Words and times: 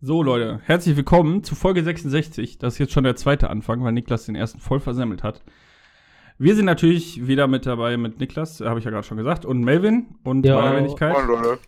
So, 0.00 0.22
Leute, 0.22 0.60
herzlich 0.64 0.96
willkommen 0.96 1.42
zu 1.42 1.56
Folge 1.56 1.82
66. 1.82 2.58
Das 2.58 2.74
ist 2.74 2.78
jetzt 2.78 2.92
schon 2.92 3.02
der 3.02 3.16
zweite 3.16 3.50
Anfang, 3.50 3.82
weil 3.82 3.92
Niklas 3.92 4.26
den 4.26 4.36
ersten 4.36 4.60
voll 4.60 4.78
versemmelt 4.78 5.24
hat. 5.24 5.42
Wir 6.38 6.54
sind 6.54 6.66
natürlich 6.66 7.26
wieder 7.26 7.48
mit 7.48 7.66
dabei 7.66 7.96
mit 7.96 8.20
Niklas, 8.20 8.60
habe 8.60 8.78
ich 8.78 8.84
ja 8.84 8.92
gerade 8.92 9.04
schon 9.04 9.16
gesagt, 9.16 9.44
und 9.44 9.60
Melvin 9.64 10.14
und 10.22 10.46
Ja. 10.46 10.54
meiner 10.54 10.76
Wenigkeit. 10.76 11.14
Moin, 11.14 11.26
Leute. 11.26 11.58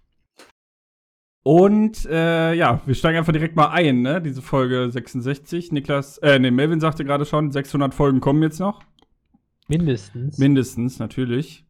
Und 1.43 2.07
äh, 2.07 2.55
ja, 2.55 2.81
wir 2.87 2.95
steigen 2.95 3.19
einfach 3.19 3.33
direkt 3.33 3.57
mal 3.57 3.71
ein, 3.71 4.03
ne? 4.03 4.23
Diese 4.23 4.43
Folge 4.43 4.89
66. 4.93 5.73
Niklas, 5.73 6.19
äh, 6.19 6.39
ne, 6.39 6.53
Melvin 6.53 6.79
sagte 6.79 7.05
gerade 7.05 7.25
schon, 7.25 7.51
600 7.51 7.93
Folgen 7.95 8.21
kommen 8.21 8.43
jetzt 8.45 8.61
noch. 8.61 8.85
Mindestens. 9.67 10.39
Mindestens, 10.39 11.01
natürlich. 11.01 11.67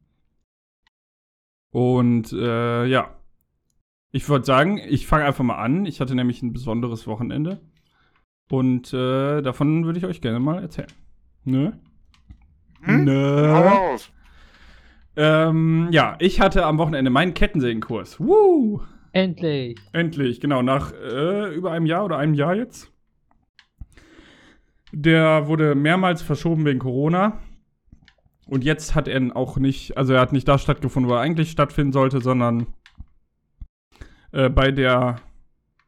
Und 1.70 2.32
äh, 2.34 2.84
ja. 2.84 3.16
Ich 4.12 4.28
würde 4.28 4.44
sagen, 4.44 4.78
ich 4.78 5.06
fange 5.06 5.24
einfach 5.24 5.44
mal 5.44 5.62
an. 5.62 5.86
Ich 5.86 6.00
hatte 6.00 6.14
nämlich 6.14 6.42
ein 6.42 6.52
besonderes 6.52 7.06
Wochenende. 7.06 7.60
Und 8.50 8.92
äh, 8.92 9.42
davon 9.42 9.84
würde 9.84 9.98
ich 9.98 10.06
euch 10.06 10.20
gerne 10.20 10.40
mal 10.40 10.60
erzählen. 10.60 10.88
Ne? 11.44 11.78
Hm? 12.82 13.04
Nö. 13.04 13.48
Hau 13.48 13.60
raus. 13.60 14.10
Ähm, 15.16 15.88
ja, 15.92 16.16
ich 16.18 16.40
hatte 16.40 16.64
am 16.64 16.78
Wochenende 16.78 17.10
meinen 17.10 17.34
Kettensägenkurs. 17.34 18.18
Woo! 18.18 18.80
Endlich. 19.12 19.78
Endlich, 19.92 20.40
genau, 20.40 20.62
nach 20.62 20.92
äh, 20.92 21.54
über 21.54 21.72
einem 21.72 21.86
Jahr 21.86 22.04
oder 22.04 22.18
einem 22.18 22.34
Jahr 22.34 22.54
jetzt. 22.54 22.92
Der 24.92 25.46
wurde 25.46 25.74
mehrmals 25.74 26.22
verschoben 26.22 26.64
wegen 26.64 26.78
Corona. 26.78 27.40
Und 28.46 28.64
jetzt 28.64 28.94
hat 28.94 29.06
er 29.06 29.36
auch 29.36 29.58
nicht, 29.58 29.96
also 29.96 30.12
er 30.14 30.20
hat 30.20 30.32
nicht 30.32 30.48
da 30.48 30.58
stattgefunden, 30.58 31.10
wo 31.10 31.14
er 31.14 31.20
eigentlich 31.20 31.50
stattfinden 31.50 31.92
sollte, 31.92 32.20
sondern 32.20 32.66
äh, 34.32 34.48
bei 34.48 34.70
der, 34.70 35.16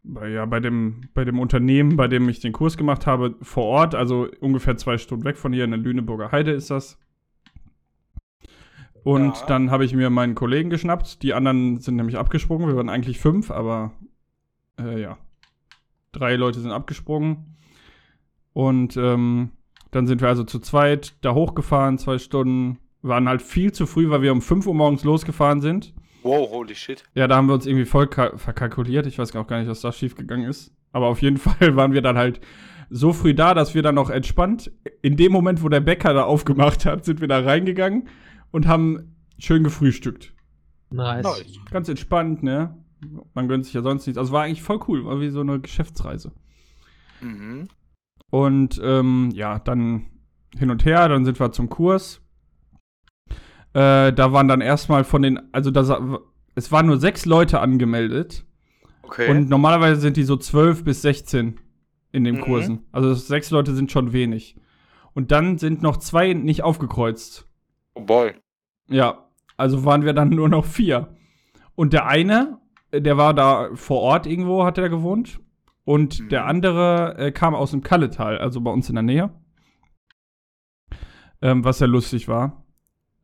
bei, 0.02 0.28
ja, 0.28 0.46
bei 0.46 0.60
dem, 0.60 1.02
bei 1.14 1.24
dem 1.24 1.38
Unternehmen, 1.38 1.96
bei 1.96 2.08
dem 2.08 2.28
ich 2.28 2.40
den 2.40 2.52
Kurs 2.52 2.76
gemacht 2.76 3.06
habe, 3.06 3.36
vor 3.42 3.64
Ort, 3.64 3.94
also 3.94 4.28
ungefähr 4.40 4.76
zwei 4.76 4.98
Stunden 4.98 5.24
weg 5.24 5.36
von 5.36 5.52
hier 5.52 5.64
in 5.64 5.70
der 5.70 5.80
Lüneburger 5.80 6.32
Heide 6.32 6.52
ist 6.52 6.70
das. 6.70 6.98
Und 9.04 9.36
Ja. 9.36 9.46
dann 9.46 9.70
habe 9.70 9.84
ich 9.84 9.94
mir 9.94 10.10
meinen 10.10 10.34
Kollegen 10.34 10.70
geschnappt. 10.70 11.22
Die 11.22 11.34
anderen 11.34 11.78
sind 11.80 11.96
nämlich 11.96 12.16
abgesprungen. 12.16 12.68
Wir 12.68 12.76
waren 12.76 12.88
eigentlich 12.88 13.18
fünf, 13.18 13.50
aber 13.50 13.92
äh, 14.78 15.00
ja. 15.00 15.18
Drei 16.12 16.36
Leute 16.36 16.60
sind 16.60 16.70
abgesprungen. 16.70 17.56
Und 18.52 18.96
ähm, 18.96 19.50
dann 19.90 20.06
sind 20.06 20.20
wir 20.20 20.28
also 20.28 20.44
zu 20.44 20.58
zweit 20.60 21.14
da 21.22 21.34
hochgefahren, 21.34 21.98
zwei 21.98 22.18
Stunden. 22.18 22.78
Waren 23.00 23.28
halt 23.28 23.42
viel 23.42 23.72
zu 23.72 23.86
früh, 23.86 24.08
weil 24.10 24.22
wir 24.22 24.30
um 24.32 24.40
5 24.42 24.66
Uhr 24.66 24.74
morgens 24.74 25.02
losgefahren 25.04 25.60
sind. 25.60 25.94
Wow, 26.22 26.50
holy 26.50 26.74
shit. 26.74 27.02
Ja, 27.14 27.26
da 27.26 27.36
haben 27.36 27.48
wir 27.48 27.54
uns 27.54 27.66
irgendwie 27.66 27.84
voll 27.84 28.06
ka- 28.06 28.36
verkalkuliert. 28.36 29.06
Ich 29.06 29.18
weiß 29.18 29.34
auch 29.36 29.46
gar 29.46 29.58
nicht, 29.58 29.68
was 29.68 29.80
da 29.80 29.92
schiefgegangen 29.92 30.48
ist. 30.48 30.72
Aber 30.92 31.06
auf 31.08 31.22
jeden 31.22 31.36
Fall 31.38 31.76
waren 31.76 31.92
wir 31.92 32.02
dann 32.02 32.16
halt 32.16 32.40
so 32.90 33.12
früh 33.12 33.34
da, 33.34 33.54
dass 33.54 33.74
wir 33.74 33.82
dann 33.82 33.94
noch 33.94 34.10
entspannt, 34.10 34.70
in 35.00 35.16
dem 35.16 35.32
Moment, 35.32 35.62
wo 35.62 35.68
der 35.68 35.80
Bäcker 35.80 36.12
da 36.12 36.24
aufgemacht 36.24 36.84
hat, 36.84 37.04
sind 37.04 37.20
wir 37.20 37.28
da 37.28 37.40
reingegangen 37.40 38.08
und 38.50 38.66
haben 38.66 39.16
schön 39.38 39.64
gefrühstückt. 39.64 40.34
Nice. 40.90 41.24
Nice. 41.24 41.58
Ganz 41.70 41.88
entspannt, 41.88 42.42
ne? 42.42 42.76
Man 43.34 43.48
gönnt 43.48 43.64
sich 43.64 43.74
ja 43.74 43.82
sonst 43.82 44.06
nichts. 44.06 44.18
Also 44.18 44.32
war 44.32 44.44
eigentlich 44.44 44.62
voll 44.62 44.78
cool, 44.88 45.04
war 45.06 45.20
wie 45.20 45.30
so 45.30 45.40
eine 45.40 45.58
Geschäftsreise. 45.58 46.32
Mhm. 47.20 47.68
Und 48.30 48.80
ähm, 48.82 49.30
ja, 49.34 49.58
dann 49.58 50.06
hin 50.56 50.70
und 50.70 50.84
her, 50.84 51.08
dann 51.08 51.24
sind 51.24 51.40
wir 51.40 51.50
zum 51.52 51.68
Kurs. 51.68 52.20
Äh, 53.74 54.12
da 54.12 54.32
waren 54.32 54.48
dann 54.48 54.60
erstmal 54.60 55.04
von 55.04 55.22
den, 55.22 55.40
also 55.52 55.70
da, 55.70 56.18
es 56.54 56.70
waren 56.72 56.86
nur 56.86 56.98
sechs 56.98 57.24
Leute 57.24 57.60
angemeldet. 57.60 58.44
Okay. 59.02 59.30
Und 59.30 59.48
normalerweise 59.48 60.00
sind 60.00 60.16
die 60.16 60.24
so 60.24 60.36
12 60.36 60.84
bis 60.84 61.02
16 61.02 61.58
in 62.12 62.24
den 62.24 62.36
Mhm. 62.36 62.40
Kursen. 62.42 62.86
Also 62.92 63.14
sechs 63.14 63.50
Leute 63.50 63.74
sind 63.74 63.90
schon 63.92 64.12
wenig. 64.12 64.56
Und 65.14 65.30
dann 65.32 65.58
sind 65.58 65.82
noch 65.82 65.96
zwei 65.98 66.32
nicht 66.34 66.62
aufgekreuzt. 66.62 67.46
oh 67.94 68.00
boy. 68.02 68.32
Ja, 68.88 69.26
also 69.56 69.84
waren 69.84 70.04
wir 70.04 70.12
dann 70.14 70.30
nur 70.30 70.48
noch 70.48 70.64
vier. 70.64 71.14
Und 71.74 71.92
der 71.92 72.06
eine, 72.06 72.58
äh, 72.90 73.00
der 73.02 73.16
war 73.18 73.32
da 73.34 73.68
vor 73.74 74.00
Ort 74.00 74.26
irgendwo, 74.26 74.64
hat 74.64 74.78
er 74.78 74.88
gewohnt. 74.88 75.40
Und 75.84 76.20
Mhm. 76.20 76.28
der 76.28 76.46
andere 76.46 77.16
äh, 77.18 77.32
kam 77.32 77.54
aus 77.54 77.70
dem 77.72 77.82
Kalletal, 77.82 78.38
also 78.38 78.60
bei 78.60 78.70
uns 78.70 78.88
in 78.88 78.94
der 78.94 79.02
Nähe. 79.02 79.30
Ähm, 81.40 81.64
was 81.64 81.78
sehr 81.78 81.88
lustig 81.88 82.28
war. 82.28 82.61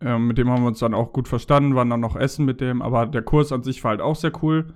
Ähm, 0.00 0.28
mit 0.28 0.38
dem 0.38 0.48
haben 0.48 0.62
wir 0.62 0.68
uns 0.68 0.78
dann 0.78 0.94
auch 0.94 1.12
gut 1.12 1.28
verstanden, 1.28 1.74
waren 1.74 1.90
dann 1.90 2.00
noch 2.00 2.16
essen 2.16 2.44
mit 2.44 2.60
dem, 2.60 2.82
aber 2.82 3.06
der 3.06 3.22
Kurs 3.22 3.50
an 3.50 3.62
sich 3.62 3.82
war 3.82 3.90
halt 3.90 4.00
auch 4.00 4.16
sehr 4.16 4.32
cool. 4.42 4.74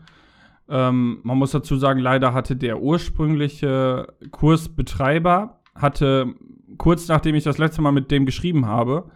Ähm, 0.68 1.20
man 1.22 1.38
muss 1.38 1.52
dazu 1.52 1.76
sagen, 1.76 2.00
leider 2.00 2.34
hatte 2.34 2.56
der 2.56 2.80
ursprüngliche 2.80 4.08
Kursbetreiber, 4.30 5.60
hatte 5.74 6.34
kurz 6.78 7.08
nachdem 7.08 7.34
ich 7.34 7.44
das 7.44 7.58
letzte 7.58 7.82
Mal 7.82 7.92
mit 7.92 8.10
dem 8.10 8.26
geschrieben 8.26 8.66
habe, 8.66 9.10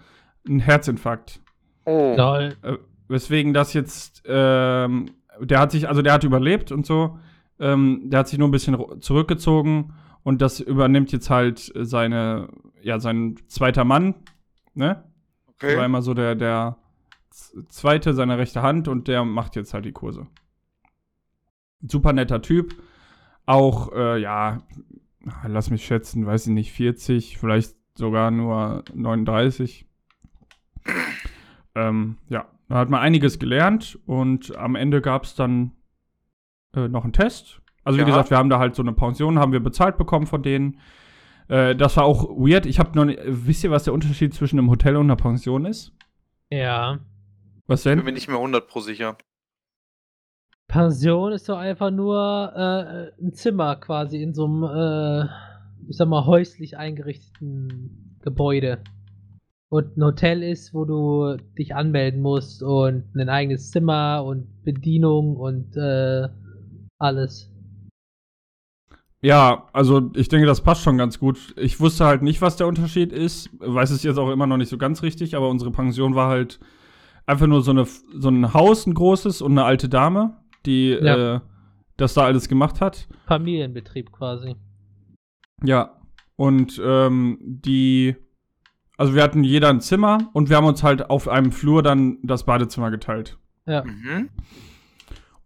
einen 0.47 0.61
Herzinfarkt. 0.61 1.41
Oh. 1.85 2.15
Lol. 2.17 2.57
Äh, 2.63 2.77
weswegen 3.09 3.53
das 3.53 3.73
jetzt, 3.73 4.23
ähm, 4.27 5.11
der 5.41 5.61
hat 5.61 5.73
sich, 5.73 5.89
also 5.89 6.03
der 6.03 6.13
hat 6.13 6.25
überlebt 6.25 6.73
und 6.73 6.87
so, 6.87 7.19
ähm, 7.59 8.03
der 8.05 8.21
hat 8.21 8.29
sich 8.29 8.39
nur 8.39 8.49
ein 8.49 8.53
bisschen 8.53 8.77
zurückgezogen 9.01 9.95
und 10.23 10.43
das 10.43 10.61
übernimmt 10.61 11.13
jetzt 11.13 11.31
halt 11.31 11.73
seine, 11.75 12.49
ja, 12.83 12.99
sein 12.99 13.37
zweiter 13.49 13.85
Mann, 13.85 14.15
ne? 14.75 15.03
Der 15.63 15.69
war 15.71 15.77
Okay. 15.77 15.85
immer 15.87 16.03
so 16.03 16.15
der, 16.15 16.35
der 16.35 16.77
zweite, 17.69 18.15
seine 18.15 18.39
rechte 18.39 18.63
Hand 18.63 18.89
und 18.89 19.09
der 19.09 19.25
macht 19.25 19.57
jetzt 19.57 19.75
halt 19.75 19.85
die 19.85 19.93
Kurse. 19.93 20.27
Super 21.81 22.13
netter 22.13 22.43
Typ. 22.43 22.75
Auch, 23.47 23.93
äh, 23.93 24.19
ja, 24.21 24.63
lass 25.47 25.71
mich 25.71 25.85
schätzen, 25.85 26.27
weiß 26.27 26.47
ich 26.49 26.53
nicht, 26.53 26.73
40, 26.73 27.39
vielleicht 27.39 27.77
sogar 27.95 28.31
nur 28.31 28.85
39. 28.95 29.87
ähm, 31.75 32.17
ja, 32.29 32.47
da 32.69 32.77
hat 32.77 32.91
man 32.91 33.01
einiges 33.01 33.39
gelernt 33.39 33.99
und 34.07 34.57
am 34.57 34.75
Ende 34.75 35.01
gab 35.01 35.25
es 35.25 35.35
dann 35.35 35.73
äh, 36.75 36.89
noch 36.89 37.05
einen 37.05 37.13
Test. 37.13 37.61
Also 37.85 37.99
wie 37.99 38.03
Ja. 38.03 38.07
gesagt, 38.09 38.31
wir 38.31 38.37
haben 38.39 38.51
da 38.51 38.59
halt 38.59 38.75
so 38.75 38.83
eine 38.83 38.93
Pension, 38.93 39.39
haben 39.39 39.53
wir 39.53 39.61
bezahlt 39.61 39.97
bekommen 39.97 40.27
von 40.27 40.43
denen. 40.43 40.81
Äh, 41.49 41.77
das 41.77 41.97
war 41.97 42.05
auch 42.05 42.29
weird. 42.31 42.67
Ich 42.67 42.79
habe 42.79 42.97
noch 42.97 43.05
nicht, 43.05 43.21
wisst 43.25 43.65
ihr, 43.65 43.71
was 43.71 43.85
der 43.85 43.95
Unterschied 43.95 44.35
zwischen 44.35 44.59
einem 44.59 44.71
Hotel 44.71 44.97
und 44.97 45.07
einer 45.07 45.17
Pension 45.17 45.65
ist? 45.65 45.93
Ja. 46.51 46.99
Was 47.67 47.85
Bin 47.85 47.99
denn? 47.99 48.05
mir 48.05 48.13
nicht 48.13 48.29
mehr 48.29 48.37
100 48.37 48.67
pro 48.67 48.81
sicher. 48.81 49.17
Pension 50.69 51.33
ist 51.33 51.49
doch 51.49 51.59
einfach 51.59 51.91
nur 51.91 52.53
äh, 52.55 53.23
ein 53.23 53.33
Zimmer 53.33 53.77
quasi 53.77 54.23
in 54.23 54.35
so 54.35 54.47
einem, 54.47 54.65
äh, 54.65 55.29
ich 55.89 55.97
sag 55.97 56.09
mal, 56.09 56.27
häuslich 56.27 56.77
eingerichteten 56.77 58.19
Gebäude. 58.23 58.83
Und 59.69 59.97
ein 59.97 60.05
Hotel 60.05 60.43
ist, 60.43 60.75
wo 60.75 60.85
du 60.85 61.37
dich 61.59 61.75
anmelden 61.75 62.21
musst 62.21 62.63
und 62.63 63.05
ein 63.17 63.29
eigenes 63.29 63.71
Zimmer 63.71 64.25
und 64.25 64.65
Bedienung 64.65 65.37
und 65.37 65.77
äh, 65.77 66.29
alles. 66.99 67.53
Ja, 69.27 69.67
also 69.73 70.13
ich 70.15 70.29
denke, 70.29 70.47
das 70.47 70.61
passt 70.61 70.83
schon 70.83 70.99
ganz 70.99 71.19
gut. 71.19 71.53
Ich 71.57 71.81
wusste 71.81 72.05
halt 72.05 72.23
nicht, 72.23 72.41
was 72.43 72.57
der 72.57 72.69
Unterschied 72.69 73.13
ist. 73.13 73.51
Weiß 73.59 73.91
es 73.91 74.05
jetzt 74.05 74.19
auch 74.19 74.31
immer 74.31 74.47
noch 74.47 74.57
nicht 74.57 74.69
so 74.69 74.79
ganz 74.79 75.03
richtig, 75.03 75.35
aber 75.35 75.49
unsere 75.49 75.73
Pension 75.73 76.15
war 76.15 76.29
halt 76.29 76.61
einfach 77.27 77.49
nur 77.49 77.61
so, 77.63 77.73
eine, 77.73 77.87
so 77.87 78.29
ein 78.29 78.55
Haus, 78.55 78.87
ein 78.87 78.95
großes 78.95 79.43
und 79.43 79.51
eine 79.51 79.65
alte 79.65 79.89
Dame, 79.89 80.37
die 80.65 80.91
Ja. 80.91 81.37
äh, 81.37 81.41
das 81.97 82.15
da 82.15 82.23
alles 82.25 82.49
gemacht 82.49 82.81
hat. 82.81 83.09
Familienbetrieb 83.27 84.13
quasi. 84.13 84.55
Ja, 85.65 85.99
und 86.37 86.81
ähm, 86.85 87.39
die, 87.41 88.15
also 88.97 89.17
wir 89.17 89.25
hatten 89.25 89.43
jeder 89.43 89.71
ein 89.71 89.81
Zimmer 89.81 90.31
und 90.35 90.51
wir 90.51 90.57
haben 90.57 90.67
uns 90.67 90.85
halt 90.85 91.11
auf 91.11 91.27
einem 91.27 91.51
Flur 91.51 91.83
dann 91.83 92.19
das 92.23 92.45
Badezimmer 92.45 92.93
geteilt. 92.93 93.39
Ja. 93.67 93.83
Mhm. 93.83 94.29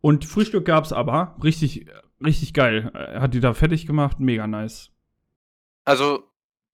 Und 0.02 0.26
Frühstück 0.26 0.66
gab's 0.66 0.92
aber, 0.92 1.36
richtig, 1.42 1.86
richtig 2.24 2.54
geil. 2.54 2.90
Er 2.94 3.20
Hat 3.20 3.34
die 3.34 3.40
da 3.40 3.54
fertig 3.54 3.86
gemacht, 3.86 4.20
mega 4.20 4.46
nice. 4.46 4.90
Also, 5.84 6.24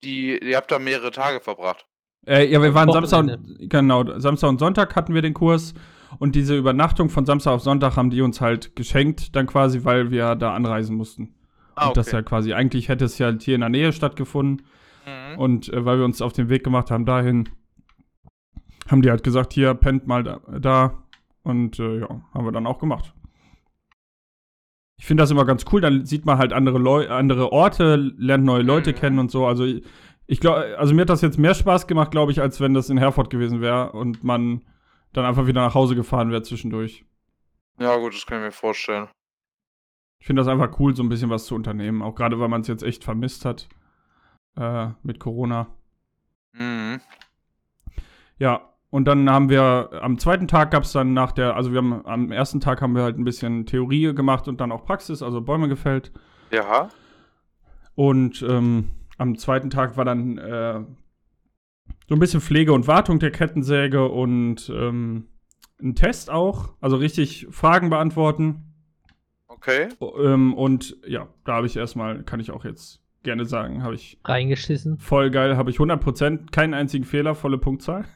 die, 0.05 0.39
ihr 0.39 0.57
habt 0.57 0.71
da 0.71 0.79
mehrere 0.79 1.11
Tage 1.11 1.41
verbracht. 1.41 1.87
Äh, 2.27 2.47
ja, 2.51 2.61
wir 2.61 2.75
waren. 2.75 2.91
Samstag 2.91 3.21
und, 3.21 3.71
genau, 3.71 4.19
Samstag 4.19 4.49
und 4.49 4.59
Sonntag 4.59 4.97
hatten 4.97 5.15
wir 5.15 5.23
den 5.23 5.35
Kurs 5.35 5.75
und 6.19 6.35
diese 6.35 6.57
Übernachtung 6.57 7.09
von 7.09 7.25
Samstag 7.25 7.53
auf 7.53 7.63
Sonntag 7.63 7.97
haben 7.97 8.11
die 8.11 8.21
uns 8.21 8.41
halt 8.41 8.75
geschenkt, 8.77 9.37
dann 9.37 9.47
quasi, 9.47 9.85
weil 9.85 10.11
wir 10.11 10.35
da 10.35 10.55
anreisen 10.55 10.97
mussten. 10.97 11.35
Ah, 11.77 11.89
Und 11.89 11.97
das 11.97 12.11
ja 12.11 12.23
quasi, 12.23 12.53
eigentlich 12.53 12.89
hätte 12.89 13.05
es 13.05 13.19
ja 13.19 13.27
halt 13.27 13.43
hier 13.43 13.55
in 13.55 13.61
der 13.61 13.71
Nähe 13.71 13.93
stattgefunden 13.93 14.63
Mhm. 15.07 15.39
und 15.39 15.73
äh, 15.73 15.85
weil 15.85 15.99
wir 15.99 16.05
uns 16.05 16.21
auf 16.21 16.33
den 16.33 16.49
Weg 16.49 16.65
gemacht 16.65 16.91
haben 16.91 17.07
dahin, 17.07 17.49
haben 18.91 19.03
die 19.03 19.11
halt 19.11 19.23
gesagt, 19.23 19.53
hier, 19.53 19.73
pennt 19.75 20.07
mal 20.09 20.25
da, 20.25 20.41
da. 20.59 21.03
und 21.45 21.79
äh, 21.79 22.01
ja, 22.01 22.09
haben 22.35 22.45
wir 22.45 22.51
dann 22.51 22.67
auch 22.67 22.79
gemacht. 22.81 23.15
Ich 24.99 25.07
finde 25.07 25.23
das 25.23 25.31
immer 25.31 25.45
ganz 25.45 25.65
cool, 25.73 25.81
dann 25.81 26.07
sieht 26.07 26.25
man 26.25 26.39
halt 26.39 26.53
andere 26.53 26.79
Leu 26.79 27.09
andere 27.09 27.53
Orte, 27.53 27.97
lernt 27.97 28.45
neue 28.45 28.63
Leute 28.63 28.93
Mhm. 28.93 28.97
kennen 28.97 29.19
und 29.19 29.31
so. 29.31 29.47
Also 29.47 29.65
ich, 30.27 30.41
glaube, 30.41 30.77
also 30.79 30.95
mir 30.95 31.03
hat 31.03 31.11
das 31.11 31.21
jetzt 31.21 31.39
mehr 31.39 31.55
Spaß 31.55 31.87
gemacht, 31.87 32.11
glaube 32.11 32.33
ich, 32.33 32.41
als 32.41 32.61
wenn 32.61 32.75
das 32.75 32.91
in 32.91 32.99
Herford 32.99 33.31
gewesen 33.31 33.61
wäre 33.61 33.93
und 33.93 34.25
man 34.25 34.63
dann 35.13 35.25
einfach 35.25 35.47
wieder 35.47 35.61
nach 35.61 35.75
Hause 35.75 35.95
gefahren 35.95 36.31
wäre 36.31 36.43
zwischendurch. 36.43 37.05
Ja, 37.79 37.97
gut, 37.97 38.15
das 38.15 38.27
kann 38.27 38.39
ich 38.39 38.45
mir 38.47 38.53
vorstellen. 38.53 39.09
Ich 40.19 40.27
finde 40.27 40.41
das 40.41 40.49
einfach 40.49 40.81
cool, 40.81 40.97
so 40.97 41.03
ein 41.03 41.09
bisschen 41.09 41.31
was 41.31 41.45
zu 41.45 41.55
unternehmen. 41.55 42.03
Auch 42.03 42.15
gerade, 42.15 42.41
weil 42.41 42.49
man 42.49 42.63
es 42.63 42.67
jetzt 42.69 42.83
echt 42.83 43.05
vermisst 43.05 43.45
hat 43.45 43.69
äh, 44.57 44.89
mit 45.03 45.21
Corona. 45.21 45.69
Mhm. 46.53 47.01
Ja, 48.39 48.73
und 48.97 49.05
dann 49.05 49.29
haben 49.29 49.51
wir 49.51 49.91
am 50.01 50.19
zweiten 50.19 50.49
Tag 50.49 50.71
gab 50.71 50.85
es 50.85 50.93
dann 50.93 51.13
nach 51.13 51.33
der, 51.33 51.55
also 51.55 51.71
wir 51.71 51.81
haben 51.81 52.07
am 52.07 52.33
ersten 52.33 52.61
Tag 52.61 52.81
haben 52.81 52.95
wir 52.95 53.03
halt 53.03 53.19
ein 53.19 53.25
bisschen 53.25 53.67
Theorie 53.67 54.15
gemacht 54.15 54.49
und 54.49 54.59
dann 54.59 54.73
auch 54.73 54.87
Praxis, 54.87 55.23
also 55.23 55.43
Bäume 55.43 55.69
gefällt. 55.69 56.13
Ja. 56.51 56.89
Und 57.95 58.41
ähm, 58.41 58.93
am 59.19 59.37
zweiten 59.37 59.69
Tag 59.69 59.99
war 59.99 60.07
dann 60.07 60.39
äh, 60.39 60.81
so 62.09 62.15
ein 62.15 62.19
bisschen 62.19 62.41
Pflege 62.41 62.73
und 62.73 62.87
Wartung 62.87 63.19
der 63.19 63.33
Kettensäge 63.33 64.09
und 64.09 64.73
ähm, 64.75 65.29
ein 65.79 65.95
Test 65.95 66.31
auch, 66.31 66.73
also 66.81 66.97
richtig 66.97 67.49
Fragen 67.51 67.91
beantworten. 67.91 68.73
Okay. 69.47 69.91
Ähm, 70.01 70.55
und 70.55 70.97
ja, 71.07 71.29
da 71.45 71.57
habe 71.57 71.67
ich 71.67 71.77
erstmal, 71.77 72.23
kann 72.23 72.41
ich 72.41 72.51
auch 72.51 72.65
jetzt 72.65 73.03
gerne 73.25 73.45
sagen, 73.45 73.83
habe 73.83 73.95
ich 73.95 74.19
Reingeschissen. 74.25 74.97
voll 74.97 75.31
geil, 75.31 75.59
habe 75.59 75.69
ich 75.69 75.77
100%, 75.77 76.51
keinen 76.51 76.73
einzigen 76.73 77.05
Fehler, 77.05 77.35
volle 77.35 77.59
Punktzahl. 77.59 78.07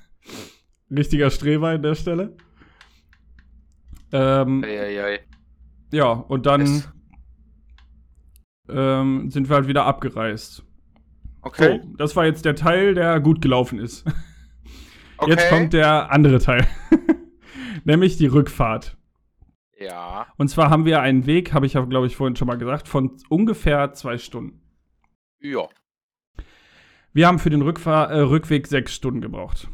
Richtiger 0.90 1.30
Streber 1.30 1.68
an 1.68 1.82
der 1.82 1.94
Stelle. 1.94 2.36
Ähm, 4.12 4.64
Eieiei. 4.64 5.20
ja, 5.92 6.10
und 6.10 6.46
dann 6.46 6.82
ähm, 8.68 9.30
sind 9.30 9.48
wir 9.48 9.56
halt 9.56 9.68
wieder 9.68 9.84
abgereist. 9.84 10.64
Okay. 11.42 11.80
So, 11.82 11.94
das 11.96 12.16
war 12.16 12.26
jetzt 12.26 12.44
der 12.44 12.54
Teil, 12.54 12.94
der 12.94 13.20
gut 13.20 13.40
gelaufen 13.40 13.78
ist. 13.78 14.04
okay. 15.18 15.30
Jetzt 15.30 15.48
kommt 15.48 15.72
der 15.72 16.10
andere 16.12 16.38
Teil. 16.38 16.66
Nämlich 17.84 18.16
die 18.16 18.26
Rückfahrt. 18.26 18.96
Ja. 19.78 20.26
Und 20.36 20.48
zwar 20.48 20.68
haben 20.68 20.84
wir 20.84 21.00
einen 21.00 21.24
Weg, 21.26 21.54
habe 21.54 21.64
ich 21.64 21.72
ja, 21.72 21.84
glaube 21.84 22.06
ich, 22.06 22.16
vorhin 22.16 22.36
schon 22.36 22.48
mal 22.48 22.58
gesagt, 22.58 22.86
von 22.86 23.16
ungefähr 23.30 23.92
zwei 23.94 24.18
Stunden. 24.18 24.60
Ja. 25.40 25.68
Wir 27.12 27.26
haben 27.26 27.38
für 27.38 27.50
den 27.50 27.62
Rückfahr 27.62 28.10
äh, 28.10 28.20
Rückweg 28.20 28.66
sechs 28.66 28.94
Stunden 28.94 29.22
gebraucht. 29.22 29.68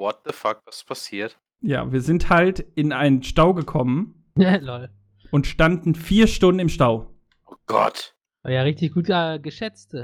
What 0.00 0.22
the 0.24 0.32
fuck, 0.32 0.62
was 0.64 0.76
ist 0.76 0.86
passiert? 0.86 1.38
Ja, 1.60 1.92
wir 1.92 2.00
sind 2.00 2.30
halt 2.30 2.60
in 2.74 2.90
einen 2.94 3.22
Stau 3.22 3.52
gekommen 3.52 4.24
Lol. 4.34 4.88
und 5.30 5.46
standen 5.46 5.94
vier 5.94 6.26
Stunden 6.26 6.58
im 6.58 6.70
Stau. 6.70 7.14
Oh 7.44 7.56
Gott. 7.66 8.14
War 8.42 8.50
ja 8.50 8.62
richtig 8.62 8.94
gut 8.94 9.10
äh, 9.10 9.38
geschätzt. 9.38 9.94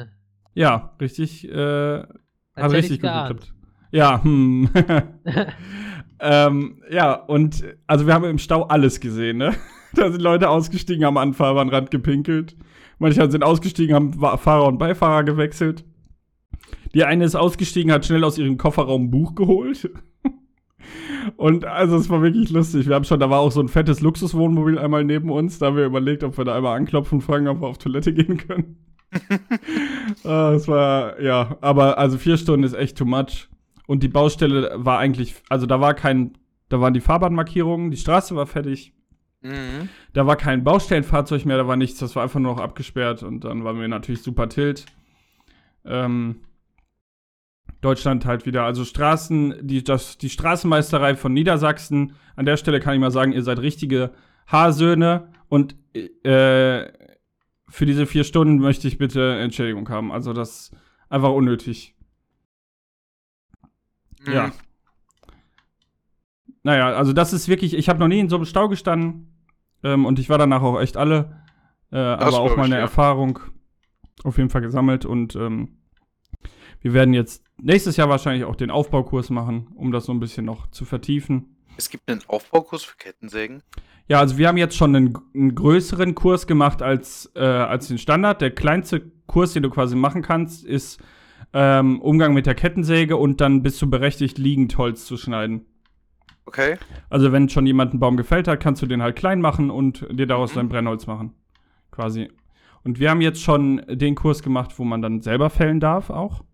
Ja, 0.52 0.94
richtig, 1.00 1.48
äh, 1.48 2.02
hat 2.02 2.72
richtig 2.72 3.00
gut 3.00 3.10
geklappt. 3.10 3.54
Ja, 3.90 4.22
hm. 4.22 4.68
ähm, 6.20 6.82
ja, 6.90 7.14
und 7.14 7.64
also 7.86 8.06
wir 8.06 8.12
haben 8.12 8.24
im 8.24 8.38
Stau 8.38 8.64
alles 8.64 9.00
gesehen, 9.00 9.38
ne? 9.38 9.54
Da 9.94 10.10
sind 10.10 10.20
Leute 10.20 10.50
ausgestiegen, 10.50 11.06
haben 11.06 11.16
an 11.16 11.30
den 11.30 11.34
Fahrbahnrand 11.34 11.90
gepinkelt. 11.90 12.54
Manche 12.98 13.30
sind 13.30 13.42
ausgestiegen, 13.42 13.94
haben 13.94 14.12
Fahrer 14.12 14.66
und 14.66 14.76
Beifahrer 14.76 15.24
gewechselt. 15.24 15.86
Die 16.94 17.04
eine 17.04 17.24
ist 17.24 17.34
ausgestiegen, 17.34 17.92
hat 17.92 18.06
schnell 18.06 18.24
aus 18.24 18.38
ihrem 18.38 18.56
Kofferraum 18.56 19.04
ein 19.04 19.10
Buch 19.10 19.34
geholt. 19.34 19.90
Und 21.36 21.64
also 21.64 21.96
es 21.96 22.08
war 22.08 22.22
wirklich 22.22 22.50
lustig. 22.50 22.86
Wir 22.88 22.94
haben 22.94 23.04
schon, 23.04 23.20
da 23.20 23.28
war 23.28 23.40
auch 23.40 23.50
so 23.50 23.60
ein 23.60 23.68
fettes 23.68 24.00
Luxuswohnmobil 24.00 24.78
einmal 24.78 25.04
neben 25.04 25.30
uns. 25.30 25.58
Da 25.58 25.66
haben 25.66 25.76
wir 25.76 25.84
überlegt, 25.84 26.22
ob 26.24 26.38
wir 26.38 26.44
da 26.44 26.54
einmal 26.56 26.76
anklopfen 26.76 27.18
und 27.18 27.22
fragen, 27.22 27.48
ob 27.48 27.60
wir 27.60 27.66
auf 27.66 27.78
Toilette 27.78 28.12
gehen 28.12 28.36
können. 28.36 28.76
Ah, 30.24 30.52
Es 30.54 30.68
war, 30.68 31.20
ja, 31.20 31.56
aber 31.60 31.98
also 31.98 32.18
vier 32.18 32.36
Stunden 32.36 32.64
ist 32.64 32.74
echt 32.74 32.98
too 32.98 33.04
much. 33.04 33.48
Und 33.86 34.02
die 34.02 34.08
Baustelle 34.08 34.72
war 34.76 34.98
eigentlich, 34.98 35.36
also 35.48 35.66
da 35.66 35.80
war 35.80 35.94
kein, 35.94 36.36
da 36.68 36.80
waren 36.80 36.94
die 36.94 37.00
Fahrbahnmarkierungen, 37.00 37.90
die 37.90 37.96
Straße 37.96 38.34
war 38.34 38.46
fertig. 38.46 38.92
Mhm. 39.42 39.88
Da 40.12 40.26
war 40.26 40.36
kein 40.36 40.64
Baustellenfahrzeug 40.64 41.44
mehr, 41.44 41.56
da 41.56 41.68
war 41.68 41.76
nichts, 41.76 42.00
das 42.00 42.16
war 42.16 42.24
einfach 42.24 42.40
nur 42.40 42.54
noch 42.54 42.60
abgesperrt 42.60 43.22
und 43.22 43.44
dann 43.44 43.64
waren 43.64 43.78
wir 43.80 43.86
natürlich 43.88 44.22
super 44.22 44.48
tilt. 44.48 44.86
Ähm, 45.84 46.40
Deutschland 47.80 48.24
halt 48.24 48.46
wieder, 48.46 48.64
also 48.64 48.84
Straßen, 48.84 49.54
die, 49.60 49.84
das, 49.84 50.18
die 50.18 50.30
Straßenmeisterei 50.30 51.14
von 51.14 51.32
Niedersachsen, 51.32 52.14
an 52.34 52.46
der 52.46 52.56
Stelle 52.56 52.80
kann 52.80 52.94
ich 52.94 53.00
mal 53.00 53.10
sagen, 53.10 53.32
ihr 53.32 53.42
seid 53.42 53.58
richtige 53.60 54.12
Haarsöhne 54.46 55.28
und 55.48 55.76
äh, 55.94 56.86
für 57.68 57.86
diese 57.86 58.06
vier 58.06 58.24
Stunden 58.24 58.58
möchte 58.58 58.88
ich 58.88 58.98
bitte 58.98 59.38
Entschädigung 59.38 59.88
haben. 59.88 60.12
Also 60.12 60.32
das 60.32 60.50
ist 60.50 60.76
einfach 61.08 61.30
unnötig. 61.30 61.94
Mhm. 64.24 64.32
Ja. 64.32 64.52
Naja, 66.62 66.88
also 66.96 67.12
das 67.12 67.32
ist 67.32 67.48
wirklich, 67.48 67.74
ich 67.74 67.88
habe 67.88 68.00
noch 68.00 68.08
nie 68.08 68.18
in 68.18 68.28
so 68.28 68.36
einem 68.36 68.44
Stau 68.44 68.68
gestanden 68.68 69.32
ähm, 69.82 70.04
und 70.04 70.18
ich 70.18 70.28
war 70.28 70.38
danach 70.38 70.62
auch 70.62 70.80
echt 70.80 70.96
alle, 70.96 71.42
äh, 71.92 71.98
aber 71.98 72.40
auch 72.40 72.56
mal 72.56 72.66
ich, 72.66 72.72
eine 72.72 72.76
ja. 72.76 72.80
Erfahrung 72.80 73.38
auf 74.24 74.36
jeden 74.38 74.50
Fall 74.50 74.62
gesammelt 74.62 75.04
und 75.04 75.36
ähm, 75.36 75.78
wir 76.80 76.92
werden 76.92 77.14
jetzt 77.14 77.44
nächstes 77.58 77.96
Jahr 77.96 78.08
wahrscheinlich 78.08 78.44
auch 78.44 78.56
den 78.56 78.70
Aufbaukurs 78.70 79.30
machen, 79.30 79.68
um 79.74 79.92
das 79.92 80.04
so 80.06 80.12
ein 80.12 80.20
bisschen 80.20 80.44
noch 80.44 80.70
zu 80.70 80.84
vertiefen. 80.84 81.56
Es 81.76 81.90
gibt 81.90 82.10
einen 82.10 82.22
Aufbaukurs 82.28 82.84
für 82.84 82.96
Kettensägen. 82.96 83.62
Ja, 84.08 84.20
also 84.20 84.38
wir 84.38 84.48
haben 84.48 84.56
jetzt 84.56 84.76
schon 84.76 84.94
einen, 84.94 85.18
einen 85.34 85.54
größeren 85.54 86.14
Kurs 86.14 86.46
gemacht 86.46 86.80
als, 86.80 87.30
äh, 87.34 87.40
als 87.40 87.88
den 87.88 87.98
Standard. 87.98 88.40
Der 88.40 88.50
kleinste 88.52 89.10
Kurs, 89.26 89.52
den 89.52 89.62
du 89.62 89.70
quasi 89.70 89.96
machen 89.96 90.22
kannst, 90.22 90.64
ist 90.64 91.02
ähm, 91.52 92.00
Umgang 92.00 92.32
mit 92.32 92.46
der 92.46 92.54
Kettensäge 92.54 93.16
und 93.16 93.40
dann 93.40 93.62
bist 93.62 93.80
du 93.82 93.90
berechtigt, 93.90 94.38
liegend 94.38 94.78
Holz 94.78 95.04
zu 95.06 95.16
schneiden. 95.16 95.66
Okay. 96.46 96.78
Also 97.10 97.32
wenn 97.32 97.48
schon 97.48 97.66
jemand 97.66 97.90
einen 97.90 98.00
Baum 98.00 98.16
gefällt 98.16 98.46
hat, 98.46 98.60
kannst 98.60 98.80
du 98.80 98.86
den 98.86 99.02
halt 99.02 99.16
klein 99.16 99.40
machen 99.40 99.70
und 99.70 100.06
dir 100.10 100.26
daraus 100.26 100.52
Mhm. 100.52 100.56
dein 100.60 100.68
Brennholz 100.68 101.06
machen. 101.06 101.34
Quasi. 101.90 102.30
Und 102.84 103.00
wir 103.00 103.10
haben 103.10 103.20
jetzt 103.20 103.42
schon 103.42 103.82
den 103.88 104.14
Kurs 104.14 104.42
gemacht, 104.42 104.78
wo 104.78 104.84
man 104.84 105.02
dann 105.02 105.20
selber 105.20 105.50
fällen 105.50 105.80
darf 105.80 106.08
auch. 106.10 106.44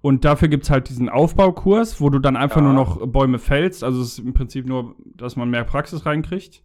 Und 0.00 0.24
dafür 0.24 0.48
gibt 0.48 0.64
es 0.64 0.70
halt 0.70 0.88
diesen 0.88 1.08
Aufbaukurs, 1.08 2.00
wo 2.00 2.08
du 2.08 2.18
dann 2.20 2.36
einfach 2.36 2.56
Ja. 2.60 2.62
nur 2.62 2.72
noch 2.72 3.04
Bäume 3.06 3.38
fällst. 3.38 3.82
Also 3.82 4.00
es 4.00 4.12
ist 4.12 4.18
im 4.20 4.32
Prinzip 4.32 4.66
nur, 4.66 4.94
dass 5.16 5.34
man 5.36 5.50
mehr 5.50 5.64
Praxis 5.64 6.06
reinkriegt. 6.06 6.62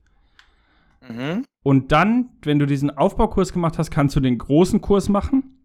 Mhm. 1.10 1.44
Und 1.64 1.92
dann, 1.92 2.30
wenn 2.44 2.60
du 2.60 2.66
diesen 2.66 2.92
Aufbaukurs 2.96 3.52
gemacht 3.52 3.78
hast, 3.78 3.90
kannst 3.92 4.16
du 4.16 4.20
den 4.20 4.38
großen 4.38 4.82
Kurs 4.82 5.10
machen. 5.10 5.58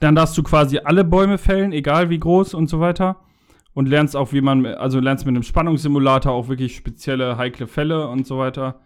Dann 0.00 0.14
darfst 0.14 0.36
du 0.38 0.42
quasi 0.42 0.78
alle 0.78 1.04
Bäume 1.04 1.38
fällen, 1.38 1.72
egal 1.72 2.10
wie 2.10 2.18
groß 2.18 2.54
und 2.54 2.68
so 2.68 2.80
weiter. 2.80 3.20
Und 3.72 3.86
lernst 3.88 4.16
auch, 4.16 4.32
wie 4.32 4.40
man, 4.40 4.66
also 4.66 4.98
lernst 4.98 5.26
mit 5.26 5.34
einem 5.34 5.42
Spannungssimulator 5.42 6.32
auch 6.32 6.48
wirklich 6.48 6.74
spezielle, 6.74 7.36
heikle 7.36 7.66
Fälle 7.68 8.08
und 8.08 8.26
so 8.26 8.38
weiter. 8.38 8.80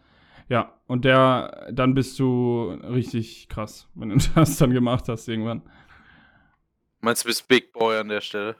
Ja, 0.50 0.72
und 0.87 1.06
der, 1.06 1.69
dann 1.72 1.94
bist 1.94 2.19
du 2.19 2.76
richtig 2.93 3.49
krass, 3.49 3.88
wenn 3.94 4.11
du 4.11 4.16
das 4.35 4.59
dann 4.59 4.71
gemacht 4.73 5.09
hast 5.09 5.26
irgendwann. 5.28 5.62
Meinst 7.04 7.25
du, 7.25 7.28
bist 7.28 7.46
Big 7.49 7.73
Boy 7.73 7.99
an 7.99 8.08
der 8.08 8.20
Stelle? 8.20 8.56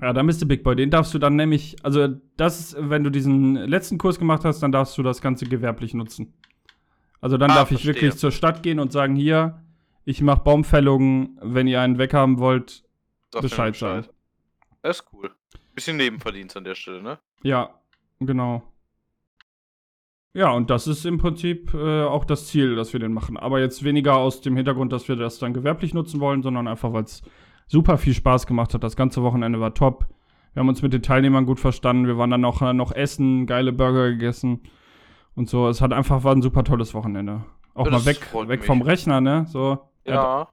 Ja, 0.00 0.12
dann 0.12 0.26
bist 0.26 0.42
du 0.42 0.46
Big 0.46 0.62
Boy. 0.62 0.76
Den 0.76 0.90
darfst 0.90 1.14
du 1.14 1.18
dann 1.18 1.36
nämlich, 1.36 1.76
also 1.82 2.08
das, 2.36 2.76
wenn 2.78 3.02
du 3.02 3.10
diesen 3.10 3.54
letzten 3.54 3.96
Kurs 3.96 4.18
gemacht 4.18 4.44
hast, 4.44 4.60
dann 4.62 4.70
darfst 4.72 4.96
du 4.98 5.02
das 5.02 5.22
Ganze 5.22 5.46
gewerblich 5.46 5.94
nutzen. 5.94 6.34
Also 7.22 7.38
dann 7.38 7.50
Ah, 7.50 7.54
darf 7.56 7.70
ich 7.70 7.80
verstehe. 7.82 7.94
wirklich 7.94 8.16
zur 8.20 8.30
Stadt 8.30 8.62
gehen 8.62 8.78
und 8.78 8.92
sagen, 8.92 9.16
hier, 9.16 9.62
ich 10.04 10.20
mache 10.20 10.42
Baumfällungen, 10.44 11.38
wenn 11.42 11.66
ihr 11.66 11.80
einen 11.80 11.96
weghaben 11.98 12.38
wollt. 12.38 12.84
Sag 13.32 13.42
Bescheid 13.42 13.74
sagen. 13.74 14.06
Das 14.82 15.00
ist 15.00 15.06
cool. 15.12 15.30
Bisschen 15.74 15.96
Nebenverdienst 15.96 16.56
an 16.56 16.64
der 16.64 16.74
Stelle, 16.74 17.02
ne? 17.02 17.18
Ja, 17.42 17.70
genau. 18.20 18.62
Ja, 20.34 20.50
und 20.50 20.68
das 20.68 20.86
ist 20.86 21.06
im 21.06 21.16
Prinzip 21.16 21.72
äh, 21.72 22.02
auch 22.04 22.26
das 22.26 22.48
Ziel, 22.48 22.76
dass 22.76 22.92
wir 22.92 23.00
den 23.00 23.12
machen. 23.14 23.38
Aber 23.38 23.58
jetzt 23.60 23.82
weniger 23.82 24.16
aus 24.16 24.42
dem 24.42 24.54
Hintergrund, 24.56 24.92
dass 24.92 25.08
wir 25.08 25.16
das 25.16 25.38
dann 25.38 25.54
gewerblich 25.54 25.94
nutzen 25.94 26.20
wollen, 26.20 26.42
sondern 26.42 26.68
einfach, 26.68 26.92
weil 26.92 27.04
es 27.04 27.22
super 27.66 27.98
viel 27.98 28.14
Spaß 28.14 28.46
gemacht 28.46 28.74
hat. 28.74 28.82
Das 28.84 28.96
ganze 28.96 29.22
Wochenende 29.22 29.60
war 29.60 29.74
top. 29.74 30.06
Wir 30.54 30.60
haben 30.60 30.68
uns 30.68 30.82
mit 30.82 30.92
den 30.92 31.02
Teilnehmern 31.02 31.44
gut 31.46 31.60
verstanden. 31.60 32.06
Wir 32.06 32.16
waren 32.16 32.30
dann 32.30 32.44
auch 32.44 32.60
noch 32.72 32.92
essen, 32.92 33.46
geile 33.46 33.72
Burger 33.72 34.10
gegessen 34.10 34.60
und 35.34 35.48
so. 35.50 35.68
Es 35.68 35.80
hat 35.80 35.92
einfach 35.92 36.24
war 36.24 36.34
ein 36.34 36.42
super 36.42 36.64
tolles 36.64 36.94
Wochenende. 36.94 37.44
Auch 37.74 37.84
Ja, 37.86 37.92
mal 37.92 38.06
weg, 38.06 38.20
weg 38.48 38.60
mich. 38.60 38.66
vom 38.66 38.80
Rechner, 38.82 39.20
ne? 39.20 39.44
So. 39.48 39.78
Er 40.04 40.14
hat, 40.14 40.24
Ja. 40.24 40.48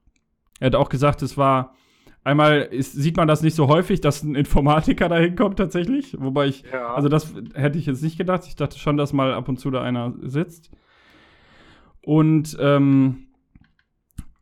er 0.60 0.66
hat 0.66 0.74
auch 0.74 0.88
gesagt, 0.90 1.22
es 1.22 1.38
war 1.38 1.74
einmal 2.22 2.60
ist, 2.62 2.92
sieht 2.92 3.16
man 3.16 3.28
das 3.28 3.42
nicht 3.42 3.54
so 3.54 3.68
häufig, 3.68 4.00
dass 4.02 4.22
ein 4.22 4.34
Informatiker 4.34 5.08
da 5.08 5.16
hinkommt 5.16 5.56
tatsächlich. 5.58 6.16
Wobei 6.20 6.46
ich 6.48 6.64
Ja. 6.70 6.94
also 6.94 7.08
das 7.08 7.32
hätte 7.54 7.78
ich 7.78 7.86
jetzt 7.86 8.02
nicht 8.02 8.18
gedacht. 8.18 8.44
Ich 8.46 8.56
dachte 8.56 8.78
schon, 8.78 8.96
dass 8.98 9.12
mal 9.14 9.32
ab 9.32 9.48
und 9.48 9.58
zu 9.58 9.70
da 9.70 9.80
einer 9.82 10.12
sitzt. 10.22 10.70
Und 12.02 12.56
ähm, 12.60 13.28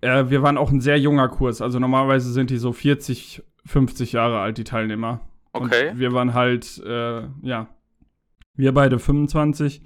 äh, 0.03 0.29
wir 0.29 0.43
waren 0.43 0.59
auch 0.59 0.71
ein 0.71 0.81
sehr 0.81 0.99
junger 0.99 1.29
Kurs. 1.29 1.63
Also 1.63 1.79
normalerweise 1.79 2.31
sind 2.33 2.51
die 2.51 2.59
so 2.59 2.73
40, 2.73 3.43
50 3.65 4.13
Jahre 4.13 4.41
alt, 4.41 4.59
die 4.59 4.65
Teilnehmer. 4.65 5.21
okay. 5.53 5.91
Und 5.91 5.99
wir 5.99 6.13
waren 6.13 6.35
halt, 6.35 6.83
äh, 6.85 7.23
ja, 7.43 7.69
wir 8.55 8.75
beide 8.75 8.99
25 8.99 9.83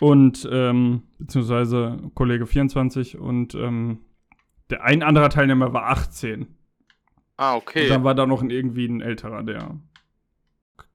und 0.00 0.48
ähm, 0.50 1.04
beziehungsweise 1.18 1.98
Kollege 2.14 2.46
24 2.46 3.18
und 3.18 3.54
ähm, 3.54 4.00
der 4.70 4.82
ein 4.82 5.02
anderer 5.02 5.30
Teilnehmer 5.30 5.72
war 5.72 5.90
18. 5.90 6.48
ah, 7.36 7.54
Und 7.54 7.58
okay. 7.62 7.88
dann 7.88 8.02
war 8.02 8.14
da 8.14 8.26
noch 8.26 8.42
ein, 8.42 8.50
irgendwie 8.50 8.86
ein 8.86 9.00
älterer, 9.00 9.44
der 9.44 9.78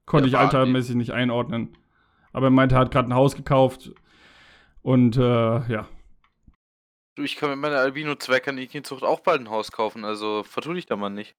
konnte 0.04 0.28
Ja, 0.28 0.44
ich 0.44 0.54
altermäßig 0.54 0.96
nicht 0.96 1.12
einordnen. 1.12 1.76
Aber 2.32 2.48
er 2.48 2.50
meinte, 2.50 2.74
er 2.74 2.82
hat 2.82 2.90
gerade 2.90 3.08
ein 3.08 3.14
Haus 3.14 3.36
gekauft 3.36 3.92
Und 4.82 5.16
äh, 5.16 5.20
ja. 5.72 5.88
Du, 7.14 7.22
ich 7.22 7.36
kann 7.36 7.50
mit 7.50 7.58
meiner 7.58 7.78
Albino-Zwergkaninchenzucht 7.78 9.02
auch 9.02 9.20
bald 9.20 9.40
ein 9.42 9.50
Haus 9.50 9.70
kaufen, 9.70 10.04
also 10.04 10.42
vertu 10.44 10.72
dich 10.72 10.86
da 10.86 10.96
mal 10.96 11.10
nicht. 11.10 11.36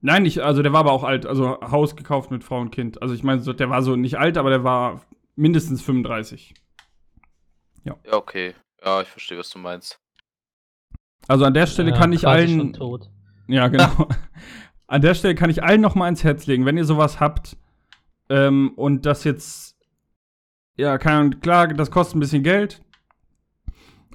Nein, 0.00 0.22
nicht, 0.22 0.38
also 0.40 0.62
der 0.62 0.72
war 0.72 0.80
aber 0.80 0.92
auch 0.92 1.02
alt, 1.02 1.26
also 1.26 1.60
Haus 1.60 1.96
gekauft 1.96 2.30
mit 2.30 2.44
Frau 2.44 2.60
und 2.60 2.70
Kind. 2.70 3.02
Also 3.02 3.14
ich 3.14 3.24
meine, 3.24 3.40
so, 3.40 3.52
der 3.52 3.68
war 3.68 3.82
so 3.82 3.96
nicht 3.96 4.16
alt, 4.18 4.38
aber 4.38 4.50
der 4.50 4.62
war 4.62 5.02
mindestens 5.34 5.82
35. 5.82 6.54
Ja, 7.82 7.96
okay. 8.12 8.54
Ja, 8.84 9.02
ich 9.02 9.08
verstehe, 9.08 9.38
was 9.38 9.50
du 9.50 9.58
meinst. 9.58 9.98
Also 11.26 11.44
an 11.44 11.54
der 11.54 11.66
Stelle 11.66 11.90
Ja, 11.90 11.96
kann 11.96 12.12
ich 12.12 12.28
allen. 12.28 12.58
schon 12.58 12.72
tot. 12.74 13.10
Ja, 13.48 13.68
genau. 13.68 14.08
An 14.86 15.02
der 15.02 15.14
Stelle 15.14 15.34
kann 15.34 15.50
ich 15.50 15.62
allen 15.62 15.82
noch 15.82 15.94
mal 15.94 16.08
ins 16.08 16.24
Herz 16.24 16.46
legen, 16.46 16.64
wenn 16.64 16.78
ihr 16.78 16.84
sowas 16.86 17.20
habt 17.20 17.58
ähm, 18.30 18.72
und 18.76 19.04
das 19.04 19.24
jetzt, 19.24 19.76
ja, 20.76 20.96
keine 20.96 21.18
Ahnung, 21.18 21.40
klar, 21.40 21.68
das 21.68 21.90
kostet 21.90 22.16
ein 22.16 22.20
bisschen 22.20 22.42
Geld, 22.42 22.82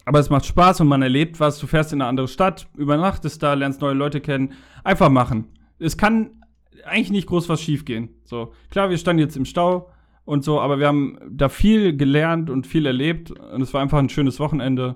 aber 0.06 0.20
es 0.20 0.30
macht 0.30 0.46
Spaß 0.46 0.82
und 0.82 0.88
man 0.88 1.02
erlebt 1.02 1.40
was. 1.40 1.60
Du 1.60 1.68
fährst 1.68 1.94
in 1.94 2.02
eine 2.02 2.10
andere 2.10 2.28
Stadt, 2.28 2.68
übernachtest 2.78 3.42
da, 3.42 3.54
lernst 3.54 3.82
neue 3.82 3.94
Leute 3.94 4.22
kennen. 4.22 4.54
Einfach 4.84 5.10
machen. 5.10 5.48
Es 5.80 5.98
kann 5.98 6.44
eigentlich 6.86 7.12
nicht 7.12 7.28
groß 7.28 7.50
was 7.50 7.62
schiefgehen. 7.62 8.10
So, 8.24 8.54
klar, 8.70 8.90
wir 8.90 8.98
standen 8.98 9.22
jetzt 9.22 9.38
im 9.38 9.46
Stau 9.46 9.90
und 10.26 10.44
so, 10.44 10.60
aber 10.60 10.80
wir 10.80 10.88
haben 10.88 11.18
da 11.30 11.50
viel 11.50 11.96
gelernt 11.96 12.50
und 12.50 12.68
viel 12.68 12.86
erlebt 12.86 13.32
und 13.32 13.62
es 13.62 13.74
war 13.74 13.82
einfach 13.82 14.00
ein 14.00 14.10
schönes 14.10 14.40
Wochenende. 14.40 14.96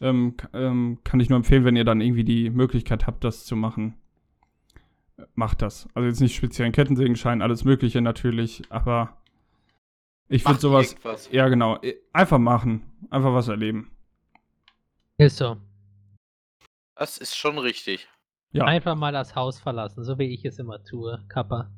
Ähm, 0.00 0.34
ähm, 0.52 0.98
kann 1.04 1.20
ich 1.20 1.28
nur 1.28 1.36
empfehlen, 1.36 1.64
wenn 1.64 1.76
ihr 1.76 1.84
dann 1.84 2.00
irgendwie 2.00 2.24
die 2.24 2.50
Möglichkeit 2.50 3.06
habt, 3.06 3.22
das 3.22 3.44
zu 3.44 3.54
machen. 3.54 3.94
Macht 5.34 5.62
das. 5.62 5.88
Also 5.94 6.08
jetzt 6.08 6.20
nicht 6.20 6.34
speziell 6.34 6.66
einen 6.66 6.72
Kettensägenschein, 6.72 7.42
alles 7.42 7.64
Mögliche 7.64 8.00
natürlich, 8.00 8.62
aber 8.70 9.18
ich 10.28 10.44
würde 10.44 10.58
sowas, 10.60 10.92
irgendwas. 10.92 11.28
ja 11.30 11.48
genau, 11.48 11.78
einfach 12.12 12.38
machen, 12.38 12.82
einfach 13.10 13.32
was 13.32 13.48
erleben. 13.48 13.90
Ist 15.22 15.36
so. 15.36 15.56
Das 16.96 17.16
ist 17.16 17.36
schon 17.36 17.58
richtig. 17.58 18.08
Ja. 18.50 18.64
Einfach 18.64 18.96
mal 18.96 19.12
das 19.12 19.34
Haus 19.34 19.58
verlassen, 19.58 20.04
so 20.04 20.18
wie 20.18 20.34
ich 20.34 20.44
es 20.44 20.58
immer 20.58 20.82
tue, 20.82 21.24
Kappa. 21.28 21.70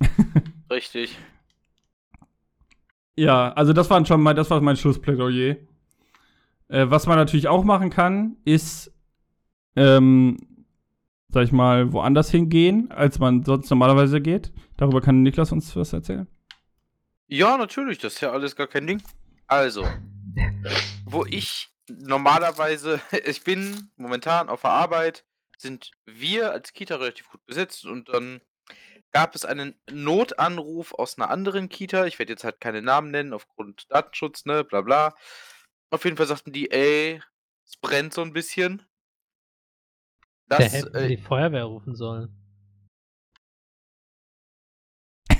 Richtig. 0.70 1.18
Ja, 3.16 3.52
also 3.52 3.72
das 3.72 3.90
war 3.90 4.04
schon 4.06 4.22
mal, 4.22 4.34
das 4.34 4.50
war 4.50 4.60
mein 4.60 4.76
Schlussplädoyer. 4.76 5.56
Äh, 6.68 6.86
was 6.88 7.06
man 7.06 7.18
natürlich 7.18 7.48
auch 7.48 7.62
machen 7.64 7.90
kann, 7.90 8.36
ist, 8.44 8.92
ähm, 9.76 10.38
sag 11.28 11.44
ich 11.44 11.52
mal, 11.52 11.92
woanders 11.92 12.30
hingehen, 12.30 12.90
als 12.90 13.18
man 13.18 13.44
sonst 13.44 13.70
normalerweise 13.70 14.20
geht. 14.20 14.52
Darüber 14.76 15.00
kann 15.00 15.22
Niklas 15.22 15.52
uns 15.52 15.76
was 15.76 15.92
erzählen. 15.92 16.26
Ja, 17.26 17.58
natürlich, 17.58 17.98
das 17.98 18.14
ist 18.14 18.20
ja 18.20 18.30
alles 18.32 18.56
gar 18.56 18.66
kein 18.66 18.86
Ding. 18.86 19.02
Also, 19.46 19.84
wo 21.04 21.24
ich 21.26 21.73
normalerweise, 21.88 23.00
ich 23.24 23.42
bin 23.44 23.90
momentan 23.96 24.48
auf 24.48 24.62
der 24.62 24.70
Arbeit, 24.70 25.24
sind 25.58 25.92
wir 26.04 26.52
als 26.52 26.72
Kita 26.72 26.96
relativ 26.96 27.28
gut 27.30 27.44
besetzt 27.46 27.84
und 27.84 28.08
dann 28.08 28.40
gab 29.12 29.34
es 29.36 29.44
einen 29.44 29.80
Notanruf 29.90 30.92
aus 30.92 31.16
einer 31.16 31.30
anderen 31.30 31.68
Kita. 31.68 32.04
Ich 32.06 32.18
werde 32.18 32.32
jetzt 32.32 32.44
halt 32.44 32.60
keine 32.60 32.82
Namen 32.82 33.12
nennen 33.12 33.32
aufgrund 33.32 33.90
Datenschutz, 33.90 34.44
ne, 34.44 34.64
bla 34.64 34.80
bla. 34.80 35.14
Auf 35.90 36.04
jeden 36.04 36.16
Fall 36.16 36.26
sagten 36.26 36.52
die, 36.52 36.70
ey, 36.72 37.22
es 37.64 37.76
brennt 37.76 38.12
so 38.12 38.22
ein 38.22 38.32
bisschen. 38.32 38.82
Da 40.46 40.58
Das, 40.58 40.72
hätten 40.72 40.92
wir 40.92 41.02
äh, 41.02 41.08
die 41.08 41.16
Feuerwehr 41.16 41.64
rufen 41.64 41.94
sollen. 41.94 42.36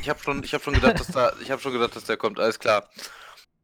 Ich 0.00 0.08
habe 0.08 0.20
schon, 0.20 0.44
ich 0.44 0.54
habe 0.54 0.62
schon 0.62 0.74
gedacht, 0.74 1.00
dass 1.00 1.08
da, 1.08 1.32
ich 1.40 1.50
habe 1.50 1.60
schon 1.60 1.72
gedacht, 1.72 1.96
dass 1.96 2.04
der 2.04 2.16
kommt. 2.16 2.38
Alles 2.38 2.58
klar. 2.58 2.88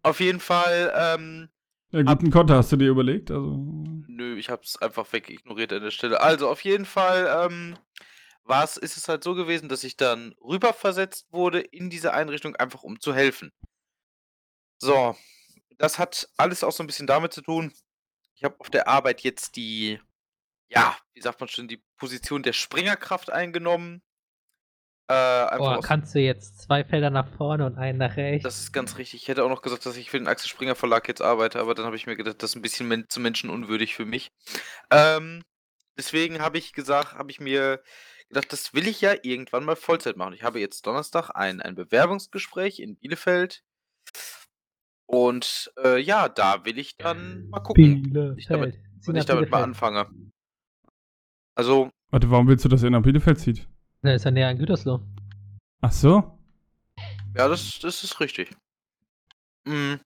Auf 0.03 0.21
jeden 0.21 0.41
Fall, 0.41 0.93
ähm, 0.97 1.51
Ja, 1.93 2.03
guten 2.03 2.31
Konter 2.31 2.57
hast 2.57 2.71
du 2.71 2.77
dir 2.77 2.89
überlegt? 2.89 3.31
Also, 3.31 3.57
nö, 4.07 4.37
ich 4.37 4.49
habe 4.49 4.63
es 4.63 4.81
einfach 4.81 5.13
wegignoriert 5.13 5.73
an 5.73 5.83
der 5.83 5.91
Stelle. 5.91 6.21
Also 6.21 6.49
auf 6.49 6.63
jeden 6.63 6.85
Fall, 6.85 7.47
ähm, 7.47 7.77
war's, 8.45 8.77
ist 8.77 8.97
es 8.97 9.09
halt 9.09 9.25
so 9.25 9.35
gewesen, 9.35 9.69
dass 9.69 9.83
ich 9.83 9.97
dann 9.97 10.35
rüberversetzt 10.43 11.33
wurde 11.33 11.61
in 11.61 11.91
diese 11.91 12.13
Einrichtung, 12.15 12.55
einfach 12.57 12.83
um 12.83 13.01
zu 13.01 13.15
helfen. 13.15 13.53
So, 14.79 15.17
das 15.79 15.99
hat 15.99 16.29
alles 16.37 16.63
auch 16.63 16.73
so 16.73 16.83
ein 16.83 16.87
bisschen 16.87 17.07
damit 17.07 17.33
zu 17.33 17.43
tun. 17.43 17.73
Ich 18.35 18.45
habe 18.45 18.55
auf 18.59 18.71
der 18.71 18.89
Arbeit 18.89 19.23
jetzt 19.23 19.57
die, 19.57 20.01
ja, 20.69 20.97
wie 21.13 21.21
sagt 21.21 21.41
man 21.41 21.49
schon, 21.49 21.69
die 21.69 21.83
Position 21.97 22.43
der 22.43 22.53
Springerkraft 22.53 23.31
eingenommen. 23.31 24.03
Äh, 25.11 25.49
einfach 25.49 25.59
Boah, 25.59 25.81
kannst 25.83 26.15
du 26.15 26.21
jetzt 26.21 26.61
zwei 26.63 26.85
Felder 26.85 27.11
nach 27.11 27.27
vorne 27.37 27.67
und 27.67 27.77
einen 27.77 27.99
nach 27.99 28.17
rechts? 28.17 28.45
Das 28.45 28.61
ist 28.61 28.73
ganz 28.73 28.97
richtig. 28.97 29.23
Ich 29.23 29.29
hätte 29.29 29.43
auch 29.45 29.49
noch 29.49 29.61
gesagt, 29.63 29.85
dass 29.85 29.97
ich 29.97 30.09
für 30.09 30.19
den 30.19 30.29
Axel 30.29 30.49
Springer 30.49 30.77
Verlag 30.77 31.09
jetzt 31.09 31.21
arbeite, 31.21 31.59
aber 31.59 31.75
dann 31.75 31.85
habe 31.85 31.97
ich 31.97 32.07
mir 32.07 32.15
gedacht, 32.17 32.41
das 32.43 32.51
ist 32.51 32.57
ein 32.57 32.63
bisschen 32.63 32.87
men 32.87 33.09
zu 33.09 33.19
menschenunwürdig 33.19 33.97
für 33.97 34.05
mich. 34.05 34.31
Ähm, 34.91 35.43
deswegen 35.99 36.41
habe 36.41 36.59
ich 36.59 36.73
gesagt, 36.73 37.15
habe 37.15 37.31
ich 37.33 37.41
mir 37.41 37.83
gedacht, 38.29 38.53
das 38.53 38.73
will 38.73 38.87
ich 38.87 39.01
ja 39.01 39.15
irgendwann 39.23 39.65
mal 39.65 39.75
Vollzeit 39.75 40.17
machen. 40.17 40.33
Ich 40.35 40.45
habe 40.45 40.61
jetzt 40.61 40.87
Donnerstag 40.87 41.31
ein, 41.35 41.61
ein 41.61 41.75
Bewerbungsgespräch 41.75 42.79
in 42.79 42.97
Bielefeld. 42.97 43.65
Und 45.07 45.73
äh, 45.83 45.99
ja, 46.01 46.29
da 46.29 46.65
will 46.65 46.79
ich 46.79 46.97
dann 46.97 47.49
mal 47.49 47.59
gucken, 47.61 48.03
Bielefeld. 48.05 48.39
ich 48.39 48.47
damit- 48.47 48.79
nach 49.09 49.15
ich 49.17 49.25
damit 49.25 49.51
mal 49.51 49.65
anfange. 49.65 50.09
Also, 51.57 51.91
warte, 52.11 52.31
warum 52.31 52.47
willst 52.47 52.65
du, 52.65 52.69
dass 52.69 52.83
er 52.85 52.91
nach 52.91 53.03
Bielefeld 53.03 53.41
zieht? 53.41 53.67
Der 54.03 54.15
ist 54.15 54.25
ja 54.25 54.31
näher 54.31 54.49
an 54.49 54.59
Gütersloh. 54.59 55.01
Ach 55.83 55.93
so? 55.93 56.39
ja, 57.37 57.49
das, 57.49 57.79
das 57.79 58.03
ist 58.03 58.21
richtig. 58.21 58.51
Mhm. 59.65 60.01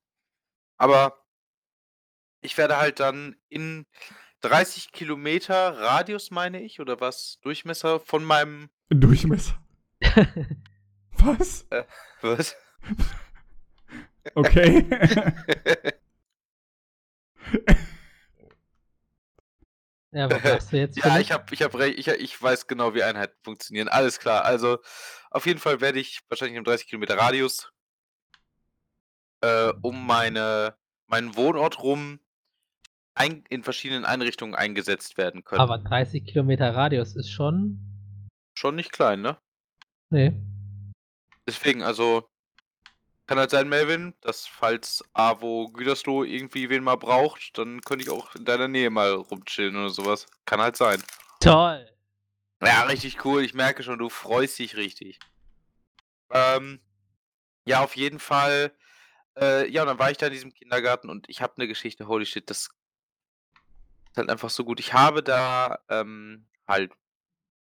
Aber 0.76 1.24
ich 2.40 2.58
werde 2.58 2.76
halt 2.76 3.00
dann 3.00 3.36
in 3.48 3.86
30 4.42 4.92
Kilometer 4.92 5.78
Radius, 5.78 6.30
meine 6.30 6.60
ich, 6.60 6.80
oder 6.80 7.00
was, 7.00 7.38
Durchmesser 7.42 8.00
von 8.00 8.24
meinem. 8.24 8.68
Durchmesser. 8.90 9.58
Was? 11.16 11.66
Was? 12.20 12.56
Okay. 14.34 14.84
ja, 20.14 20.30
was 20.30 20.42
machst 20.42 20.73
du 20.73 20.76
jetzt? 20.78 20.97
ja, 21.04 21.18
ich 21.18 21.33
habe, 21.33 21.44
ich 21.52 21.62
habe, 21.62 21.88
ich, 21.88 22.09
ich 22.09 22.42
weiß 22.42 22.66
genau, 22.66 22.94
wie 22.94 23.02
Einheiten 23.02 23.37
funktionieren. 23.42 23.88
Alles 23.88 24.21
klar. 24.21 24.44
Also 24.44 24.78
auf 25.30 25.47
jeden 25.47 25.59
Fall 25.59 25.80
werde 25.80 25.99
ich 25.99 26.21
wahrscheinlich 26.28 26.56
im 26.56 26.64
30 26.64 26.87
Kilometer 26.87 27.18
Radius 27.18 27.73
äh, 29.40 29.73
um 29.83 30.06
meine, 30.06 30.76
meinen 31.06 31.37
Wohnort 31.37 31.83
rum 31.83 32.21
ein, 33.14 33.44
in 33.49 33.62
verschiedenen 33.62 34.04
Einrichtungen 34.04 34.54
eingesetzt 34.54 35.18
werden 35.18 35.44
können. 35.44 35.61
Aber 35.61 35.78
30 35.78 36.25
Kilometer 36.25 36.75
Radius 36.75 37.14
ist 37.16 37.30
schon. 37.30 37.80
Schon 38.54 38.76
nicht 38.76 38.92
klein, 38.92 39.21
ne? 39.21 39.37
Nee. 40.11 40.33
Deswegen, 41.47 41.83
also 41.83 42.28
kann 43.26 43.38
halt 43.38 43.50
sein, 43.50 43.69
Melvin, 43.69 44.14
dass 44.21 44.47
falls 44.47 45.02
Avo 45.12 45.71
Gütersloh 45.73 46.25
irgendwie 46.25 46.69
wen 46.69 46.85
mal 46.85 46.97
braucht, 46.97 47.57
dann 47.57 47.81
könnte 47.81 48.04
ich 48.04 48.11
auch 48.11 48.35
in 48.35 48.45
deiner 48.45 48.69
Nähe 48.69 48.90
mal 48.90 49.12
rumchillen 49.12 49.76
oder 49.76 49.90
sowas. 49.90 50.26
Kann 50.45 50.61
halt 50.61 50.76
sein. 50.76 51.02
Toll! 51.40 51.90
Ja, 52.62 52.83
richtig 52.85 53.25
cool. 53.25 53.43
Ich 53.43 53.54
merke 53.54 53.83
schon, 53.83 53.99
du 53.99 54.09
freust 54.09 54.59
dich 54.59 54.76
richtig. 54.76 55.19
Ähm, 56.31 56.81
ja, 57.64 57.83
auf 57.83 57.97
jeden 57.97 58.19
Fall. 58.19 58.73
Äh, 59.38 59.71
ja, 59.71 59.83
und 59.83 59.88
dann 59.88 59.99
war 59.99 60.11
ich 60.11 60.19
da 60.19 60.26
in 60.26 60.33
diesem 60.33 60.54
Kindergarten 60.54 61.11
und 61.11 61.28
ich 61.28 61.43
habe 61.43 61.54
eine 61.57 61.66
Geschichte, 61.66 62.07
holy 62.07 62.25
shit, 62.26 62.49
das 62.49 62.71
ist 64.11 64.16
halt 64.16 64.31
einfach 64.31 64.50
so 64.50 64.64
gut. 64.64 64.81
Ich 64.81 64.93
habe 64.93 65.23
da 65.23 65.81
ähm, 65.88 66.47
halt, 66.69 66.93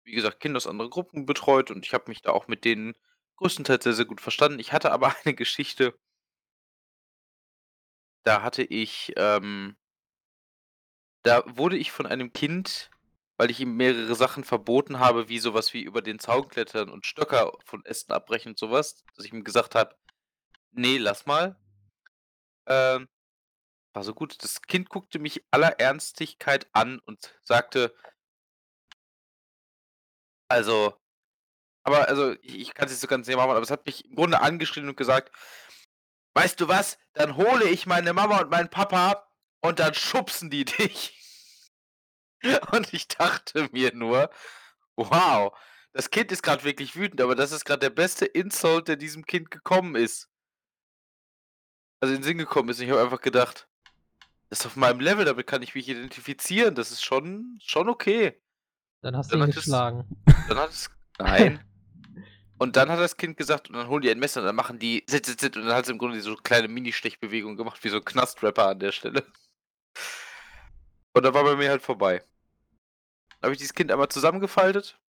wie 0.03 0.13
gesagt, 0.13 0.39
Kinder 0.39 0.57
aus 0.57 0.67
anderen 0.67 0.91
Gruppen 0.91 1.25
betreut 1.25 1.71
und 1.71 1.85
ich 1.85 1.93
habe 1.93 2.05
mich 2.07 2.21
da 2.21 2.31
auch 2.31 2.47
mit 2.47 2.65
denen 2.65 2.95
größtenteils 3.41 3.83
sehr, 3.83 3.93
sehr 3.93 4.05
gut 4.05 4.21
verstanden. 4.21 4.59
Ich 4.59 4.71
hatte 4.71 4.91
aber 4.91 5.13
eine 5.25 5.33
Geschichte, 5.33 5.93
da 8.23 8.43
hatte 8.43 8.63
ich, 8.63 9.13
ähm, 9.17 9.75
da 11.23 11.43
wurde 11.47 11.77
ich 11.77 11.91
von 11.91 12.05
einem 12.05 12.33
Kind, 12.33 12.91
weil 13.37 13.49
ich 13.49 13.59
ihm 13.59 13.75
mehrere 13.75 14.13
Sachen 14.15 14.43
verboten 14.43 14.99
habe, 14.99 15.27
wie 15.27 15.39
sowas 15.39 15.73
wie 15.73 15.81
über 15.81 16.01
den 16.01 16.19
Zaun 16.19 16.47
klettern 16.47 16.89
und 16.89 17.05
Stöcker 17.05 17.53
von 17.65 17.83
Ästen 17.85 18.13
abbrechen 18.13 18.51
und 18.51 18.59
sowas, 18.59 19.03
dass 19.15 19.25
ich 19.25 19.33
ihm 19.33 19.43
gesagt 19.43 19.73
habe, 19.75 19.95
nee, 20.71 20.97
lass 20.97 21.25
mal. 21.25 21.57
Ähm, 22.67 23.07
war 23.93 24.03
so 24.03 24.13
gut. 24.13 24.43
Das 24.43 24.61
Kind 24.63 24.89
guckte 24.89 25.19
mich 25.19 25.43
aller 25.51 25.79
Ernstigkeit 25.79 26.67
an 26.73 26.99
und 26.99 27.35
sagte, 27.43 27.93
also, 30.49 31.00
aber 31.83 32.07
also, 32.07 32.33
ich, 32.41 32.59
ich 32.59 32.73
kann 32.73 32.85
es 32.85 32.91
nicht 32.91 33.01
so 33.01 33.07
ganz 33.07 33.27
nicht 33.27 33.35
machen, 33.37 33.49
aber 33.51 33.61
es 33.61 33.71
hat 33.71 33.85
mich 33.85 34.05
im 34.05 34.15
Grunde 34.15 34.41
angeschrien 34.41 34.87
und 34.87 34.97
gesagt, 34.97 35.31
weißt 36.35 36.59
du 36.61 36.67
was, 36.67 36.97
dann 37.13 37.35
hole 37.37 37.65
ich 37.69 37.85
meine 37.87 38.13
Mama 38.13 38.39
und 38.41 38.49
meinen 38.51 38.69
Papa 38.69 39.27
und 39.61 39.79
dann 39.79 39.93
schubsen 39.93 40.49
die 40.49 40.65
dich. 40.65 41.17
Und 42.71 42.93
ich 42.93 43.07
dachte 43.07 43.69
mir 43.71 43.93
nur, 43.93 44.29
wow, 44.95 45.55
das 45.93 46.09
Kind 46.09 46.31
ist 46.31 46.41
gerade 46.41 46.63
wirklich 46.63 46.95
wütend, 46.95 47.21
aber 47.21 47.35
das 47.35 47.51
ist 47.51 47.65
gerade 47.65 47.79
der 47.81 47.89
beste 47.91 48.25
Insult, 48.25 48.87
der 48.87 48.95
diesem 48.95 49.25
Kind 49.25 49.51
gekommen 49.51 49.95
ist. 49.95 50.29
also 51.99 52.13
in 52.15 52.21
den 52.21 52.23
Sinn 52.23 52.37
gekommen 52.37 52.69
ist. 52.69 52.79
Und 52.79 52.85
ich 52.85 52.91
habe 52.91 53.01
einfach 53.01 53.21
gedacht, 53.21 53.67
das 54.49 54.61
ist 54.61 54.65
auf 54.65 54.75
meinem 54.75 54.99
Level, 55.01 55.25
damit 55.25 55.47
kann 55.47 55.61
ich 55.61 55.75
mich 55.75 55.87
identifizieren. 55.87 56.75
Das 56.75 56.91
ist 56.91 57.03
schon, 57.03 57.59
schon 57.63 57.89
okay. 57.89 58.41
Dann 59.01 59.15
hast 59.15 59.31
Dann 59.31 59.39
du 59.39 59.45
ihn 59.45 59.49
hat 59.49 59.57
es- 59.57 59.63
geschlagen. 59.63 60.23
Dann 60.47 60.57
hat 60.57 60.69
es. 60.71 60.89
Nein. 61.19 61.63
Und 62.61 62.75
dann 62.75 62.91
hat 62.91 62.99
das 62.99 63.17
Kind 63.17 63.37
gesagt, 63.37 63.69
und 63.69 63.75
dann 63.75 63.87
holen 63.87 64.03
die 64.03 64.11
ein 64.11 64.19
Messer 64.19 64.39
und 64.39 64.45
dann 64.45 64.55
machen 64.55 64.77
die. 64.77 65.03
Sit, 65.07 65.25
sit, 65.25 65.39
sit, 65.41 65.57
und 65.57 65.65
dann 65.65 65.73
hat 65.73 65.85
es 65.85 65.89
im 65.89 65.97
Grunde 65.97 66.21
so 66.21 66.35
kleine 66.35 66.67
Mini-Stechbewegungen 66.67 67.57
gemacht, 67.57 67.83
wie 67.83 67.89
so 67.89 67.97
ein 67.97 68.05
Knastrapper 68.05 68.67
an 68.67 68.77
der 68.77 68.91
Stelle. 68.91 69.25
Und 71.13 71.23
dann 71.23 71.33
war 71.33 71.43
bei 71.43 71.55
mir 71.55 71.71
halt 71.71 71.81
vorbei. 71.81 72.23
Dann 73.29 73.47
habe 73.47 73.53
ich 73.53 73.57
dieses 73.57 73.73
Kind 73.73 73.91
einmal 73.91 74.09
zusammengefaltet, 74.09 74.99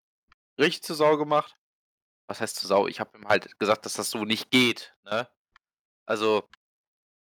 richtig 0.59 0.83
zur 0.83 0.97
Sau 0.97 1.19
gemacht. 1.19 1.59
Was 2.27 2.41
heißt 2.41 2.57
zur 2.57 2.69
Sau? 2.69 2.87
Ich 2.87 3.01
habe 3.01 3.19
ihm 3.19 3.29
halt 3.29 3.59
gesagt, 3.59 3.85
dass 3.85 3.93
das 3.93 4.09
so 4.09 4.25
nicht 4.25 4.51
geht, 4.51 4.97
ne? 5.05 5.29
Also, 6.07 6.49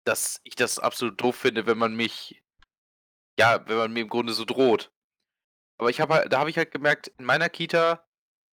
dass 0.04 0.40
ich 0.44 0.56
das 0.56 0.78
absolut 0.78 1.20
doof 1.20 1.36
finde, 1.36 1.66
wenn 1.66 1.76
man 1.76 1.94
mich. 1.94 2.42
Ja, 3.38 3.68
wenn 3.68 3.76
man 3.76 3.92
mir 3.92 4.00
im 4.00 4.08
Grunde 4.08 4.32
so 4.32 4.46
droht. 4.46 4.90
Aber 5.76 5.90
ich 5.90 6.00
habe 6.00 6.14
halt, 6.14 6.32
da 6.32 6.38
habe 6.38 6.48
ich 6.48 6.56
halt 6.56 6.70
gemerkt, 6.70 7.08
in 7.18 7.26
meiner 7.26 7.50
Kita 7.50 8.05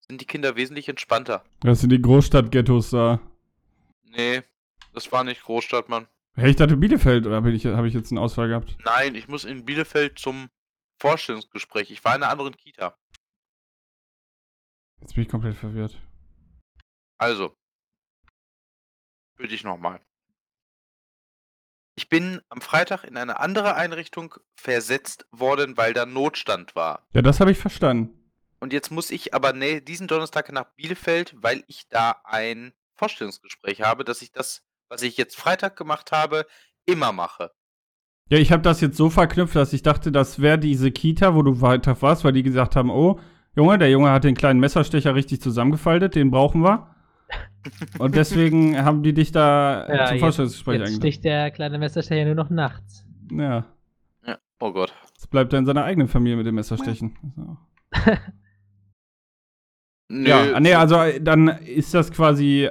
sind 0.08 0.20
die 0.20 0.26
Kinder 0.26 0.56
wesentlich 0.56 0.88
entspannter. 0.88 1.44
Das 1.60 1.80
sind 1.80 1.90
die 1.90 2.02
Großstadtghettos 2.02 2.90
da. 2.90 3.20
Nee, 4.04 4.42
das 4.92 5.10
war 5.10 5.24
nicht 5.24 5.42
Großstadt, 5.42 5.88
Mann. 5.88 6.06
Hey, 6.34 6.50
ich 6.50 6.56
dachte 6.56 6.76
Bielefeld, 6.76 7.26
oder 7.26 7.36
habe 7.36 7.50
ich, 7.50 7.66
hab 7.66 7.84
ich 7.84 7.94
jetzt 7.94 8.10
einen 8.10 8.18
Ausfall 8.18 8.48
gehabt? 8.48 8.76
Nein, 8.84 9.14
ich 9.14 9.28
muss 9.28 9.44
in 9.44 9.64
Bielefeld 9.64 10.18
zum 10.18 10.48
Vorstellungsgespräch. 10.98 11.90
Ich 11.90 12.04
war 12.04 12.16
in 12.16 12.22
einer 12.22 12.32
anderen 12.32 12.56
Kita. 12.56 12.96
Jetzt 15.00 15.14
bin 15.14 15.24
ich 15.24 15.28
komplett 15.28 15.56
verwirrt. 15.56 16.00
Also, 17.18 17.56
für 19.36 19.48
dich 19.48 19.64
nochmal. 19.64 20.00
Ich 21.94 22.08
bin 22.08 22.40
am 22.48 22.60
Freitag 22.60 23.04
in 23.04 23.16
eine 23.16 23.38
andere 23.40 23.74
Einrichtung 23.74 24.34
versetzt 24.54 25.26
worden, 25.30 25.76
weil 25.76 25.92
da 25.92 26.06
Notstand 26.06 26.74
war. 26.74 27.06
Ja, 27.12 27.20
das 27.20 27.40
habe 27.40 27.50
ich 27.50 27.58
verstanden. 27.58 28.21
Und 28.62 28.72
jetzt 28.72 28.92
muss 28.92 29.10
ich 29.10 29.34
aber 29.34 29.52
ne, 29.52 29.80
diesen 29.82 30.06
Donnerstag 30.06 30.52
nach 30.52 30.66
Bielefeld, 30.76 31.34
weil 31.36 31.64
ich 31.66 31.88
da 31.88 32.14
ein 32.22 32.72
Vorstellungsgespräch 32.94 33.82
habe, 33.82 34.04
dass 34.04 34.22
ich 34.22 34.30
das, 34.30 34.62
was 34.88 35.02
ich 35.02 35.16
jetzt 35.16 35.36
Freitag 35.36 35.74
gemacht 35.74 36.12
habe, 36.12 36.46
immer 36.86 37.10
mache. 37.10 37.50
Ja, 38.30 38.38
ich 38.38 38.52
habe 38.52 38.62
das 38.62 38.80
jetzt 38.80 38.96
so 38.96 39.10
verknüpft, 39.10 39.56
dass 39.56 39.72
ich 39.72 39.82
dachte, 39.82 40.12
das 40.12 40.40
wäre 40.40 40.60
diese 40.60 40.92
Kita, 40.92 41.34
wo 41.34 41.42
du 41.42 41.60
weiter 41.60 42.00
warst, 42.02 42.22
weil 42.22 42.32
die 42.34 42.44
gesagt 42.44 42.76
haben, 42.76 42.90
oh, 42.90 43.18
Junge, 43.56 43.78
der 43.78 43.90
Junge 43.90 44.10
hat 44.12 44.22
den 44.22 44.36
kleinen 44.36 44.60
Messerstecher 44.60 45.16
richtig 45.16 45.42
zusammengefaltet, 45.42 46.14
den 46.14 46.30
brauchen 46.30 46.62
wir. 46.62 46.94
Und 47.98 48.14
deswegen 48.14 48.78
haben 48.84 49.02
die 49.02 49.12
dich 49.12 49.32
da 49.32 49.88
Ja, 49.88 50.04
zum 50.06 50.14
jetzt- 50.14 50.20
Vorstellungsgespräch 50.20 50.74
Jetzt 50.74 50.82
eingeladen. 50.86 51.02
sticht 51.02 51.24
der 51.24 51.50
kleine 51.50 51.78
Messerstecher 51.78 52.26
nur 52.26 52.36
noch 52.36 52.48
nachts. 52.50 53.04
Ja, 53.32 53.66
Ja. 54.24 54.38
Oh 54.60 54.72
Gott. 54.72 54.94
jetzt 55.14 55.30
bleibt 55.30 55.52
er 55.52 55.58
in 55.58 55.66
seiner 55.66 55.82
eigenen 55.82 56.06
Familie 56.06 56.36
mit 56.36 56.46
dem 56.46 56.54
Messerstechen. 56.54 57.16
Also. 57.36 57.56
Nö, 60.14 60.28
Ja, 60.28 60.60
nee, 60.60 60.74
also 60.74 60.96
äh, 60.96 61.20
dann 61.22 61.48
ist 61.48 61.94
das 61.94 62.12
quasi, 62.12 62.68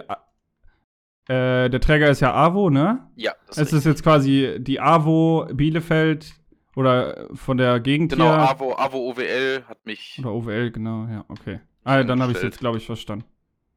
äh, 1.27 1.69
der 1.69 1.81
Träger 1.81 2.09
ist 2.09 2.19
ja 2.19 2.33
AWO, 2.33 2.69
ne? 2.69 3.09
ja, 3.15 3.33
das 3.47 3.57
Es 3.57 3.73
ist 3.73 3.85
jetzt 3.85 4.03
quasi 4.03 4.57
die 4.59 4.79
AWO 4.79 5.47
Bielefeld 5.51 6.35
oder 6.75 7.27
von 7.35 7.57
der 7.57 7.79
Gegend 7.79 8.11
Genau, 8.11 8.25
hier. 8.25 8.49
AWO, 8.49 8.75
AWO 8.75 9.09
OWL 9.09 9.65
hat 9.67 9.83
mich. 9.87 10.19
Oder 10.19 10.33
OWL, 10.33 10.71
genau, 10.71 11.07
ja, 11.07 11.25
okay. 11.29 11.61
Ah, 11.83 12.03
dann 12.03 12.21
habe 12.21 12.31
ich 12.31 12.37
es 12.37 12.43
jetzt, 12.43 12.59
glaube 12.59 12.77
ich, 12.77 12.85
verstanden. 12.85 13.25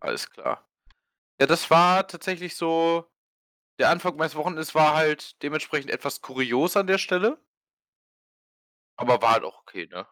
Alles 0.01 0.31
klar. 0.31 0.69
Ja, 1.41 1.47
das 1.47 1.71
war 1.71 2.07
tatsächlich 2.07 2.57
so. 2.57 3.07
Der 3.79 3.89
Anfang 3.89 4.15
meines 4.17 4.37
Wochenendes 4.37 4.75
war 4.75 4.95
halt 4.95 5.43
dementsprechend 5.43 5.91
etwas 5.91 6.21
kurios 6.21 6.77
an 6.77 6.87
der 6.87 6.99
Stelle. 6.99 7.39
Aber 8.97 9.23
war 9.23 9.33
halt 9.33 9.45
auch 9.45 9.59
okay, 9.63 9.89
ne? 9.91 10.07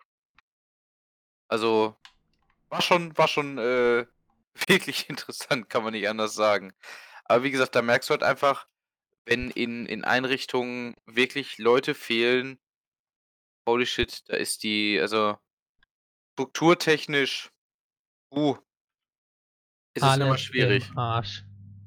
Also, 1.48 1.96
war 2.72 2.82
schon, 2.82 3.16
war 3.16 3.28
schon 3.28 3.58
äh, 3.58 4.06
wirklich 4.66 5.08
interessant, 5.08 5.68
kann 5.68 5.85
man 5.85 5.92
nicht 5.92 6.08
anders 6.08 6.35
sagen. 6.35 6.72
Aber 7.26 7.44
wie 7.44 7.50
gesagt, 7.50 7.76
da 7.76 7.82
merkst 7.82 8.08
du 8.08 8.12
halt 8.12 8.22
einfach, 8.22 8.66
wenn 9.26 9.50
in, 9.50 9.87
in 9.87 10.04
Einrichtungen 10.04 10.96
wirklich 11.06 11.58
Leute 11.58 11.94
fehlen, 11.94 12.58
holy 13.68 13.87
shit, 13.87 14.22
da 14.28 14.37
ist 14.37 14.64
die, 14.64 14.98
also 15.00 15.38
strukturtechnisch, 16.32 17.50
uh, 18.32 18.56
ist 19.94 20.02
es 20.02 20.16
immer 20.16 20.38
schwierig. 20.38 20.90
Arsch. 20.96 21.44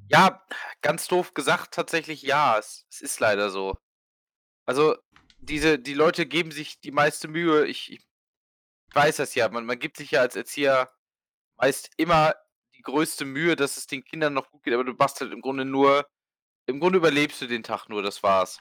Ja, 0.08 0.46
ganz 0.82 1.08
doof 1.08 1.34
gesagt, 1.34 1.74
tatsächlich 1.74 2.22
ja. 2.22 2.60
Es, 2.60 2.86
es 2.92 3.02
ist 3.02 3.20
leider 3.20 3.50
so. 3.50 3.76
Also, 4.68 4.96
diese, 5.40 5.80
die 5.80 5.96
Leute 5.96 6.28
geben 6.28 6.52
sich 6.52 6.80
die 6.80 6.92
meiste 6.92 7.28
Mühe. 7.28 7.66
Ich, 7.66 7.92
ich 7.92 8.06
weiß 8.96 9.18
das 9.18 9.36
ja. 9.36 9.50
Man, 9.50 9.66
man 9.66 9.80
gibt 9.80 9.98
sich 9.98 10.12
ja 10.12 10.22
als 10.22 10.36
Erzieher 10.36 10.92
meist 11.58 11.92
immer 11.98 12.36
die 12.76 12.82
größte 12.82 13.26
Mühe, 13.26 13.56
dass 13.56 13.78
es 13.78 13.88
den 13.88 14.04
Kindern 14.04 14.34
noch 14.34 14.50
gut 14.52 14.64
geht, 14.64 14.74
aber 14.74 14.84
du 14.84 14.94
machst 14.94 15.22
halt 15.22 15.32
im 15.32 15.42
Grunde 15.42 15.66
nur. 15.66 16.08
Im 16.68 16.80
Grunde 16.80 16.98
überlebst 16.98 17.42
du 17.42 17.48
den 17.48 17.64
Tag 17.64 17.90
nur, 17.90 18.02
das 18.02 18.24
war's. 18.24 18.60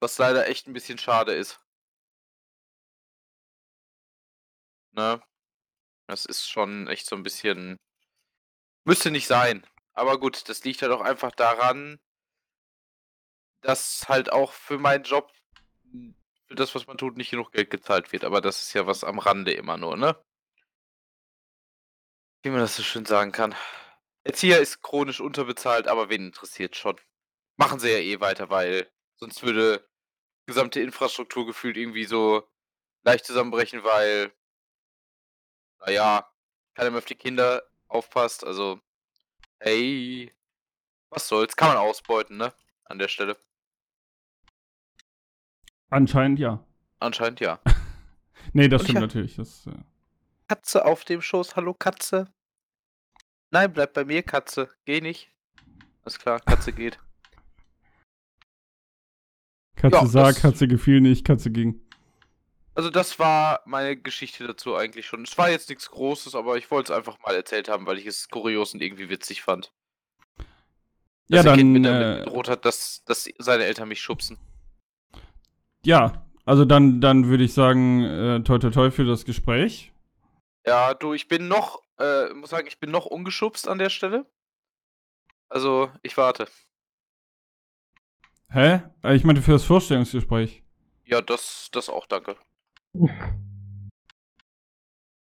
Was 0.00 0.18
leider 0.18 0.48
echt 0.48 0.66
ein 0.66 0.72
bisschen 0.72 0.98
schade 0.98 1.32
ist. 1.32 1.60
Ne? 4.92 5.22
Das 6.06 6.24
ist 6.26 6.48
schon 6.48 6.88
echt 6.88 7.06
so 7.06 7.16
ein 7.16 7.22
bisschen. 7.22 7.78
Müsste 8.84 9.10
nicht 9.10 9.26
sein. 9.26 9.66
Aber 9.92 10.18
gut, 10.18 10.48
das 10.48 10.64
liegt 10.64 10.82
halt 10.82 10.92
auch 10.92 11.00
einfach 11.00 11.32
daran, 11.32 12.00
dass 13.62 14.08
halt 14.08 14.30
auch 14.30 14.52
für 14.52 14.78
meinen 14.78 15.04
Job, 15.04 15.32
für 16.46 16.54
das, 16.54 16.74
was 16.74 16.86
man 16.86 16.98
tut, 16.98 17.16
nicht 17.16 17.30
genug 17.30 17.52
Geld 17.52 17.70
gezahlt 17.70 18.12
wird. 18.12 18.24
Aber 18.24 18.40
das 18.40 18.62
ist 18.62 18.72
ja 18.74 18.86
was 18.86 19.04
am 19.04 19.18
Rande 19.18 19.52
immer 19.52 19.76
nur, 19.76 19.96
ne? 19.96 20.16
Wie 22.42 22.50
man 22.50 22.60
das 22.60 22.76
so 22.76 22.82
schön 22.82 23.06
sagen 23.06 23.32
kann. 23.32 23.54
Erzieher 24.24 24.60
ist 24.60 24.82
chronisch 24.82 25.20
unterbezahlt, 25.20 25.88
aber 25.88 26.08
wen 26.08 26.26
interessiert 26.26 26.76
schon? 26.76 27.00
Machen 27.56 27.78
sie 27.78 27.90
ja 27.90 27.98
eh 27.98 28.20
weiter, 28.20 28.50
weil 28.50 28.90
sonst 29.16 29.42
würde 29.42 29.88
gesamte 30.46 30.80
Infrastruktur 30.80 31.46
gefühlt 31.46 31.76
irgendwie 31.76 32.04
so 32.04 32.46
leicht 33.02 33.24
zusammenbrechen, 33.26 33.84
weil, 33.84 34.32
naja, 35.80 36.30
keiner 36.74 36.90
mehr 36.90 36.98
auf 36.98 37.04
die 37.04 37.14
Kinder 37.14 37.62
aufpasst. 37.88 38.44
Also, 38.44 38.80
hey, 39.60 40.34
was 41.10 41.28
soll's? 41.28 41.56
Kann 41.56 41.68
man 41.68 41.76
ausbeuten, 41.78 42.36
ne? 42.36 42.52
An 42.84 42.98
der 42.98 43.08
Stelle. 43.08 43.38
Anscheinend 45.94 46.40
ja. 46.40 46.58
Anscheinend 46.98 47.38
ja. 47.38 47.60
Nee, 48.52 48.68
das 48.68 48.82
Und 48.82 48.86
stimmt 48.86 48.96
ja. 48.96 49.00
natürlich. 49.02 49.36
Das, 49.36 49.66
äh, 49.68 49.70
Katze 50.48 50.84
auf 50.84 51.04
dem 51.04 51.22
Schoß. 51.22 51.54
Hallo, 51.54 51.72
Katze. 51.72 52.26
Nein, 53.52 53.72
bleib 53.72 53.94
bei 53.94 54.04
mir, 54.04 54.24
Katze. 54.24 54.68
Geh 54.84 55.00
nicht. 55.00 55.30
Alles 56.02 56.18
klar, 56.18 56.40
Katze 56.40 56.72
geht. 56.72 56.98
Katze 59.76 59.96
Ja, 59.96 60.06
sah, 60.06 60.32
Katze 60.32 60.66
gefiel 60.66 61.00
nicht, 61.00 61.24
Katze 61.24 61.50
ging. 61.50 61.80
Also 62.74 62.90
das 62.90 63.20
war 63.20 63.62
meine 63.64 63.96
Geschichte 63.96 64.46
dazu 64.48 64.74
eigentlich 64.74 65.06
schon. 65.06 65.22
Es 65.22 65.38
war 65.38 65.48
jetzt 65.48 65.68
nichts 65.68 65.90
Großes, 65.90 66.34
aber 66.34 66.56
ich 66.58 66.72
wollte 66.72 66.92
es 66.92 66.98
einfach 66.98 67.20
mal 67.20 67.36
erzählt 67.36 67.68
haben, 67.68 67.86
weil 67.86 67.98
ich 67.98 68.06
es 68.06 68.28
kurios 68.28 68.74
und 68.74 68.82
irgendwie 68.82 69.08
witzig 69.08 69.42
fand. 69.42 69.72
Ja, 71.28 71.44
Dass 71.44 71.56
Kind 71.56 71.76
dann, 71.76 71.82
mir 71.82 71.88
damit 71.88 72.20
äh, 72.20 72.24
gedroht 72.24 72.48
hat, 72.48 72.64
dass, 72.64 73.04
dass 73.04 73.28
seine 73.38 73.64
Eltern 73.64 73.88
mich 73.88 74.00
schubsen. 74.00 74.38
Ja, 75.84 76.26
also 76.44 76.64
dann, 76.64 77.00
dann 77.00 77.26
würde 77.28 77.44
ich 77.44 77.54
sagen, 77.54 78.02
äh, 78.02 78.42
toi 78.42 78.58
toi 78.58 78.70
toi 78.70 78.90
für 78.90 79.04
das 79.04 79.24
Gespräch. 79.24 79.92
Ja, 80.66 80.94
du, 80.94 81.12
ich 81.14 81.28
bin 81.28 81.48
noch, 81.48 81.82
äh, 81.98 82.32
muss 82.34 82.50
sagen, 82.50 82.66
ich 82.66 82.80
bin 82.80 82.90
noch 82.90 83.06
ungeschubst 83.06 83.68
an 83.68 83.78
der 83.78 83.90
Stelle. 83.90 84.26
Also, 85.48 85.90
ich 86.02 86.16
warte. 86.16 86.48
Hä? 88.50 88.80
Äh, 89.02 89.14
Ich 89.14 89.24
meinte 89.24 89.42
für 89.42 89.52
das 89.52 89.64
Vorstellungsgespräch. 89.64 90.62
Ja, 91.04 91.20
das, 91.20 91.68
das 91.72 91.88
auch, 91.88 92.06
danke. 92.06 92.36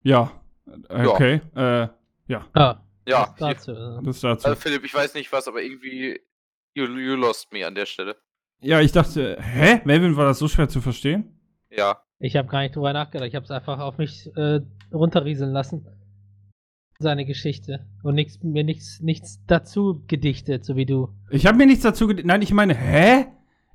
Ja. 0.03 0.33
Äh, 0.89 1.05
Ja. 1.05 1.09
Okay. 1.11 1.41
Äh, 1.55 1.89
Ja, 2.27 2.47
Ja, 2.55 3.35
das 3.39 3.65
dazu. 3.65 4.01
das 4.03 4.21
dazu. 4.21 4.47
Also 4.49 4.61
Philipp, 4.61 4.85
ich 4.85 4.95
weiß 4.95 5.15
nicht 5.15 5.33
was, 5.33 5.49
aber 5.49 5.63
irgendwie, 5.63 6.21
you, 6.75 6.85
you 6.85 7.17
lost 7.17 7.53
me 7.53 7.67
an 7.67 7.75
der 7.75 7.87
Stelle. 7.87 8.17
Ja, 8.61 8.81
ich 8.81 8.93
dachte, 8.93 9.39
hä? 9.41 9.81
Melvin, 9.85 10.17
war 10.17 10.25
das 10.25 10.39
so 10.39 10.49
schwer 10.49 10.69
zu 10.69 10.81
verstehen? 10.81 11.39
Ja, 11.71 12.03
Ich 12.19 12.37
habe 12.37 12.49
gar 12.49 12.63
nicht 12.63 12.75
drüber 12.75 12.93
nachgedacht. 12.93 13.29
Ich 13.29 13.35
habe 13.37 13.45
es 13.45 13.51
einfach 13.51 13.79
auf 13.79 13.99
mich 13.99 14.29
äh, 14.37 14.61
runterrieseln 14.93 15.53
lassen. 15.53 15.87
Seine 16.99 17.25
Geschichte. 17.25 17.87
Und 18.03 18.17
nichts, 18.17 18.43
mir 18.43 18.65
nichts, 18.65 19.01
nichts 19.01 19.39
dazu 19.47 20.03
gedichtet, 20.09 20.65
so 20.65 20.75
wie 20.75 20.87
du. 20.87 21.15
Ich 21.31 21.47
habe 21.47 21.57
mir 21.57 21.67
nichts 21.67 21.85
dazu 21.85 22.09
ged 22.09 22.27
Nein, 22.27 22.43
ich 22.43 22.53
meine, 22.53 22.75
hä? 22.75 23.27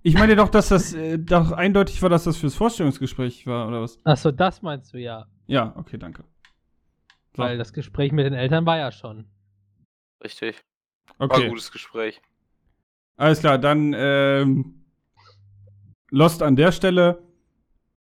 Ich 0.01 0.15
meine 0.15 0.35
doch, 0.35 0.49
dass 0.49 0.67
das 0.67 0.93
äh, 0.93 1.17
doch 1.17 1.53
eindeutig 1.53 2.01
war, 2.01 2.09
dass 2.09 2.25
das 2.25 2.35
fürs 2.35 2.55
Vorstellungsgespräch 2.55 3.47
war, 3.47 3.69
oder 3.69 3.81
was? 3.81 3.97
Achso, 4.03 4.31
das 4.31 4.61
meinst 4.61 4.93
du 4.93 4.97
ja. 4.97 5.27
Ja, 5.47 5.73
okay, 5.77 5.97
danke. 5.97 6.25
So, 7.37 7.43
Weil 7.43 7.57
das 7.57 7.71
Gespräch 7.71 8.11
mit 8.11 8.25
den 8.25 8.33
Eltern 8.33 8.65
war 8.65 8.77
ja 8.77 8.91
schon. 8.91 9.25
richtig. 10.21 10.61
War 11.17 11.29
ein 11.29 11.31
okay. 11.31 11.49
gutes 11.49 11.71
Gespräch. 11.71 12.21
Alles 13.15 13.39
klar, 13.39 13.57
dann 13.57 13.93
ähm, 13.97 14.83
Lost 16.09 16.41
an 16.43 16.55
der 16.55 16.71
Stelle. 16.71 17.23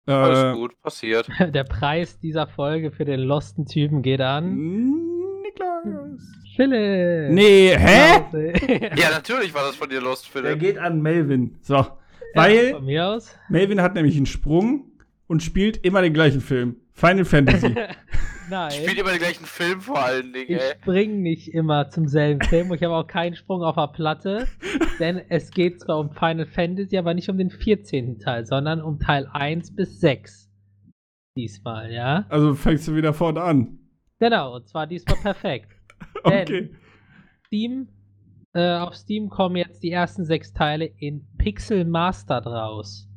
Äh, 0.06 0.12
Alles 0.12 0.56
gut, 0.56 0.80
passiert. 0.82 1.28
Der 1.54 1.64
Preis 1.64 2.18
dieser 2.18 2.46
Folge 2.46 2.90
für 2.90 3.04
den 3.04 3.20
losten 3.20 3.64
Typen 3.66 4.02
geht 4.02 4.20
an. 4.20 4.54
Niklas. 5.42 6.20
Philipp! 6.56 7.32
Nee, 7.32 7.74
hä? 7.76 8.90
Ja, 8.96 9.10
natürlich 9.10 9.52
war 9.54 9.62
das 9.64 9.76
von 9.76 9.88
dir 9.88 10.00
Lost, 10.00 10.32
Der 10.34 10.42
Philipp. 10.42 10.60
geht 10.60 10.78
an 10.78 11.00
Melvin. 11.02 11.56
So. 11.62 11.74
Ja, 11.76 11.96
Weil 12.34 12.70
von 12.74 12.84
mir 12.84 13.06
aus. 13.08 13.34
Melvin 13.48 13.80
hat 13.80 13.94
nämlich 13.94 14.16
einen 14.16 14.26
Sprung 14.26 14.84
und 15.26 15.42
spielt 15.42 15.78
immer 15.84 16.02
den 16.02 16.12
gleichen 16.12 16.40
Film. 16.40 16.76
Final 16.94 17.24
Fantasy. 17.24 17.74
Nein. 18.50 18.70
Spielt 18.72 18.98
immer 18.98 19.10
den 19.10 19.18
gleichen 19.18 19.46
Film 19.46 19.80
vor 19.80 19.98
allen 19.98 20.32
Dingen, 20.32 20.50
Ich 20.50 20.60
ey. 20.62 20.74
spring 20.80 21.22
nicht 21.22 21.48
immer 21.48 21.88
zum 21.90 22.06
selben 22.06 22.40
Film 22.42 22.70
und 22.70 22.76
ich 22.76 22.82
habe 22.82 22.94
auch 22.94 23.06
keinen 23.06 23.34
Sprung 23.34 23.62
auf 23.62 23.74
der 23.76 23.88
Platte, 23.88 24.46
denn 25.00 25.20
es 25.28 25.50
geht 25.50 25.80
zwar 25.80 25.98
um 25.98 26.10
Final 26.12 26.46
Fantasy, 26.46 26.96
aber 26.98 27.14
nicht 27.14 27.28
um 27.28 27.38
den 27.38 27.50
14. 27.50 28.18
Teil, 28.18 28.44
sondern 28.46 28.80
um 28.82 28.98
Teil 29.00 29.26
1 29.32 29.74
bis 29.74 29.98
6. 30.00 30.50
Diesmal, 31.36 31.90
ja? 31.92 32.26
also 32.28 32.54
fängst 32.54 32.86
du 32.86 32.94
wieder 32.94 33.12
vorne 33.12 33.42
an. 33.42 33.78
Genau, 34.20 34.54
und 34.56 34.68
zwar 34.68 34.86
diesmal 34.86 35.16
perfekt. 35.16 35.70
Denn 36.26 36.42
Okay. 36.42 36.74
Steam, 37.46 37.88
äh, 38.52 38.76
auf 38.76 38.94
Steam 38.94 39.28
kommen 39.30 39.56
jetzt 39.56 39.82
die 39.82 39.90
ersten 39.90 40.24
sechs 40.24 40.52
Teile 40.52 40.84
in 40.84 41.26
Pixel 41.38 41.84
Mastered 41.84 42.46
raus. 42.46 43.08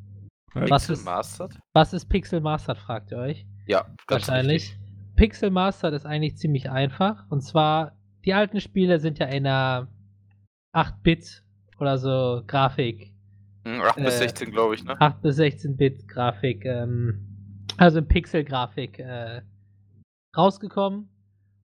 Was 0.54 0.70
Pixel 0.88 0.94
ist- 0.94 1.06
Mastered? 1.06 1.60
Was 1.74 1.94
ist 1.94 2.06
Pixel 2.08 2.40
Mastered, 2.42 2.78
fragt 2.80 3.12
ihr 3.12 3.18
euch? 3.20 3.46
Ja, 3.67 3.84
ganz 4.08 4.27
Wahrscheinlich. 4.27 4.71
richtig. 4.71 4.80
Pixel 5.15 5.49
Mastered 5.49 5.93
ist 5.93 6.06
eigentlich 6.06 6.38
ziemlich 6.38 6.69
einfach. 6.69 7.25
Und 7.30 7.41
zwar, 7.41 7.97
die 8.25 8.34
alten 8.34 8.62
Spiele 8.62 8.99
sind 8.99 9.19
ja 9.19 9.25
in 9.27 9.45
einer 9.47 9.88
8-Bit 10.73 11.43
oder 11.80 11.97
so 11.97 12.43
Grafik. 12.45 13.13
Hm, 13.65 13.82
8 13.82 13.95
bis 13.95 14.15
Äh, 14.15 14.17
16, 14.19 14.51
glaube 14.51 14.75
ich, 14.75 14.84
ne? 14.84 14.99
8 14.99 15.21
bis 15.21 15.39
16-Bit 15.39 16.08
Grafik, 16.08 16.65
ähm, 16.65 17.65
also 17.77 17.99
in 17.99 18.08
Pixel-Grafik 18.08 18.99
äh, 18.99 19.41
rausgekommen. 20.36 21.10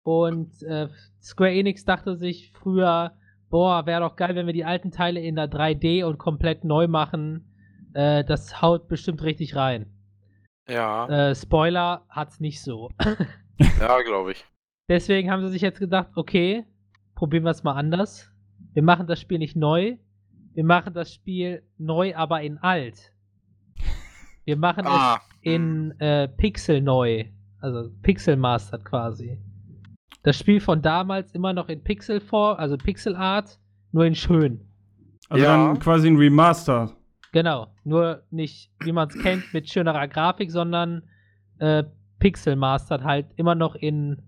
Und 0.04 0.62
äh, 0.64 0.88
Square 1.22 1.52
Enix 1.52 1.86
dachte 1.86 2.16
sich 2.16 2.52
früher, 2.52 3.14
boah, 3.50 3.86
wäre 3.86 4.02
doch 4.02 4.16
geil, 4.16 4.36
wenn 4.36 4.46
wir 4.46 4.54
die 4.54 4.66
alten 4.66 4.92
Teile 4.92 5.22
in 5.22 5.36
der 5.36 5.50
3D 5.50 6.04
und 6.04 6.18
komplett 6.18 6.64
neu 6.64 6.88
machen. 6.88 7.54
Äh, 7.94 8.24
das 8.24 8.62
haut 8.62 8.88
bestimmt 8.88 9.22
richtig 9.24 9.56
rein. 9.56 9.88
Ja, 10.70 11.08
Äh, 11.30 11.36
Spoiler 11.36 12.06
hat's 12.10 12.40
nicht 12.40 12.62
so. 12.62 12.90
ja, 13.80 14.02
glaube 14.02 14.34
ich. 14.34 14.46
Deswegen 14.88 15.30
haben 15.32 15.42
sie 15.44 15.50
sich 15.52 15.62
jetzt 15.62 15.80
gedacht, 15.80 16.10
okay, 16.16 16.66
probieren 17.16 17.44
wir 17.44 17.52
es 17.52 17.64
mal 17.64 17.74
anders. 17.74 18.32
Wir 18.74 18.84
machen 18.84 19.08
das 19.08 19.20
Spiel 19.20 19.40
nicht 19.40 19.56
neu. 19.56 19.98
Wir 20.54 20.64
machen 20.64 20.94
das 20.94 21.14
Spiel 21.14 21.64
neu, 21.78 22.16
aber 22.16 22.42
in 22.42 22.58
alt. 22.58 23.14
Wir 24.46 24.58
machen 24.58 24.86
Ah, 24.88 25.16
es 25.16 25.22
in 25.42 25.92
äh, 26.00 26.28
Pixel 26.28 26.82
neu. 26.82 27.26
Also 27.62 27.90
Pixel 28.02 28.36
Mastered 28.36 28.84
quasi. 28.86 29.38
Das 30.24 30.38
Spiel 30.38 30.60
von 30.60 30.82
damals 30.82 31.32
immer 31.34 31.54
noch 31.54 31.70
in 31.70 31.84
Pixelform, 31.84 32.58
also 32.58 32.78
Pixel 32.78 33.16
Art, 33.16 33.60
nur 33.92 34.06
in 34.06 34.16
schön. 34.16 34.62
Also 35.30 35.46
Ja. 35.46 35.52
dann 35.68 35.80
quasi 35.80 36.08
ein 36.10 36.18
Remaster. 36.18 36.96
Genau. 37.32 37.68
Nur 37.84 38.24
nicht, 38.32 38.72
wie 38.82 38.92
man 38.92 39.08
es 39.10 39.22
kennt, 39.22 39.54
mit 39.54 39.70
schönerer 39.70 40.08
Grafik, 40.08 40.52
sondern 40.52 41.04
äh, 41.60 41.84
Pixel 42.20 42.56
Mastered 42.56 43.04
halt 43.04 43.28
immer 43.36 43.56
noch 43.56 43.76
in 43.76 44.22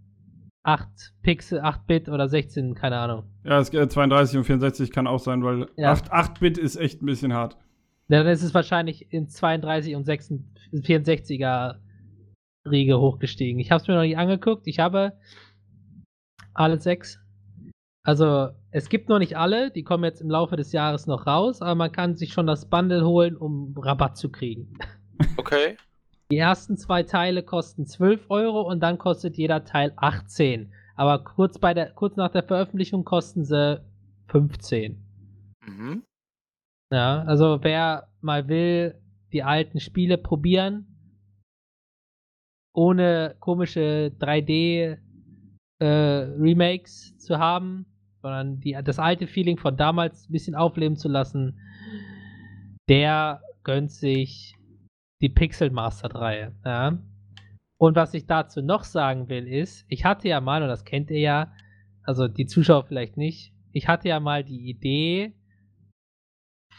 8 0.64 0.88
Pixel, 1.24 1.60
8-Bit 1.62 2.08
oder 2.10 2.28
16, 2.28 2.76
keine 2.76 2.98
Ahnung. 2.98 3.24
Ja, 3.44 3.60
es, 3.60 3.74
äh, 3.74 3.88
32 3.88 4.38
und 4.38 4.44
64 4.44 4.92
kann 4.92 5.08
auch 5.08 5.20
sein, 5.20 5.44
weil 5.44 5.68
Ja. 5.76 5.92
8 5.92 6.12
8-Bit 6.12 6.58
ist 6.58 6.76
echt 6.76 7.02
ein 7.02 7.08
bisschen 7.08 7.34
hart. 7.34 7.58
Ja, 8.10 8.24
dann 8.24 8.32
ist 8.32 8.44
es 8.44 8.54
wahrscheinlich 8.54 9.12
in 9.12 9.28
32 9.28 9.96
und 9.96 10.04
66, 10.06 10.84
64er 10.86 11.76
Riege 12.70 13.00
hochgestiegen. 13.00 13.60
Ich 13.60 13.72
habe 13.72 13.82
es 13.82 13.88
mir 13.88 13.96
noch 13.96 14.02
nicht 14.02 14.18
angeguckt. 14.18 14.68
Ich 14.68 14.80
habe 14.80 15.14
alle 16.54 16.80
sechs. 16.80 17.20
Also, 18.04 18.50
es 18.72 18.90
gibt 18.90 19.10
noch 19.10 19.20
nicht 19.20 19.38
alle, 19.38 19.70
die 19.70 19.84
kommen 19.84 20.04
jetzt 20.04 20.22
im 20.22 20.30
Laufe 20.30 20.56
des 20.56 20.72
Jahres 20.72 21.06
noch 21.06 21.28
raus, 21.28 21.62
aber 21.62 21.76
man 21.76 21.92
kann 21.92 22.16
sich 22.16 22.34
schon 22.34 22.48
das 22.48 22.68
Bundle 22.68 23.06
holen, 23.06 23.38
um 23.38 23.76
Rabatt 23.78 24.18
zu 24.18 24.32
kriegen. 24.32 24.74
okay. 25.38 25.78
Die 26.32 26.38
ersten 26.38 26.78
zwei 26.78 27.04
Teile 27.04 27.44
kosten 27.44 27.86
12 27.86 28.30
Euro 28.30 28.62
und 28.62 28.80
dann 28.80 28.98
kostet 28.98 29.38
jeder 29.38 29.66
Teil 29.66 29.94
18. 29.98 30.74
Aber 30.96 31.24
kurz, 31.24 31.60
bei 31.60 31.74
der, 31.74 31.92
kurz 31.92 32.16
nach 32.16 32.32
der 32.32 32.44
Veröffentlichung 32.44 33.04
kosten 33.04 33.44
sie 33.44 33.82
15. 34.28 35.04
Mhm. 35.68 36.04
Ja, 36.92 37.24
also 37.24 37.60
wer 37.62 38.08
mal 38.22 38.48
will, 38.48 39.00
die 39.32 39.44
alten 39.44 39.80
Spiele 39.80 40.18
probieren, 40.18 40.88
ohne 42.74 43.36
komische 43.40 44.12
3D 44.20 44.98
äh, 45.80 45.86
Remakes 45.86 47.18
zu 47.18 47.40
haben, 47.40 47.91
sondern 48.22 48.60
die, 48.60 48.78
das 48.84 49.00
alte 49.00 49.28
Feeling 49.28 49.58
von 49.58 49.78
damals 49.78 50.30
ein 50.30 50.32
bisschen 50.32 50.56
aufleben 50.56 50.98
zu 50.98 51.08
lassen, 51.08 51.60
der 52.90 53.42
gönnt 53.64 53.92
sich 53.92 54.56
die 55.22 55.30
Pixel 55.30 55.70
Mastered 55.70 56.16
Reihe. 56.16 56.56
Ja. 56.66 56.98
Und 57.78 57.96
was 57.96 58.14
ich 58.14 58.26
dazu 58.28 58.62
noch 58.62 58.84
sagen 58.84 59.30
will, 59.30 59.48
ist, 59.48 59.86
ich 59.88 60.06
hatte 60.06 60.28
ja 60.28 60.42
mal, 60.42 60.62
und 60.62 60.68
das 60.68 60.86
kennt 60.86 61.10
ihr 61.10 61.20
ja, 61.20 61.54
also 62.04 62.28
die 62.28 62.46
Zuschauer 62.46 62.86
vielleicht 62.86 63.18
nicht, 63.18 63.54
ich 63.72 63.88
hatte 63.88 64.10
ja 64.10 64.20
mal 64.20 64.44
die 64.44 64.70
Idee, 64.70 65.34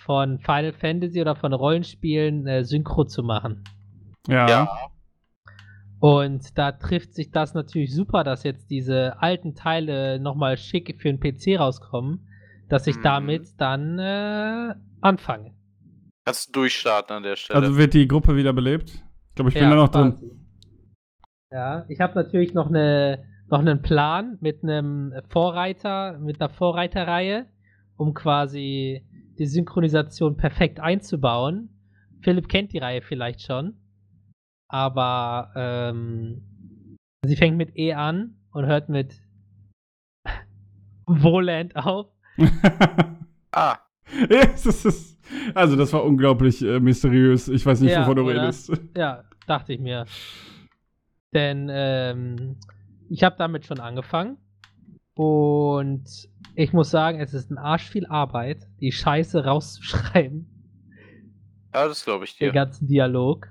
von 0.05 0.39
Final 0.39 0.73
Fantasy 0.73 1.21
oder 1.21 1.37
von 1.37 1.53
Rollenspielen 1.53 2.47
äh, 2.47 2.65
Synchro 2.65 3.05
zu 3.05 3.23
machen. 3.23 3.63
Ja. 4.27 4.49
Ja. 4.49 4.92
Und 6.03 6.59
da 6.59 6.73
trifft 6.73 7.15
sich 7.15 7.31
das 7.31 7.55
natürlich 7.55 7.95
super, 7.95 8.25
dass 8.25 8.43
jetzt 8.43 8.71
diese 8.73 9.23
alten 9.23 9.55
Teile 9.55 10.19
nochmal 10.19 10.57
schick 10.57 11.01
für 11.01 11.12
den 11.12 11.21
PC 11.21 11.61
rauskommen, 11.61 12.27
dass 12.69 12.88
ich 12.88 12.97
Mhm. 12.97 13.03
damit 13.03 13.49
dann 13.59 14.01
äh, 14.01 14.75
anfange. 15.01 15.55
Kannst 16.25 16.49
du 16.49 16.53
durchstarten 16.61 17.15
an 17.19 17.23
der 17.23 17.37
Stelle. 17.37 17.61
Also 17.61 17.77
wird 17.77 17.95
die 17.95 18.09
Gruppe 18.09 18.35
wieder 18.35 18.53
belebt. 18.53 18.91
Ich 18.91 19.35
glaube, 19.37 19.51
ich 19.51 19.55
bin 19.55 19.71
da 19.71 19.77
noch 19.77 19.91
drin. 19.91 20.19
Ja, 21.53 21.85
ich 21.88 22.01
habe 22.01 22.17
natürlich 22.17 22.53
noch 22.53 22.69
eine 22.69 23.25
noch 23.49 23.61
einen 23.61 23.83
Plan 23.83 24.38
mit 24.41 24.65
einem 24.65 25.12
Vorreiter, 25.29 26.19
mit 26.19 26.41
einer 26.41 26.49
Vorreiterreihe, 26.49 27.47
um 27.97 28.12
quasi 28.12 29.07
die 29.38 29.47
Synchronisation 29.47 30.37
perfekt 30.37 30.81
einzubauen. 30.81 31.69
Philipp 32.23 32.49
kennt 32.49 32.73
die 32.73 32.79
Reihe 32.79 33.03
vielleicht 33.03 33.43
schon, 33.43 33.75
aber 34.73 35.51
ähm, 35.55 36.97
sie 37.25 37.37
fängt 37.37 37.57
mit 37.59 37.77
E 37.77 37.93
an 37.93 38.37
und 38.53 38.65
hört 38.67 38.89
mit 38.89 39.15
Woland 41.07 41.77
auf. 41.77 42.09
ah, 43.53 43.77
also, 45.55 45.77
das 45.77 45.93
war 45.93 46.05
unglaublich 46.05 46.63
äh, 46.63 46.81
mysteriös. 46.81 47.49
Ich 47.49 47.65
weiß 47.65 47.81
nicht, 47.81 47.93
Ja, 47.93 48.03
wovon 48.03 48.17
du 48.17 48.23
oder? 48.25 48.43
redest. 48.43 48.73
Ja, 48.97 49.25
dachte 49.47 49.75
ich 49.75 49.81
mir. 49.81 50.07
Denn 51.35 51.69
ähm, 51.71 52.57
ich 53.11 53.23
habe 53.23 53.37
damit 53.39 53.67
schon 53.67 53.79
angefangen. 53.81 54.39
Und 55.15 56.05
ich 56.55 56.73
muss 56.73 56.91
sagen, 56.91 57.21
es 57.21 57.35
ist 57.35 57.51
ein 57.51 57.59
Arsch 57.59 57.89
viel 57.91 58.07
Arbeit, 58.07 58.67
die 58.81 58.93
Scheiße 58.93 59.45
rauszuschreiben. 59.45 60.47
ja, 61.75 61.87
das 61.89 62.05
glaube 62.05 62.25
ich 62.25 62.37
Den 62.39 62.49
dir. 62.49 62.53
ganzen 62.55 62.87
Dialog. 62.89 63.49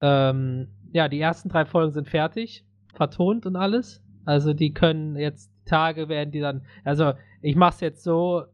Ähm, 0.00 0.68
ja, 0.92 1.08
die 1.08 1.20
ersten 1.20 1.48
drei 1.48 1.64
Folgen 1.64 1.92
sind 1.92 2.08
fertig, 2.08 2.64
vertont 2.94 3.46
und 3.46 3.56
alles. 3.56 4.02
Also 4.24 4.52
die 4.52 4.72
können 4.72 5.16
jetzt 5.16 5.52
Tage 5.64 6.08
werden 6.08 6.32
die 6.32 6.40
dann. 6.40 6.64
Also 6.84 7.12
ich 7.42 7.56
mache 7.56 7.74
es 7.74 7.80
jetzt 7.80 8.02
so, 8.02 8.44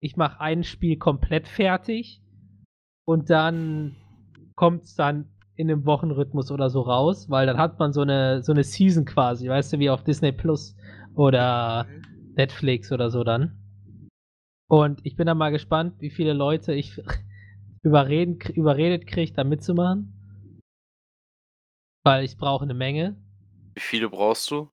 ich 0.00 0.16
mache 0.16 0.40
ein 0.40 0.64
Spiel 0.64 0.96
komplett 0.96 1.48
fertig 1.48 2.22
und 3.04 3.30
dann 3.30 3.96
kommt 4.54 4.84
es 4.84 4.94
dann 4.94 5.28
in 5.54 5.70
einem 5.70 5.86
Wochenrhythmus 5.86 6.50
oder 6.50 6.70
so 6.70 6.82
raus, 6.82 7.30
weil 7.30 7.46
dann 7.46 7.58
hat 7.58 7.78
man 7.78 7.92
so 7.92 8.02
eine 8.02 8.42
so 8.42 8.52
eine 8.52 8.64
Season 8.64 9.04
quasi, 9.04 9.48
weißt 9.48 9.72
du, 9.72 9.78
wie 9.78 9.90
auf 9.90 10.04
Disney 10.04 10.32
Plus 10.32 10.76
oder 11.14 11.86
Netflix 12.36 12.92
oder 12.92 13.10
so 13.10 13.24
dann. 13.24 13.58
Und 14.68 15.00
ich 15.04 15.16
bin 15.16 15.26
dann 15.26 15.38
mal 15.38 15.52
gespannt, 15.52 15.94
wie 16.00 16.10
viele 16.10 16.32
Leute 16.32 16.74
ich 16.74 17.00
überreden, 17.82 18.38
überredet 18.54 19.06
kriege, 19.06 19.32
da 19.32 19.44
mitzumachen. 19.44 20.15
Weil 22.06 22.24
ich 22.24 22.36
brauche 22.36 22.62
eine 22.62 22.72
Menge. 22.72 23.16
Wie 23.74 23.80
viele 23.80 24.08
brauchst 24.08 24.48
du? 24.52 24.70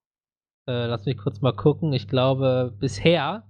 Äh, 0.69 0.85
lass 0.85 1.07
mich 1.07 1.17
kurz 1.17 1.41
mal 1.41 1.55
gucken. 1.55 1.91
Ich 1.91 2.07
glaube, 2.07 2.77
bisher. 2.79 3.49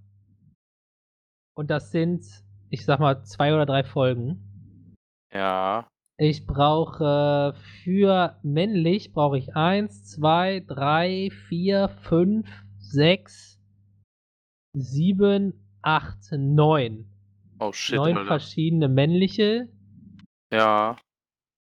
Und 1.53 1.69
das 1.69 1.91
sind, 1.91 2.23
ich 2.69 2.85
sag 2.85 3.01
mal, 3.01 3.25
zwei 3.25 3.53
oder 3.53 3.65
drei 3.65 3.83
Folgen. 3.83 4.95
Ja. 5.33 5.85
Ich 6.17 6.47
brauche 6.47 7.55
für 7.83 8.39
männlich 8.41 9.11
brauche 9.11 9.37
ich 9.37 9.53
eins, 9.53 10.05
zwei, 10.05 10.61
drei, 10.61 11.29
vier, 11.49 11.89
fünf, 12.03 12.47
sechs, 12.79 13.59
sieben, 14.77 15.77
acht, 15.81 16.31
neun. 16.31 17.11
Oh 17.59 17.73
shit, 17.73 17.97
neun 17.97 18.15
Alter. 18.15 18.27
verschiedene 18.27 18.87
männliche 18.87 19.67
Ja. 20.53 20.95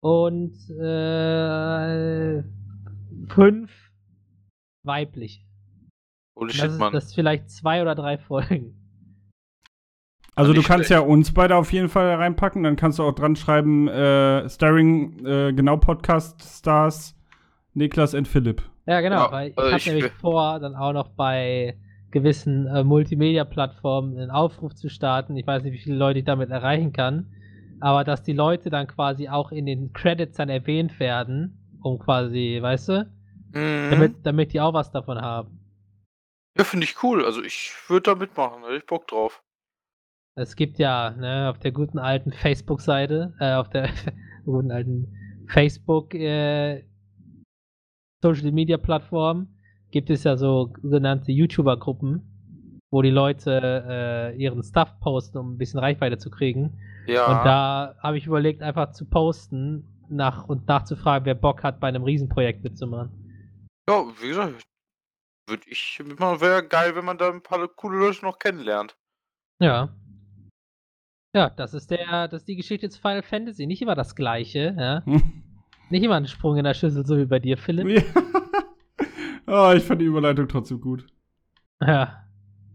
Und 0.06 0.54
äh, 0.70 2.44
fünf 3.28 3.72
weibliche. 4.84 5.42
Holy 6.38 6.50
Das 6.50 6.58
shit, 6.58 6.70
ist, 6.70 6.78
Mann. 6.78 6.94
das 6.94 7.06
ist 7.06 7.16
vielleicht 7.16 7.50
zwei 7.50 7.82
oder 7.82 7.96
drei 7.96 8.20
Folgen. 8.20 8.76
Also 10.36 10.54
du 10.54 10.62
kannst 10.62 10.88
schlecht. 10.88 10.92
ja 10.92 11.00
uns 11.00 11.34
beide 11.34 11.56
auf 11.56 11.74
jeden 11.74 11.90
Fall 11.90 12.14
reinpacken, 12.14 12.62
dann 12.62 12.76
kannst 12.76 13.00
du 13.00 13.04
auch 13.04 13.14
dran 13.16 13.36
schreiben, 13.36 13.88
äh, 13.88 14.48
Starring, 14.48 15.26
äh, 15.26 15.54
genau 15.54 15.78
Podcast 15.78 16.40
Stars, 16.60 17.16
Niklas 17.74 18.14
und 18.14 18.28
Philipp. 18.28 18.62
Ja, 18.86 19.02
genau, 19.02 19.24
Ja, 19.26 19.32
weil 19.32 19.50
ich 19.50 19.58
also 19.58 19.70
habe 19.72 19.80
ich 19.80 19.88
nämlich 19.88 20.12
vor, 20.22 20.60
dann 20.60 20.76
auch 20.76 20.94
noch 20.94 21.08
bei 21.16 21.80
gewissen 22.12 22.68
äh, 22.68 22.84
Multimedia-Plattformen 22.84 24.20
einen 24.20 24.30
Aufruf 24.30 24.76
zu 24.76 24.88
starten. 24.88 25.36
Ich 25.36 25.48
weiß 25.48 25.64
nicht, 25.64 25.74
wie 25.74 25.80
viele 25.80 25.96
Leute 25.98 26.20
ich 26.20 26.26
damit 26.26 26.52
erreichen 26.52 26.94
kann, 26.94 27.32
aber 27.86 28.04
dass 28.04 28.24
die 28.24 28.34
Leute 28.34 28.72
dann 28.72 28.88
quasi 28.88 29.30
auch 29.30 29.52
in 29.52 29.68
den 29.68 29.94
Credits 29.94 30.38
dann 30.38 30.50
erwähnt 30.50 31.00
werden, 31.00 31.78
um 31.84 32.00
quasi, 32.00 32.58
weißt 32.60 32.90
du, 32.90 33.12
Mhm. 33.54 33.92
damit, 33.92 34.16
damit 34.24 34.54
die 34.54 34.60
auch 34.60 34.74
was 34.74 34.90
davon 34.90 35.22
haben. 35.22 35.60
Ja, 36.58 36.64
finde 36.64 36.86
ich 36.86 37.04
cool. 37.04 37.24
Also 37.24 37.44
ich 37.44 37.74
würde 37.88 38.02
da 38.02 38.16
mitmachen, 38.16 38.64
hätte 38.64 38.78
ich 38.78 38.86
Bock 38.88 39.06
drauf. 39.08 39.44
Es 40.36 40.56
gibt 40.56 40.80
ja 40.80 41.12
ne, 41.12 41.48
auf 41.52 41.60
der 41.60 41.72
guten 41.74 42.00
alten 42.00 42.32
Facebook-Seite, 42.32 43.36
äh, 43.40 43.54
auf 43.54 43.70
der 43.70 43.90
guten 44.46 44.72
alten 44.72 45.46
Facebook 45.48 46.16
äh, 46.16 46.86
Social 48.24 48.52
Media 48.52 48.78
Plattform 48.78 49.48
gibt 49.92 50.10
es 50.10 50.24
ja 50.24 50.38
so 50.38 50.74
sogenannte 50.82 51.32
YouTuber-Gruppen, 51.32 52.82
wo 52.90 53.04
die 53.04 53.12
Leute 53.12 53.86
äh, 53.88 54.38
ihren 54.42 54.64
Stuff 54.64 55.00
posten, 55.02 55.38
um 55.38 55.54
ein 55.54 55.58
bisschen 55.60 55.80
Reichweite 55.80 56.18
zu 56.18 56.32
kriegen. 56.32 56.80
Ja. 57.08 57.26
Und 57.26 57.46
da 57.46 57.96
habe 58.02 58.18
ich 58.18 58.26
überlegt, 58.26 58.62
einfach 58.62 58.92
zu 58.92 59.06
posten 59.06 59.86
nach 60.10 60.48
und 60.48 60.68
nachzufragen, 60.68 61.26
wer 61.26 61.36
Bock 61.36 61.64
hat, 61.64 61.80
bei 61.80 61.88
einem 61.88 62.04
Riesenprojekt 62.04 62.64
mitzumachen. 62.64 63.12
Ja, 63.90 64.04
wie 64.22 64.28
gesagt, 64.30 64.64
würde 65.48 65.64
ich. 65.68 66.00
Wäre 66.00 66.68
geil, 66.68 66.96
wenn 66.96 67.06
man 67.06 67.18
da 67.18 67.30
ein 67.30 67.42
paar 67.44 67.68
coole 67.68 67.98
Leute 68.00 68.24
noch 68.24 68.40
kennenlernt. 68.40 68.96
Ja. 69.60 69.90
Ja, 71.36 71.50
das 71.50 71.74
ist 71.74 71.92
der, 71.92 72.28
das 72.28 72.42
ist 72.42 72.48
die 72.48 72.56
Geschichte 72.56 72.90
zu 72.90 73.00
Final 73.02 73.24
Fantasy. 73.24 73.66
Nicht 73.68 73.82
immer 73.82 73.96
das 73.96 74.16
gleiche, 74.16 74.76
ja. 74.78 75.04
Nicht 75.90 76.04
immer 76.04 76.16
ein 76.16 76.28
Sprung 76.28 76.58
in 76.58 76.64
der 76.64 76.74
Schüssel, 76.74 77.06
so 77.06 77.18
wie 77.18 77.26
bei 77.26 77.40
dir, 77.40 77.58
Philipp. 77.58 77.88
Ja. 77.88 78.22
oh, 79.48 79.74
ich 79.76 79.84
fand 79.84 80.02
die 80.02 80.06
Überleitung 80.06 80.48
trotzdem 80.48 80.82
gut. 80.82 81.06
Ja. 81.82 82.22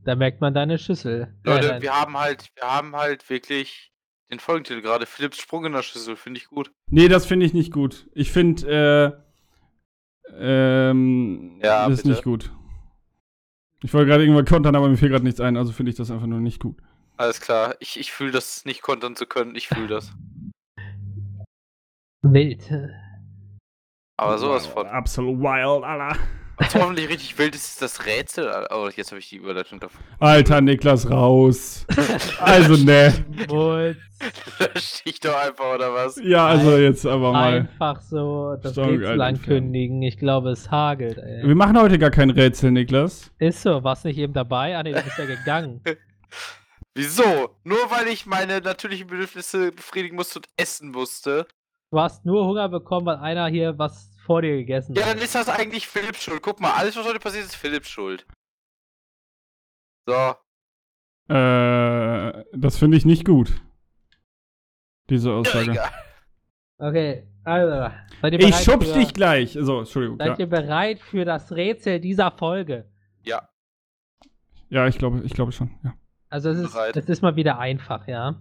Da 0.05 0.15
merkt 0.15 0.41
man 0.41 0.55
deine 0.55 0.79
Schüssel. 0.79 1.35
Leute, 1.45 1.69
dein- 1.69 1.83
wir 1.83 1.93
haben 1.95 2.17
halt, 2.17 2.51
wir 2.55 2.63
haben 2.65 2.97
halt 2.97 3.29
wirklich 3.29 3.90
den 4.31 4.39
Folgentitel 4.39 4.81
gerade. 4.81 5.07
Philipps 5.07 5.39
Sprung 5.39 5.65
in 5.65 5.73
der 5.73 5.83
Schüssel, 5.83 6.17
finde 6.17 6.39
ich 6.39 6.47
gut. 6.47 6.71
Nee, 6.89 7.09
das 7.09 7.27
finde 7.27 7.47
ich 7.47 7.53
nicht 7.53 7.73
gut. 7.73 8.07
Ich 8.15 8.31
finde, 8.33 9.23
äh, 10.29 10.91
ähm, 10.91 11.59
Ja, 11.63 11.89
das 11.89 12.01
ist 12.01 12.05
nicht 12.07 12.23
gut. 12.23 12.53
Ich 13.83 13.93
wollte 13.95 14.09
gerade 14.09 14.25
irgendwann 14.25 14.45
kontern, 14.45 14.77
aber 14.77 14.89
mir 14.89 14.97
fiel 14.97 15.09
gerade 15.09 15.25
nichts 15.25 15.41
ein, 15.41 15.57
also 15.57 15.73
finde 15.73 15.91
ich 15.91 15.97
das 15.97 16.11
einfach 16.11 16.27
nur 16.27 16.41
nicht 16.41 16.61
gut. 16.61 16.77
Alles 17.17 17.41
klar. 17.41 17.75
Ich, 17.81 17.99
ich 17.99 18.13
fühle 18.13 18.31
das 18.31 18.65
nicht 18.65 18.83
kontern 18.83 19.17
zu 19.17 19.27
können. 19.27 19.55
Ich 19.55 19.69
fühle 19.69 19.89
das. 19.89 20.13
Wild. 22.23 22.63
Aber 24.17 24.39
sowas 24.39 24.67
von. 24.67 24.87
Absolut 24.87 25.39
wild, 25.41 25.85
Alter. 25.85 26.19
Was 26.61 26.75
hoffentlich 26.75 27.09
richtig 27.09 27.39
wild 27.39 27.55
ist, 27.55 27.65
ist 27.65 27.83
das 27.83 28.05
Rätsel. 28.05 28.53
Oh, 28.71 28.89
jetzt 28.95 29.11
habe 29.11 29.19
ich 29.19 29.31
die 29.31 29.37
Überleitung 29.37 29.81
davon. 29.81 29.99
Alter, 30.19 30.61
Niklas, 30.61 31.11
raus. 31.11 31.87
Also, 32.39 32.77
ne. 32.85 33.25
Lösch 34.59 35.03
dich 35.05 35.21
doch 35.21 35.35
einfach, 35.35 35.75
oder 35.75 35.95
was? 35.95 36.21
Ja, 36.23 36.47
also 36.49 36.77
jetzt 36.77 37.07
aber 37.07 37.33
mal. 37.33 37.61
Einfach 37.61 38.03
so 38.03 38.57
das 38.63 38.77
Rätsel 38.77 39.21
ankündigen. 39.23 40.03
Ich 40.03 40.19
glaube, 40.19 40.51
es 40.51 40.71
hagelt, 40.71 41.17
ey. 41.17 41.47
Wir 41.47 41.55
machen 41.55 41.81
heute 41.81 41.99
gar 41.99 42.11
kein 42.11 42.29
Rätsel, 42.29 42.71
Niklas. 42.71 43.31
Ist 43.39 43.63
so, 43.63 43.83
warst 43.83 44.05
nicht 44.05 44.19
eben 44.19 44.35
dabei? 44.35 44.77
Ah, 44.77 44.83
nee, 44.83 44.93
du 44.93 45.03
bist 45.03 45.17
ja 45.17 45.25
gegangen. 45.25 45.81
Wieso? 46.95 47.57
Nur 47.65 47.91
weil 47.91 48.09
ich 48.09 48.27
meine 48.27 48.61
natürlichen 48.61 49.07
Bedürfnisse 49.07 49.73
befriedigen 49.73 50.17
musste 50.17 50.41
und 50.41 50.49
essen 50.59 50.91
musste. 50.91 51.47
Du 51.91 51.99
hast 51.99 52.27
nur 52.27 52.45
Hunger 52.45 52.69
bekommen, 52.69 53.07
weil 53.07 53.17
einer 53.17 53.49
hier 53.49 53.79
was 53.79 54.10
vor 54.31 54.43
dir 54.43 54.59
gegessen 54.59 54.95
Ja, 54.95 55.07
dann 55.07 55.19
ist 55.19 55.35
das 55.35 55.49
eigentlich 55.49 55.89
Philipps 55.89 56.23
Schuld. 56.23 56.41
Guck 56.41 56.61
mal, 56.61 56.71
alles, 56.75 56.97
was 56.97 57.05
heute 57.05 57.19
passiert, 57.19 57.47
ist 57.47 57.57
Philipps 57.57 57.89
Schuld. 57.89 58.25
So. 60.07 60.37
Äh, 61.35 62.45
das 62.53 62.79
finde 62.79 62.97
ich 62.97 63.05
nicht 63.05 63.25
gut. 63.25 63.61
Diese 65.09 65.33
Aussage. 65.33 65.77
Okay, 66.79 67.27
also. 67.43 67.93
Seid 68.23 68.33
ihr 68.35 68.39
Ich 68.39 68.51
bereit 68.51 68.65
schubs 68.65 68.93
für, 68.93 68.99
dich 69.01 69.15
gleich. 69.15 69.59
So, 69.61 69.81
Entschuldigung. 69.81 70.19
Seid 70.19 70.29
Ja, 70.29 70.39
ihr 70.39 70.47
bereit 70.47 71.01
für 71.01 71.25
das 71.25 71.51
Rätsel 71.51 71.99
dieser 71.99 72.31
Folge? 72.31 72.89
Ja. 73.25 73.49
ja 74.69 74.87
ich 74.87 74.97
glaube, 74.97 75.23
ich 75.25 75.33
glaube 75.33 75.51
schon. 75.51 75.77
Ja. 75.83 75.95
Also 76.29 76.51
es 76.51 76.61
ist, 76.61 76.73
Bereit. 76.73 76.97
es 76.97 77.09
ist 77.09 77.21
mal 77.23 77.35
wieder 77.35 77.59
einfach, 77.59 78.07
ja. 78.07 78.41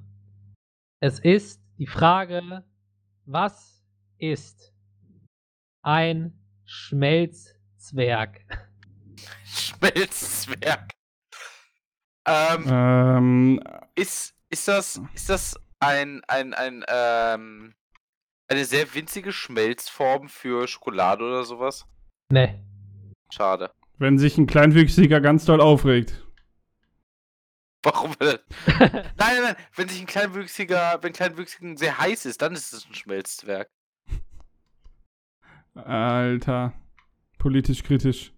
Es 1.00 1.20
ist 1.20 1.64
die 1.80 1.88
Frage, 1.88 2.64
was 3.26 3.84
ist 4.20 4.72
ein 5.90 6.34
Schmelzzwerg? 6.66 8.42
Schmelzzwerg. 9.44 10.92
Ähm, 12.28 12.66
Ähm, 12.68 13.64
ist, 13.96 14.36
ist 14.50 14.68
das, 14.68 15.02
ist 15.16 15.30
das 15.30 15.60
ein, 15.80 16.22
ein, 16.28 16.54
ein, 16.54 16.86
ähm, 16.88 17.74
eine 18.48 18.66
sehr 18.66 18.94
winzige 18.94 19.32
Schmelzform 19.32 20.30
für 20.30 20.68
Schokolade 20.68 21.24
oder 21.24 21.44
sowas? 21.44 21.88
Ne. 22.32 22.64
Schade. 23.32 23.72
wenn 23.98 24.20
sich 24.20 24.38
ein 24.38 24.48
Kleinwüchsiger 24.48 25.22
ganz 25.22 25.46
doll 25.46 25.60
aufregt. 25.60 26.24
Warum 27.82 28.14
nein, 28.20 28.40
nein, 29.18 29.42
nein. 29.42 29.56
Wenn 29.76 29.88
sich 29.88 30.02
ein 30.02 30.06
Kleinwüchsiger, 30.06 31.00
wenn 31.02 31.14
Kleinwüchsigen 31.14 31.78
sehr 31.78 31.98
heiß 31.98 32.26
ist, 32.26 32.42
dann 32.42 32.54
ist 32.54 32.74
es 32.74 32.86
ein 32.86 32.94
Schmelzzwerg. 32.94 33.70
Alter. 35.86 36.74
Politisch 37.38 37.84
kritisch. 37.84 38.34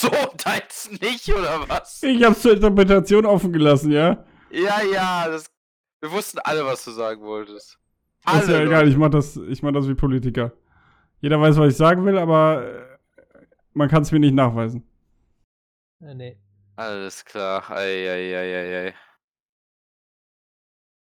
So, 0.00 0.10
deins 0.44 0.90
nicht, 1.00 1.28
oder 1.34 1.68
was? 1.68 2.02
Ich 2.02 2.22
hab's 2.22 2.42
zur 2.42 2.52
Interpretation 2.52 3.26
offen 3.26 3.52
gelassen, 3.52 3.90
ja? 3.90 4.24
Ja, 4.50 4.80
ja, 4.82 5.28
das, 5.28 5.50
wir 6.00 6.10
wussten 6.12 6.38
alle, 6.38 6.64
was 6.64 6.84
du 6.84 6.92
sagen 6.92 7.20
wolltest. 7.22 7.72
ist 7.72 7.76
ja 8.26 8.32
Alle, 8.32 8.62
egal, 8.62 8.80
Leute. 8.82 8.90
ich 8.90 8.96
mach, 8.96 9.10
das, 9.10 9.36
ich 9.36 9.62
mach 9.62 9.72
das 9.72 9.88
wie 9.88 9.94
Politiker. 9.94 10.52
Jeder 11.20 11.40
weiß, 11.40 11.56
was 11.56 11.72
ich 11.72 11.76
sagen 11.76 12.04
will, 12.06 12.16
aber 12.16 12.64
äh, 12.64 12.98
man 13.74 13.88
kann 13.88 14.02
es 14.02 14.12
mir 14.12 14.20
nicht 14.20 14.34
nachweisen. 14.34 14.88
Äh, 16.00 16.14
nee. 16.14 16.38
Alles 16.76 17.24
klar. 17.24 17.68
Ei, 17.70 18.08
ei, 18.08 18.36
ei, 18.36 18.54
ei, 18.54 18.86
ei. 18.86 18.94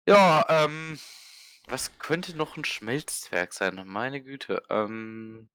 Ja, 0.08 0.44
ähm. 0.48 0.98
Was 1.70 1.98
könnte 1.98 2.36
noch 2.36 2.56
ein 2.56 2.64
Schmelzzwerg 2.64 3.52
sein? 3.52 3.80
Meine 3.86 4.20
Güte. 4.20 4.62
Ähm. 4.68 5.48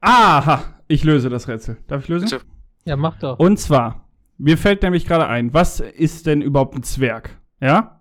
Aha, 0.00 0.80
ich 0.86 1.02
löse 1.02 1.30
das 1.30 1.48
Rätsel. 1.48 1.78
Darf 1.86 2.02
ich 2.02 2.08
lösen? 2.08 2.28
Bitte. 2.28 2.44
Ja, 2.84 2.96
mach 2.96 3.18
doch. 3.18 3.38
Und 3.38 3.58
zwar, 3.58 4.06
mir 4.36 4.58
fällt 4.58 4.82
nämlich 4.82 5.06
gerade 5.06 5.26
ein, 5.26 5.54
was 5.54 5.80
ist 5.80 6.26
denn 6.26 6.42
überhaupt 6.42 6.74
ein 6.74 6.82
Zwerg? 6.82 7.38
Ja? 7.60 8.00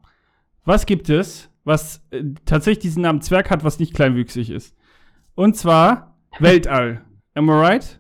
Was 0.66 0.86
gibt 0.86 1.10
es, 1.10 1.50
was 1.64 2.02
äh, 2.12 2.24
tatsächlich 2.46 2.82
diesen 2.82 3.04
Namen 3.04 3.22
Zwerg 3.22 3.50
hat, 3.50 3.64
was 3.64 3.80
nicht 3.80 3.94
kleinwüchsig 3.94 4.50
ist? 4.50 4.76
Und 5.36 5.56
zwar 5.56 6.18
Weltall. 6.40 7.06
Am 7.36 7.48
I 7.50 7.54
right? 7.54 8.00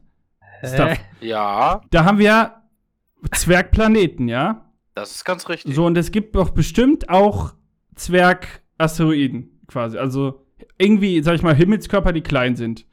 Stuff. 0.65 0.97
Ja, 1.21 1.82
Da 1.91 2.06
haben 2.06 2.19
wir 2.19 2.62
Zwergplaneten, 3.32 4.27
ja? 4.27 4.69
das 4.95 5.15
ist 5.15 5.25
ganz 5.25 5.49
richtig. 5.49 5.75
So, 5.75 5.86
und 5.86 5.97
es 5.97 6.12
gibt 6.12 6.36
doch 6.36 6.51
bestimmt 6.51 7.10
auch 7.10 7.53
Zwergasteroiden, 7.95 9.60
quasi. 9.67 9.97
Also 9.97 10.45
irgendwie, 10.77 11.21
sag 11.21 11.36
ich 11.36 11.43
mal, 11.43 11.56
Himmelskörper, 11.56 12.12
die 12.13 12.21
klein 12.21 12.56
sind. 12.56 12.86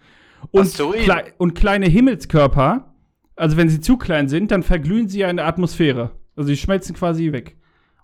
Und, 0.52 0.72
klei 1.04 1.34
und 1.38 1.54
kleine 1.54 1.86
Himmelskörper, 1.86 2.94
also 3.36 3.56
wenn 3.56 3.68
sie 3.68 3.80
zu 3.80 3.96
klein 3.98 4.28
sind, 4.28 4.50
dann 4.50 4.62
verglühen 4.62 5.08
sie 5.08 5.20
ja 5.20 5.30
in 5.30 5.36
der 5.36 5.46
Atmosphäre. 5.46 6.12
Also 6.36 6.48
sie 6.48 6.56
schmelzen 6.56 6.94
quasi 6.96 7.32
weg. 7.32 7.56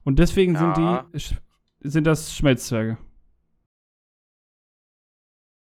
Und 0.04 0.18
deswegen 0.18 0.54
Ja. 0.54 0.60
sind 0.60 0.76
die 0.76 1.88
sind 1.88 2.06
das 2.06 2.34
Schmelzzwerge. 2.34 2.98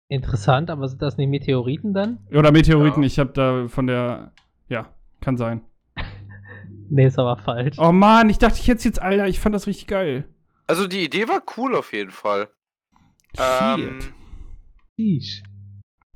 Interessant, 0.09 0.69
aber 0.69 0.87
sind 0.87 1.01
das 1.01 1.17
nicht 1.17 1.29
Meteoriten 1.29 1.93
dann? 1.93 2.19
Oder 2.33 2.51
Meteoriten, 2.51 3.01
Ja. 3.03 3.07
ich 3.07 3.17
habe 3.19 3.31
da 3.31 3.67
von 3.69 3.87
der. 3.87 4.33
Ja, 4.67 4.93
kann 5.21 5.37
sein. 5.37 5.61
Nee, 6.93 7.05
ist 7.05 7.17
aber 7.17 7.37
falsch. 7.37 7.77
Oh 7.79 7.93
Mann, 7.93 8.29
ich 8.29 8.37
dachte 8.37 8.59
ich 8.59 8.67
jetzt 8.67 8.83
jetzt, 8.83 9.01
Alter, 9.01 9.25
ich 9.29 9.39
fand 9.39 9.55
das 9.55 9.65
richtig 9.65 9.87
geil. 9.87 10.25
Also 10.71 10.87
die 10.87 11.03
Idee 11.03 11.27
war 11.27 11.43
cool 11.57 11.75
auf 11.75 11.91
jeden 11.91 12.11
Fall. 12.11 12.47
Ähm. 13.37 13.99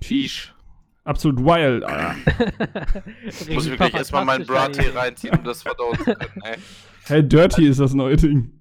Sheesh. 0.01 0.53
Absolut 1.03 1.39
wild, 1.41 1.83
Alter. 1.83 2.15
Ich 3.25 3.49
muss 3.53 3.67
mir 3.67 3.75
gleich 3.75 3.93
erstmal 3.93 4.23
meinen 4.23 4.45
Brattee 4.45 4.91
reinziehen, 4.95 5.37
um 5.37 5.43
das 5.43 5.61
verdauen 5.61 5.97
zu 5.97 6.05
können, 6.05 6.41
ey. 6.43 6.55
Hey, 7.03 7.27
Dirty 7.27 7.67
ist 7.67 7.81
das 7.81 7.93
neue 7.93 8.15
Ding. 8.15 8.57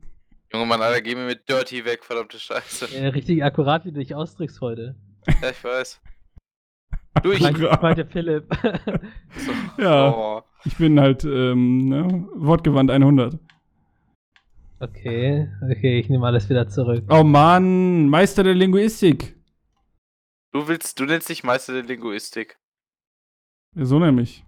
Junge 0.53 0.67
Mann, 0.67 0.83
Alter, 0.83 1.01
geh 1.01 1.15
mir 1.15 1.27
mit 1.27 1.49
Dirty 1.49 1.85
weg, 1.85 2.03
verdammte 2.05 2.41
Scheiße. 2.41 2.89
Ja, 2.93 3.11
richtig 3.11 3.45
akkurat, 3.45 3.85
wie 3.85 3.93
du 3.93 4.01
dich 4.01 4.17
ausdrückst 4.17 4.61
heute. 4.61 4.97
Ja, 5.41 5.51
ich 5.51 5.63
weiß. 5.63 6.01
Du, 7.23 7.31
ich. 7.31 7.41
Meinte 7.41 8.05
Philipp. 8.05 8.49
So. 9.37 9.53
Ja, 9.81 10.11
Oh. 10.13 10.43
ich 10.65 10.77
bin 10.77 10.99
halt, 10.99 11.23
ähm, 11.25 11.89
ne, 11.89 12.29
wortgewandt 12.35 12.91
100. 12.91 13.39
okay, 14.81 15.49
okay, 15.71 15.99
ich 16.01 16.09
nehme 16.09 16.27
alles 16.27 16.49
wieder 16.49 16.69
zurück. 16.69 17.05
Oh 17.09 17.23
Mann, 17.25 18.09
Meister 18.09 18.43
der 18.43 18.55
Linguistik. 18.55 19.35
Du 20.53 20.67
willst, 20.69 20.99
du 21.01 21.05
nennst 21.05 21.29
dich 21.29 21.43
Meister 21.45 21.73
der 21.73 21.83
Linguistik. 21.83 22.59
Ja, 23.75 23.85
so 23.85 23.99
nämlich. 23.99 24.45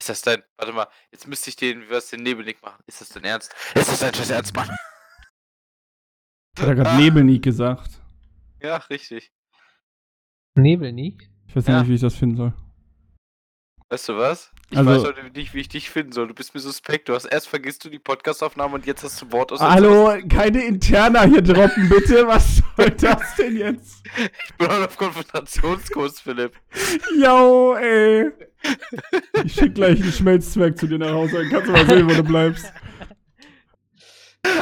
Ist 0.00 0.08
das 0.08 0.22
dein. 0.22 0.42
Warte 0.56 0.72
mal, 0.72 0.88
jetzt 1.12 1.26
müsste 1.28 1.50
ich 1.50 1.56
den, 1.56 1.82
wie 1.82 1.90
was 1.90 2.08
den 2.08 2.22
Nebelnick 2.22 2.62
machen. 2.62 2.82
Ist 2.86 3.00
das 3.02 3.10
dein 3.10 3.24
Ernst? 3.24 3.54
Ist 3.74 3.90
das 3.90 4.00
dein 4.00 4.14
scheiß 4.14 4.30
Ernst, 4.30 4.56
Mann? 4.56 4.68
Hat 6.58 6.66
er 6.68 6.74
gerade 6.74 6.90
Ah. 6.90 6.96
Nebelnik 6.98 7.42
gesagt. 7.42 8.00
Ja, 8.62 8.76
richtig. 8.76 9.30
Nebelnik? 10.54 11.30
Ich 11.46 11.56
weiß 11.56 11.66
Ja. 11.66 11.80
nicht, 11.80 11.88
wie 11.90 11.94
ich 11.94 12.00
das 12.00 12.14
finden 12.14 12.36
soll. 12.36 12.52
Weißt 13.88 14.08
du 14.08 14.16
was? 14.16 14.50
Ich 14.72 14.78
Also- 14.78 14.90
weiß 14.90 15.04
heute 15.04 15.24
nicht, 15.32 15.52
wie 15.52 15.60
ich 15.60 15.68
dich 15.68 15.90
finden 15.90 16.12
soll. 16.12 16.28
Du 16.28 16.34
bist 16.34 16.54
mir 16.54 16.60
suspekt. 16.60 17.08
Du 17.08 17.14
hast 17.14 17.24
erst 17.24 17.48
vergisst 17.48 17.84
du 17.84 17.90
die 17.90 17.98
Podcastaufnahme 17.98 18.74
und 18.76 18.86
jetzt 18.86 19.02
hast 19.02 19.20
du 19.20 19.32
Wort 19.32 19.50
aus. 19.50 19.60
Hallo, 19.60 20.16
keine 20.28 20.62
Interna 20.64 21.24
hier 21.24 21.42
droppen, 21.42 21.88
bitte. 21.88 22.24
Was 22.28 22.62
soll 22.76 22.90
das 22.90 23.34
denn 23.36 23.56
jetzt? 23.56 23.96
Ich 24.44 24.54
bin 24.58 24.68
heute 24.68 24.84
auf 24.86 24.96
Konfrontationskurs, 24.96 26.20
Philipp. 26.20 26.52
Yo, 27.16 27.74
ey. 27.76 28.30
Ich 29.44 29.54
schick 29.54 29.74
gleich 29.74 30.00
einen 30.02 30.12
Schmelzzwerg 30.12 30.76
zu 30.78 30.86
dir 30.88 30.98
nach 30.98 31.12
Hause, 31.12 31.38
dann 31.38 31.48
kannst 31.48 31.68
du 31.68 31.72
mal 31.72 31.86
sehen, 31.86 32.08
wo 32.10 32.14
du 32.14 32.22
bleibst. 32.24 32.72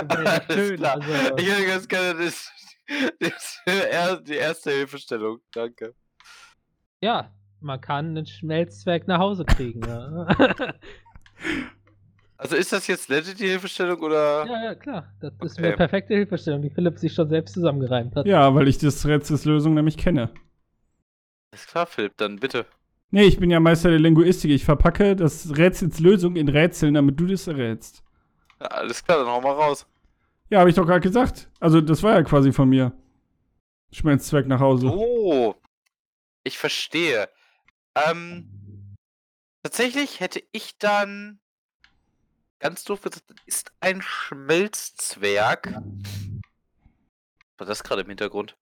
Alles 0.08 0.40
schön, 0.54 0.76
klar. 0.76 1.00
also- 1.00 1.36
Ich 1.38 1.50
hätte 1.50 1.66
ganz 1.66 1.88
gerne 1.88 2.24
das, 2.24 2.50
das, 3.20 3.60
die 4.24 4.34
erste 4.34 4.70
Hilfestellung. 4.70 5.38
Danke. 5.52 5.94
Ja, 7.00 7.32
man 7.60 7.80
kann 7.80 8.08
einen 8.16 8.26
Schmelzzwerg 8.26 9.06
nach 9.08 9.18
Hause 9.18 9.44
kriegen. 9.44 9.80
Ja, 9.86 10.26
Also 12.40 12.54
ist 12.54 12.72
das 12.72 12.86
jetzt 12.86 13.08
legit 13.08 13.40
die 13.40 13.48
Hilfestellung 13.48 13.98
oder? 14.00 14.46
ja, 14.46 14.64
ja 14.66 14.74
klar. 14.76 15.12
Das 15.20 15.32
ist 15.42 15.58
Okay. 15.58 15.66
eine 15.68 15.76
perfekte 15.76 16.14
Hilfestellung, 16.14 16.62
die 16.62 16.70
Philipp 16.70 16.96
sich 16.98 17.12
schon 17.12 17.28
selbst 17.28 17.54
zusammengereimt 17.54 18.14
hat. 18.14 18.26
Ja, 18.26 18.54
weil 18.54 18.68
ich 18.68 18.78
das 18.78 19.04
Rätselslösung 19.06 19.74
nämlich 19.74 19.96
kenne. 19.96 20.30
Ist 21.52 21.66
klar, 21.66 21.86
Philipp, 21.86 22.16
dann 22.16 22.36
bitte. 22.36 22.64
Nee, 23.10 23.24
ich 23.24 23.40
bin 23.40 23.50
ja 23.50 23.58
Meister 23.58 23.90
der 23.90 23.98
Linguistik. 23.98 24.52
Ich 24.52 24.64
verpacke 24.64 25.16
das 25.16 25.56
Rätselslösung 25.56 26.36
in 26.36 26.48
Rätseln, 26.48 26.94
damit 26.94 27.18
du 27.18 27.26
das 27.26 27.48
errätst. 27.48 28.04
Ja, 28.60 28.66
alles 28.68 29.02
klar, 29.04 29.18
dann 29.18 29.26
hau 29.28 29.40
mal 29.40 29.52
raus. 29.54 29.86
Ja, 30.50 30.60
habe 30.60 30.70
ich 30.70 30.76
doch 30.76 30.86
gerade 30.86 31.00
gesagt. 31.00 31.50
Also, 31.58 31.80
das 31.80 32.02
war 32.04 32.14
ja 32.14 32.22
quasi 32.22 32.52
von 32.52 32.68
mir. 32.68 32.92
Schmelzzwerg 33.90 34.46
nach 34.46 34.60
Hause. 34.60 34.92
Oh, 34.94 35.54
ich 36.44 36.56
verstehe. 36.58 37.28
Ähm, 38.06 38.96
tatsächlich 39.62 40.20
hätte 40.20 40.42
ich 40.52 40.78
dann 40.78 41.40
ganz 42.60 42.84
doof 42.84 43.02
gesagt, 43.02 43.24
das 43.30 43.36
ist 43.46 43.72
ein 43.80 44.02
Schmelzzwerg. 44.02 45.72
War 47.56 47.66
das 47.66 47.82
gerade 47.82 48.02
im 48.02 48.08
Hintergrund? 48.08 48.56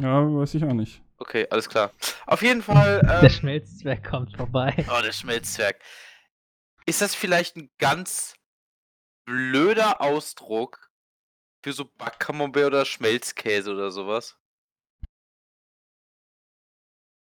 Ja, 0.00 0.22
weiß 0.22 0.54
ich 0.54 0.64
auch 0.64 0.72
nicht. 0.74 1.02
Okay, 1.16 1.48
alles 1.50 1.68
klar. 1.68 1.92
Auf 2.26 2.42
jeden 2.42 2.62
Fall. 2.62 3.00
Der 3.00 3.24
Ähm, 3.24 3.30
Schmelzzwerg 3.30 4.04
kommt 4.08 4.36
vorbei. 4.36 4.86
oh, 4.88 5.02
der 5.02 5.12
Schmelzzwerg. 5.12 5.80
Ist 6.86 7.00
das 7.00 7.14
vielleicht 7.14 7.56
ein 7.56 7.70
ganz 7.78 8.34
blöder 9.24 10.00
Ausdruck 10.00 10.90
für 11.64 11.72
so 11.72 11.84
Backcamembert 11.84 12.66
oder 12.66 12.84
Schmelzkäse 12.84 13.72
oder 13.72 13.90
sowas? 13.90 14.38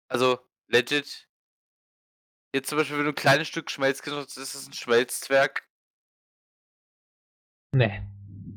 Also, 0.08 0.40
legit. 0.68 1.30
Jetzt 2.56 2.70
zum 2.70 2.78
Beispiel, 2.78 2.96
wenn 2.98 3.04
du 3.04 3.12
ein 3.12 3.16
kleines 3.16 3.50
Stück 3.50 3.70
Schmelzkäse 3.70 4.16
hast, 4.16 4.38
ist 4.38 4.56
es 4.56 4.66
ein 4.66 4.72
Schmelzzwerg. 4.72 5.64
Nee. 7.74 8.00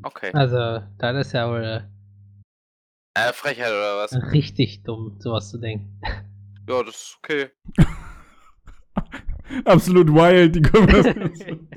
Okay. 0.05 0.31
Also, 0.35 0.85
das 0.99 1.27
ist 1.27 1.33
ja 1.33 1.49
wohl 1.51 1.85
Äh, 3.15 3.33
Frechheit 3.33 3.71
oder 3.73 3.97
was? 3.97 4.13
richtig 4.33 4.85
dumm, 4.85 5.17
sowas 5.19 5.51
zu 5.51 5.59
denken. 5.59 6.01
Ja, 6.69 6.81
das 6.85 6.95
ist 6.95 7.19
okay. 7.19 7.49
Absolut 9.65 10.07
wild, 10.15 10.55
die 10.55 10.63
Konversation. 10.63 11.69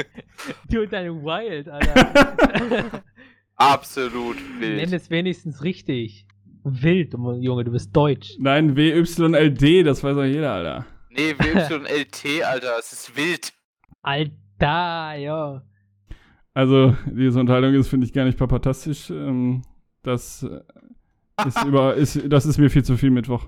du 0.70 0.82
und 0.84 0.94
deine 0.94 1.16
Wild, 1.16 1.70
Alter. 1.70 3.04
Absolut 3.56 4.38
Nenn 4.60 4.78
wild. 4.78 4.94
es 4.94 5.10
wenigstens 5.10 5.64
richtig. 5.64 6.28
Wild, 6.64 7.14
Junge, 7.40 7.64
du 7.64 7.72
bist 7.72 7.96
deutsch. 7.96 8.36
Nein, 8.38 8.76
WYLD, 8.76 9.88
das 9.88 10.04
weiß 10.04 10.16
doch 10.16 10.24
jeder, 10.24 10.54
Alter. 10.54 10.86
Nee, 11.14 11.36
WYLT, 11.38 12.44
Alter, 12.46 12.80
es 12.80 12.94
ist 12.94 13.18
wild. 13.18 13.52
Alter, 14.02 15.16
ja. 15.16 15.62
Also, 16.54 16.96
diese 17.06 17.40
Unterhaltung 17.40 17.74
ist, 17.74 17.90
finde 17.90 18.06
ich, 18.06 18.14
gar 18.14 18.24
nicht 18.24 18.38
papatastisch. 18.38 19.10
Ähm, 19.10 19.64
das 20.04 20.44
äh, 20.44 20.62
ist 21.46 21.66
über, 21.66 21.96
ist, 21.98 22.32
das 22.32 22.46
ist 22.46 22.58
mir 22.58 22.70
viel 22.70 22.86
zu 22.86 22.96
viel 22.96 23.10
Mittwoch. 23.12 23.46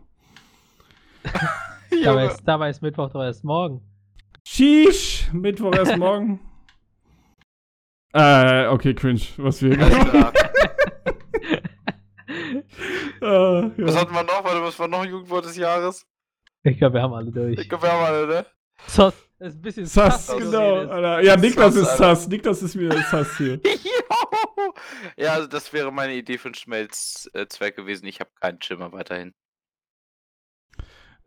Dabei 2.03 2.25
ist, 2.25 2.41
dabei 2.43 2.69
ist 2.69 2.81
Mittwoch 2.81 3.09
doch 3.09 3.23
erst 3.23 3.45
morgen. 3.45 3.81
Sheesh, 4.45 5.29
Mittwoch 5.31 5.73
erst 5.73 5.97
morgen. 5.97 6.41
äh, 8.13 8.67
okay, 8.67 8.93
cringe, 8.93 9.21
was 9.37 9.61
wir 9.61 9.79
Alles 9.79 10.09
klar. 10.09 10.33
äh, 13.21 13.71
Was 13.77 13.95
ja. 13.95 14.01
hatten 14.01 14.13
wir 14.13 14.23
noch? 14.23 14.43
Warte, 14.43 14.61
was 14.61 14.77
war 14.79 14.89
noch 14.89 15.03
ein 15.03 15.09
Jugendwort 15.09 15.45
des 15.45 15.55
Jahres? 15.55 16.05
Ich 16.63 16.77
glaube, 16.77 16.95
wir 16.95 17.01
haben 17.01 17.13
alle 17.13 17.31
durch. 17.31 17.59
Ich 17.59 17.67
glaube, 17.67 17.83
wir 17.83 17.91
haben 17.91 18.05
alle, 18.05 18.27
ne? 18.27 18.45
Sos, 18.87 19.13
ist 19.39 19.55
ein 19.55 19.61
bisschen 19.61 19.85
Sass, 19.85 20.27
Sass, 20.27 20.37
genau. 20.37 20.75
Alter. 20.77 21.21
Ja, 21.21 21.35
Niklas 21.35 21.73
Sass, 21.73 21.83
ist. 21.91 21.97
Sass. 21.97 22.27
Niklas 22.27 22.63
ist 22.63 22.75
mir 22.75 22.91
Sass 23.11 23.37
hier. 23.37 23.59
Ja, 25.17 25.33
also 25.33 25.47
das 25.47 25.73
wäre 25.73 25.91
meine 25.91 26.15
Idee 26.15 26.37
für 26.37 26.47
einen 26.47 26.55
Schmelzzwerg 26.55 27.75
gewesen. 27.75 28.05
Ich 28.07 28.19
habe 28.19 28.31
keinen 28.39 28.61
Schimmer 28.61 28.91
weiterhin. 28.91 29.33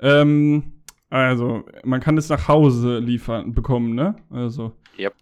Ähm, 0.01 0.83
also, 1.11 1.65
man 1.85 2.01
kann 2.01 2.17
es 2.19 2.29
nach 2.29 2.49
Hause 2.49 2.99
liefern, 2.99 3.53
bekommen, 3.53 3.95
ne? 3.95 4.17
Also. 4.31 4.73
Yep. 4.99 5.15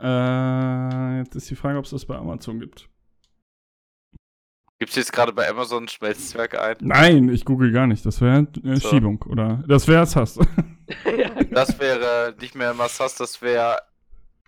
Äh, 0.00 1.18
jetzt 1.18 1.36
ist 1.36 1.48
die 1.50 1.56
Frage, 1.56 1.78
ob 1.78 1.84
es 1.84 1.90
das 1.90 2.04
bei 2.04 2.16
Amazon 2.16 2.60
gibt. 2.60 2.88
Gibt 4.80 4.90
es 4.90 4.96
jetzt 4.96 5.12
gerade 5.12 5.32
bei 5.34 5.46
Amazon 5.48 5.86
Schmelzzwerg 5.88 6.58
ein? 6.58 6.76
Nein, 6.80 7.28
ich 7.28 7.44
google 7.44 7.70
gar 7.70 7.86
nicht. 7.86 8.04
Das 8.06 8.20
wäre 8.22 8.46
äh, 8.64 8.76
So. 8.76 8.88
Schiebung, 8.88 9.22
oder? 9.28 9.62
Das 9.68 9.86
wäre 9.86 10.06
Sass. 10.06 10.36
ja, 11.18 11.28
Das 11.50 11.78
wäre 11.78 12.34
nicht 12.40 12.54
mehr 12.54 12.72
Massas, 12.72 13.14
das 13.14 13.40
wäre 13.42 13.76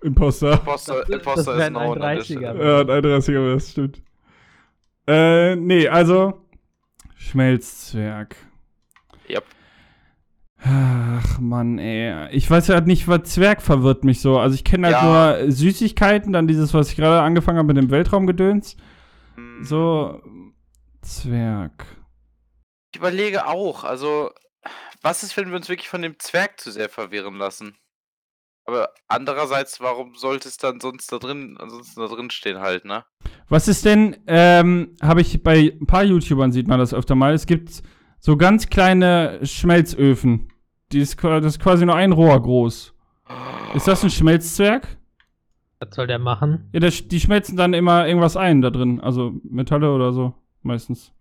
Imposter. 0.01 0.55
Imposter, 0.55 1.01
Das- 1.01 1.09
Imposter 1.11 1.45
das 1.53 1.61
ist 1.61 1.63
ein 1.67 1.77
an 1.77 2.01
der 2.01 2.21
31er. 2.21 2.25
Stelle. 2.25 2.65
Ja, 2.65 2.81
ein 2.81 2.89
31er 3.05 3.33
wäre 3.35 3.55
das, 3.55 3.71
stimmt. 3.71 4.03
Äh, 5.07 5.55
nee, 5.57 5.87
also. 5.89 6.43
Schmelzzwerg. 7.15 8.35
Yep. 9.29 9.45
Ach, 10.65 11.39
Mann, 11.41 11.79
ey. 11.79 12.31
Ich 12.31 12.51
weiß 12.51 12.69
ja 12.69 12.77
halt 12.77 12.87
nicht, 12.87 13.07
was 13.07 13.25
Zwerg 13.25 13.61
verwirrt 13.61 14.03
mich 14.05 14.21
so. 14.23 14.39
Also, 14.39 14.55
ich 14.55 14.65
kenne 14.65 14.87
halt 14.87 14.97
Ja. 14.97 15.39
nur 15.43 15.53
Süßigkeiten, 15.53 16.33
dann 16.33 16.47
dieses, 16.49 16.73
was 16.73 16.89
ich 16.91 16.97
gerade 16.97 17.21
angefangen 17.21 17.59
habe 17.59 17.69
mit 17.75 17.77
dem 17.77 17.91
Weltraumgedöns. 17.91 18.77
Hm, 19.35 19.65
So. 19.65 20.21
Zwerg. 21.03 21.85
Ich 22.93 22.99
überlege 22.99 23.47
auch, 23.47 23.85
also, 23.85 24.31
was 25.01 25.23
ist, 25.23 25.37
wenn 25.37 25.49
wir 25.49 25.57
uns 25.57 25.69
wirklich 25.69 25.89
von 25.89 26.03
dem 26.03 26.19
Zwerg 26.19 26.61
zu 26.61 26.71
sehr 26.71 26.89
verwirren 26.89 27.35
lassen? 27.37 27.77
Aber 28.65 28.91
andererseits, 29.09 29.81
warum 29.81 30.15
sollte 30.15 30.49
es 30.49 30.57
dann 30.57 30.79
sonst 30.79 31.11
da 31.11 31.19
drin, 31.19 31.57
ansonsten 31.59 32.01
da 32.01 32.07
drin 32.07 32.31
stehen 32.31 32.61
halt, 32.61 32.85
ne? 32.85 33.05
Was 33.49 33.67
ist 33.67 33.85
denn, 33.85 34.23
ähm, 34.29 34.95
habe 35.03 35.21
ich 35.21 35.43
bei 35.43 35.77
ein 35.81 35.87
paar 35.87 36.05
YouTubern 36.05 36.53
sieht 36.53 36.69
man 36.69 36.79
das 36.79 36.95
öfter 36.95 37.17
mal. 37.17 37.35
Es 37.35 37.47
gibt 37.47 37.83
so 38.21 38.37
ganz 38.37 38.69
kleine 38.69 39.41
Schmelzöfen. 39.45 40.53
Die 40.93 41.01
ist, 41.01 41.23
das 41.25 41.45
ist 41.45 41.61
quasi 41.61 41.85
nur 41.85 41.97
ein 41.97 42.13
Rohr 42.13 42.41
groß. 42.41 42.95
Ist 43.75 43.89
das 43.89 44.05
ein 44.05 44.11
Schmelzzwerg? 44.11 44.87
Was 45.83 45.97
soll 45.97 46.07
der 46.07 46.21
machen? 46.21 46.69
Ja, 46.73 46.79
der, 46.79 46.91
die 46.91 47.19
schmelzen 47.19 47.57
dann 47.57 47.75
immer 47.75 48.07
irgendwas 48.07 48.37
ein 48.37 48.63
da 48.63 48.71
drin. 48.71 49.01
Also 49.01 49.33
Metalle 49.43 49.93
oder 49.93 50.13
so, 50.13 50.33
meistens. 50.63 51.13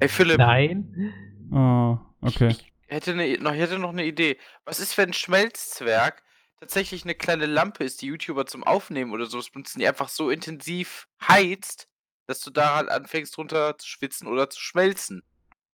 Ey, 0.00 0.08
Philipp, 0.08 0.38
Nein. 0.38 1.12
Ah, 1.52 2.00
okay. 2.20 2.48
ich 2.48 2.72
hätte, 2.88 3.14
ne, 3.14 3.38
noch, 3.38 3.54
ich 3.54 3.60
hätte 3.60 3.78
noch 3.78 3.90
eine 3.90 4.04
Idee. 4.04 4.38
Was 4.64 4.80
ist, 4.80 4.98
wenn 4.98 5.10
ein 5.10 5.12
Schmelzzwerg 5.12 6.24
tatsächlich 6.58 7.04
eine 7.04 7.14
kleine 7.14 7.46
Lampe 7.46 7.84
ist, 7.84 8.02
die 8.02 8.06
YouTuber 8.06 8.44
zum 8.44 8.64
Aufnehmen 8.64 9.12
oder 9.12 9.26
sowas 9.26 9.50
benutzen, 9.50 9.78
die 9.78 9.86
einfach 9.86 10.08
so 10.08 10.30
intensiv 10.30 11.06
heizt, 11.22 11.86
dass 12.26 12.40
du 12.40 12.50
da 12.50 12.74
halt 12.74 12.88
anfängst 12.88 13.36
drunter 13.36 13.78
zu 13.78 13.86
schwitzen 13.86 14.26
oder 14.26 14.50
zu 14.50 14.60
schmelzen? 14.60 15.22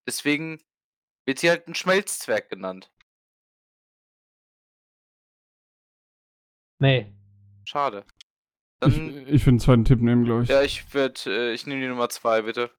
Deswegen 0.07 0.61
wird 1.25 1.39
sie 1.39 1.49
halt 1.49 1.67
ein 1.67 1.75
Schmelzzwerg 1.75 2.51
genannt. 2.51 2.91
Nee. 6.79 7.16
Schade. 7.67 8.05
Ich, 8.87 8.95
Dann, 8.95 9.27
ich 9.27 9.45
will 9.47 9.53
einen 9.53 9.59
zweiten 9.61 9.85
Tipp 9.85 10.01
nehmen, 10.01 10.25
glaube 10.25 10.43
ich. 10.45 10.49
ja, 10.49 10.63
ich 10.63 10.93
werde, 10.95 11.21
äh, 11.27 11.53
ich 11.55 11.67
nehme 11.67 11.81
die 11.81 11.89
Nummer 11.89 12.09
zwei, 12.09 12.43
bitte. 12.43 12.71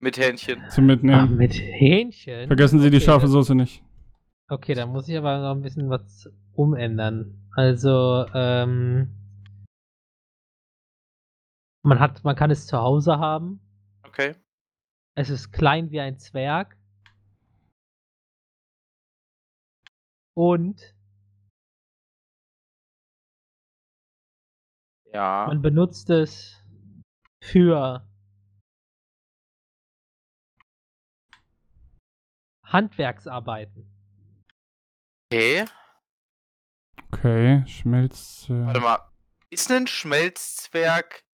Mit 0.00 0.16
Hähnchen. 0.18 0.62
Zum 0.70 0.84
Ah, 0.84 0.86
Mitnehmen. 0.86 1.36
mit 1.36 1.54
Hähnchen? 1.54 2.46
Vergessen 2.46 2.80
Sie 2.80 2.90
die 2.90 2.96
Okay, 2.98 3.06
scharfe 3.06 3.26
dann- 3.26 3.32
Soße 3.32 3.54
nicht. 3.54 3.82
Okay, 4.48 4.74
dann 4.74 4.90
muss 4.90 5.08
ich 5.08 5.16
aber 5.16 5.38
noch 5.38 5.54
ein 5.54 5.62
bisschen 5.62 5.90
was 5.90 6.28
umändern. 6.54 7.48
Also, 7.54 8.26
ähm. 8.34 9.14
Man 11.84 12.00
hat, 12.00 12.22
man 12.24 12.36
kann 12.36 12.50
es 12.50 12.66
zu 12.66 12.76
Hause 12.78 13.18
haben. 13.18 13.60
Okay. 14.04 14.34
Es 15.16 15.30
ist 15.30 15.52
klein 15.52 15.90
wie 15.90 16.00
ein 16.00 16.18
Zwerg. 16.18 16.76
Und 20.34 20.94
Ja. 25.12 25.46
man 25.48 25.62
benutzt 25.62 26.10
es 26.10 26.62
für 27.42 28.06
Handwerksarbeiten. 32.64 33.90
Okay. 35.30 35.64
Okay, 37.12 37.64
schmelzt. 37.66 38.50
äh, 38.50 38.66
Warte 38.66 38.80
mal. 38.80 38.98
Ist 39.50 39.70
ein 39.70 39.86
Schmelzzwerg 39.86 41.24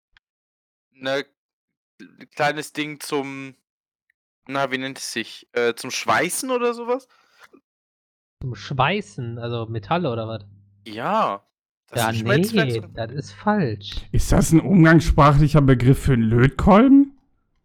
ein 0.94 1.24
kleines 2.34 2.72
Ding 2.72 3.00
zum. 3.00 3.56
Na, 4.46 4.70
wie 4.70 4.78
nennt 4.78 4.98
es 4.98 5.12
sich? 5.12 5.48
Äh, 5.52 5.74
zum 5.74 5.90
Schweißen 5.90 6.50
oder 6.50 6.74
sowas? 6.74 7.08
Zum 8.42 8.54
Schweißen, 8.54 9.38
also 9.38 9.66
Metalle 9.66 10.10
oder 10.12 10.28
was? 10.28 10.44
Ja. 10.86 11.46
Das 11.90 12.02
Ja, 12.02 12.10
ist 12.10 12.54
nee, 12.54 12.82
das 12.94 13.12
ist 13.12 13.32
falsch. 13.32 13.96
Ist 14.12 14.32
das 14.32 14.52
ein 14.52 14.60
umgangssprachlicher 14.60 15.60
Begriff 15.60 15.98
für 16.00 16.14
einen 16.14 16.22
Lötkolben? 16.22 17.12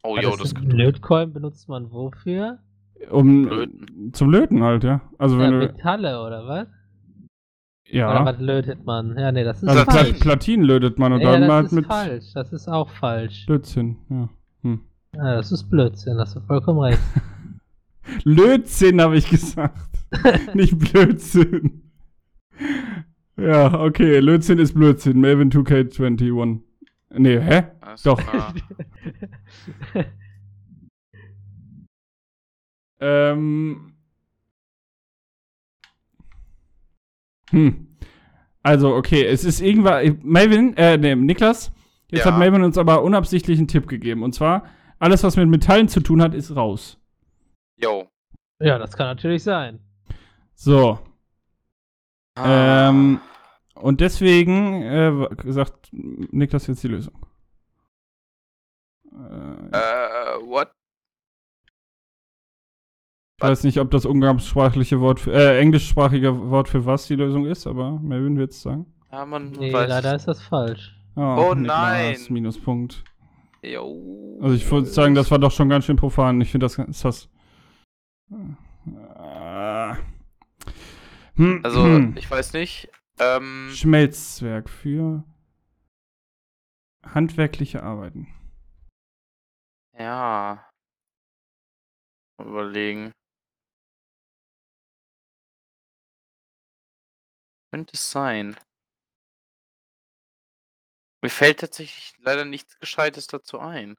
Oh, 0.04 0.16
Ja, 0.16 0.24
jo, 0.24 0.36
das 0.38 0.54
das 0.54 0.64
Lötkolben 0.64 1.34
benutzt 1.34 1.68
man 1.68 1.92
wofür? 1.92 2.60
Um 3.10 3.46
Löten. 3.48 4.14
zum 4.14 4.30
Löten 4.30 4.62
halt, 4.64 4.84
ja. 4.84 5.02
Also 5.18 5.38
Ja, 5.38 5.42
wenn 5.44 5.52
du 5.52 5.58
Metalle 5.60 6.22
oder 6.22 6.46
was? 6.48 6.68
Oder 7.92 7.98
ja, 7.98 8.26
was 8.26 8.40
lötet 8.40 8.86
man? 8.86 9.18
Ja, 9.18 9.32
nee, 9.32 9.44
das 9.44 9.64
ist 9.64 9.70
also 9.70 9.84
falsch. 9.86 10.12
Pla 10.14 10.20
Platinen 10.20 10.66
lötet 10.66 11.00
man 11.00 11.14
und 11.14 11.22
ja, 11.22 11.32
dann 11.32 11.42
das 11.42 11.50
halt 11.52 11.72
ist 11.72 11.88
falsch. 11.88 12.34
Das 12.34 12.54
ist 12.54 12.68
auch 12.68 12.90
falsch. 12.90 13.46
Blödsinn, 13.48 13.98
ja. 14.10 14.30
Hm. 14.64 14.82
Ja, 15.16 15.36
das 15.38 15.52
ist 15.52 15.70
Blödsinn, 15.70 16.20
hast 16.20 16.36
du 16.36 16.42
vollkommen 16.42 16.80
recht. 16.80 17.00
Lötzinn 18.24 19.02
habe 19.02 19.18
ich 19.18 19.30
gesagt, 19.30 19.78
nicht 20.54 20.78
Blödsinn. 20.78 21.89
Ja, 23.40 23.80
okay, 23.80 24.20
Lötzinn 24.20 24.60
ist 24.60 24.74
Blödsinn. 24.74 25.20
Melvin 25.20 25.52
2K21. 25.52 26.60
Nee, 27.12 27.40
hä? 27.40 27.64
Alles 27.82 28.04
Doch. 28.04 28.22
Ähm. 33.02 33.94
Hm. 37.52 37.88
Also, 38.62 38.94
okay, 38.96 39.24
es 39.26 39.46
ist 39.46 39.62
irgendwann. 39.62 40.20
Melvin, 40.24 40.76
äh, 40.76 40.98
nee, 40.98 41.16
Niklas, 41.16 41.72
jetzt 42.12 42.26
Ja. 42.26 42.32
hat 42.32 42.40
Melvin 42.40 42.64
uns 42.64 42.78
aber 42.78 43.04
unabsichtlich 43.04 43.58
einen 43.58 43.68
Tipp 43.70 43.88
gegeben. 43.88 44.22
Und 44.24 44.34
zwar, 44.36 44.66
alles, 45.00 45.24
was 45.24 45.38
mit 45.38 45.48
Metallen 45.48 45.88
zu 45.88 46.02
tun 46.02 46.22
hat, 46.22 46.36
ist 46.36 46.56
raus. 46.56 47.00
Jo. 47.78 48.10
ja, 48.60 48.78
das 48.78 48.96
kann 48.98 49.08
natürlich 49.08 49.44
sein. 49.44 49.80
So. 50.56 51.00
Ah. 52.36 52.90
Ähm, 52.90 53.22
und 53.82 54.02
deswegen 54.02 54.82
äh, 54.84 55.52
sagt 55.52 55.90
Niklas 55.92 56.68
jetzt 56.68 56.84
die 56.84 56.88
Lösung. 56.90 57.14
Äh, 59.12 59.78
Äh, 59.78 60.40
what? 60.46 60.72
ich 63.38 63.44
weiß 63.44 63.64
nicht, 63.64 63.80
ob 63.80 63.90
das 63.92 64.06
umgangssprachliche 64.06 65.00
Wort, 65.00 65.22
für, 65.22 65.32
äh, 65.34 65.60
englischsprachige 65.60 66.50
Wort 66.50 66.68
für 66.68 66.86
was 66.86 67.08
die 67.08 67.16
Lösung 67.16 67.46
ist, 67.46 67.68
aber 67.68 67.98
Melvin 68.00 68.38
wird 68.38 68.52
es 68.52 68.62
sagen. 68.62 68.86
Ja, 69.12 69.26
man 69.26 69.52
Nee, 69.52 69.72
weiß. 69.74 69.88
leider 69.90 70.16
ist 70.16 70.28
das 70.28 70.42
falsch. 70.42 70.96
Oh, 71.16 71.54
nein. 71.56 72.18
Minuspunkt. 72.30 73.04
Jo. 73.62 74.40
Also 74.42 74.56
ich 74.56 74.70
würde 74.72 74.88
sagen, 74.88 75.16
das 75.16 75.32
war 75.32 75.40
doch 75.40 75.52
schon 75.52 75.70
ganz 75.70 75.86
schön 75.86 75.96
profan. 75.98 76.40
Ich 76.42 76.52
finde 76.52 76.66
das 76.66 76.78
ist 76.78 77.04
das. 77.06 77.30
Äh, 78.32 79.96
hm, 81.36 81.60
Also, 81.64 81.84
hm. 81.84 82.16
ich 82.18 82.30
weiß 82.30 82.54
nicht. 82.54 82.90
Ähm, 83.20 83.70
Schmelzzwerg 83.74 84.70
für 84.70 85.24
handwerkliche 87.04 87.84
Arbeiten. 87.84 88.28
ja. 89.94 90.66
Mal 92.38 92.48
Überlegen. 92.48 93.12
Könnte 97.72 97.94
es 97.94 98.12
sein. 98.12 98.56
Mir 101.22 101.30
fällt 101.30 101.60
tatsächlich 101.60 102.14
leider 102.20 102.46
nichts 102.46 102.80
Gescheites 102.80 103.28
dazu 103.28 103.60
ein. 103.60 103.96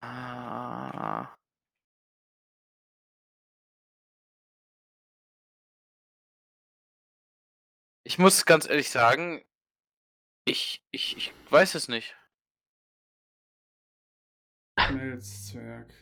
Ah. 0.00 1.36
Ich 8.06 8.20
muss 8.20 8.46
ganz 8.46 8.68
ehrlich 8.68 8.88
sagen, 8.90 9.42
ich, 10.44 10.80
ich, 10.92 11.16
ich 11.16 11.32
weiß 11.50 11.74
es 11.74 11.88
nicht. 11.88 12.16
Schmelzzwerg. 14.78 15.92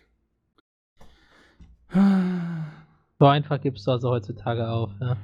So 3.19 3.27
einfach 3.27 3.59
gibst 3.59 3.87
du 3.87 3.93
also 3.93 4.11
heutzutage 4.11 4.69
auf, 4.69 4.91
ja. 5.01 5.17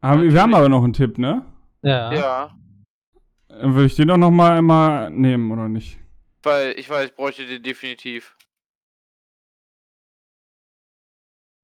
Aber 0.00 0.22
wir 0.22 0.40
haben 0.40 0.54
aber 0.54 0.68
noch 0.68 0.84
einen 0.84 0.92
Tipp, 0.92 1.18
ne? 1.18 1.44
Ja. 1.82 2.12
Ja, 2.12 2.56
Dann 3.48 3.74
würde 3.74 3.86
ich 3.86 3.96
den 3.96 4.06
doch 4.06 4.16
noch 4.16 4.30
mal 4.30 4.58
einmal 4.58 5.10
nehmen, 5.10 5.50
oder 5.50 5.68
nicht? 5.68 5.98
weil 6.44 6.78
ich 6.78 6.88
weiß, 6.88 7.10
ich 7.10 7.16
bräuchte 7.16 7.46
den 7.46 7.64
definitiv. 7.64 8.36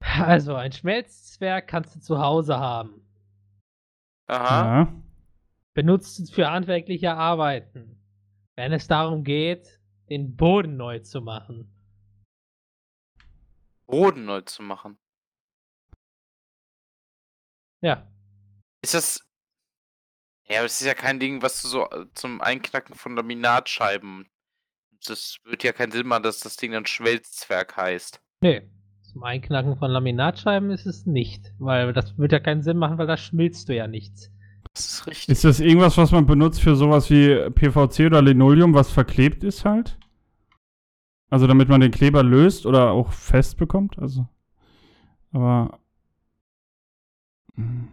Also, 0.01 0.57
ein 0.57 0.73
Schmelzzwerg 0.73 1.69
kannst 1.69 1.95
du 1.95 2.01
zu 2.01 2.19
Hause 2.19 2.59
haben. 2.59 3.06
Aha. 4.27 4.81
Ja. 4.81 5.03
Benutzt 5.75 6.19
es 6.21 6.31
für 6.31 6.51
handwerkliche 6.51 7.13
Arbeiten. 7.15 8.03
Wenn 8.55 8.73
es 8.73 8.87
darum 8.87 9.25
geht, 9.25 9.81
den 10.09 10.37
Boden 10.37 10.77
neu 10.77 11.01
zu 11.01 11.21
machen. 11.21 11.71
Boden 13.87 14.25
neu 14.25 14.41
zu 14.41 14.63
machen. 14.63 14.99
Ja. 17.83 18.11
Ist 18.83 18.95
das. 18.95 19.21
Ja, 20.49 20.59
aber 20.59 20.67
es 20.67 20.81
ist 20.81 20.87
ja 20.87 20.95
kein 20.95 21.21
Ding, 21.21 21.43
was 21.43 21.61
du 21.63 21.69
so 21.69 21.91
äh, 21.91 22.07
zum 22.15 22.41
Einknacken 22.41 22.95
von 22.95 23.17
Laminatscheiben. 23.17 24.31
Das 25.07 25.39
wird 25.45 25.63
ja 25.63 25.73
keinen 25.73 25.93
Sinn 25.93 26.07
machen, 26.07 26.23
dass 26.23 26.41
das 26.41 26.57
Ding 26.57 26.73
dann 26.73 26.87
Schmelzzwerg 26.87 27.77
heißt. 27.77 28.23
Nee. 28.41 28.69
Zum 29.17 29.25
Einknacken 29.25 29.79
von 29.79 29.91
Laminatscheiben 29.91 30.69
ist 30.71 30.85
es 30.85 31.07
nicht. 31.07 31.55
Weil 31.59 31.95
das 31.95 32.19
wird 32.19 32.33
ja 32.33 32.39
keinen 32.39 32.61
Sinn 32.63 32.77
machen, 32.77 32.99
weil 32.99 33.07
da 33.07 33.17
schmilzt 33.17 33.67
du 33.71 33.75
ja 33.75 33.87
nichts. 33.87 34.31
Das 34.75 34.85
ist 34.93 35.07
richtig. 35.07 35.29
Ist 35.31 35.43
das 35.45 35.59
irgendwas, 35.59 35.97
was 35.97 36.13
man 36.13 36.27
benutzt 36.27 36.61
für 36.61 36.77
sowas 36.77 37.09
wie 37.09 37.49
PVC 37.49 38.01
oder 38.09 38.21
Linoleum, 38.21 38.75
was 38.75 38.91
verklebt 38.91 39.43
ist 39.43 39.65
halt? 39.65 39.99
Also 41.31 41.47
damit 41.47 41.71
man 41.71 41.81
den 41.81 41.93
Kleber 41.93 42.23
löst 42.23 42.67
oder 42.67 42.91
auch 42.91 43.11
fest 43.11 43.57
bekommt? 43.57 43.99
Also. 43.99 44.29
Aber. 45.33 45.79
hm. 47.55 47.89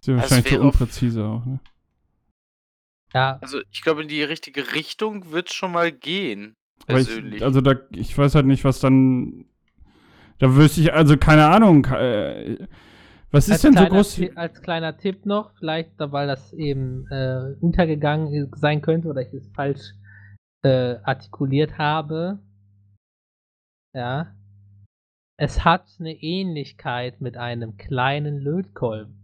Ist 0.00 0.06
ja 0.06 0.14
Das 0.14 0.30
wahrscheinlich 0.30 0.56
auf- 0.58 0.64
unpräzise 0.64 1.22
auch, 1.22 1.44
ne? 1.44 1.60
Ja, 3.12 3.38
Also, 3.42 3.60
ich 3.70 3.82
glaube, 3.82 4.00
in 4.00 4.08
die 4.08 4.22
richtige 4.22 4.72
Richtung 4.72 5.32
wird 5.32 5.52
schon 5.52 5.72
mal 5.72 5.92
gehen. 5.92 6.56
Persönlich. 6.86 7.36
Ich, 7.40 7.42
also 7.44 7.60
da, 7.60 7.74
ich 7.90 8.16
weiß 8.16 8.34
halt 8.36 8.46
nicht, 8.46 8.64
was 8.64 8.80
dann. 8.80 9.44
Da 10.40 10.56
wüsste 10.56 10.80
ich, 10.80 10.92
also 10.92 11.16
keine 11.16 11.46
Ahnung. 11.48 11.84
Äh, 11.84 12.66
was 13.30 13.46
ist 13.46 13.52
als, 13.52 13.62
denn 13.62 13.76
so 13.76 13.84
groß? 13.86 14.14
Ti- 14.14 14.32
als 14.36 14.60
kleiner 14.62 14.96
Tipp 14.96 15.26
noch, 15.26 15.54
vielleicht, 15.58 15.92
weil 15.98 16.26
das 16.26 16.52
eben 16.54 17.06
äh, 17.08 17.54
untergegangen 17.60 18.50
sein 18.56 18.82
könnte 18.82 19.08
oder 19.08 19.20
ich 19.20 19.32
es 19.32 19.48
falsch 19.54 19.92
äh, 20.64 20.96
artikuliert 21.04 21.78
habe. 21.78 22.42
Ja. 23.94 24.34
Es 25.36 25.64
hat 25.64 25.86
eine 25.98 26.12
Ähnlichkeit 26.12 27.20
mit 27.20 27.36
einem 27.36 27.76
kleinen 27.76 28.38
Lötkolben. 28.38 29.16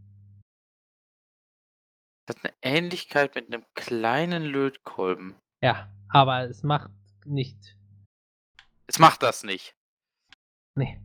Das 2.26 2.36
hat 2.36 2.44
eine 2.44 2.54
Ähnlichkeit 2.62 3.34
mit 3.34 3.52
einem 3.52 3.64
kleinen 3.74 4.44
Lötkolben. 4.44 5.36
Ja, 5.62 5.90
aber 6.08 6.48
es 6.48 6.62
macht 6.62 6.90
nicht. 7.24 7.76
Es 8.86 8.98
macht 8.98 9.22
das 9.22 9.44
nicht. 9.44 9.75
Nee. 10.76 11.00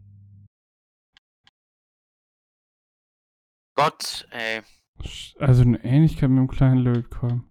Gott, 3.76 4.28
ey. 4.32 4.64
Also 5.40 5.62
eine 5.62 5.82
Ähnlichkeit 5.84 6.30
mit 6.30 6.40
dem 6.40 6.48
kleinen 6.50 6.80
Lötkolben. 6.80 7.50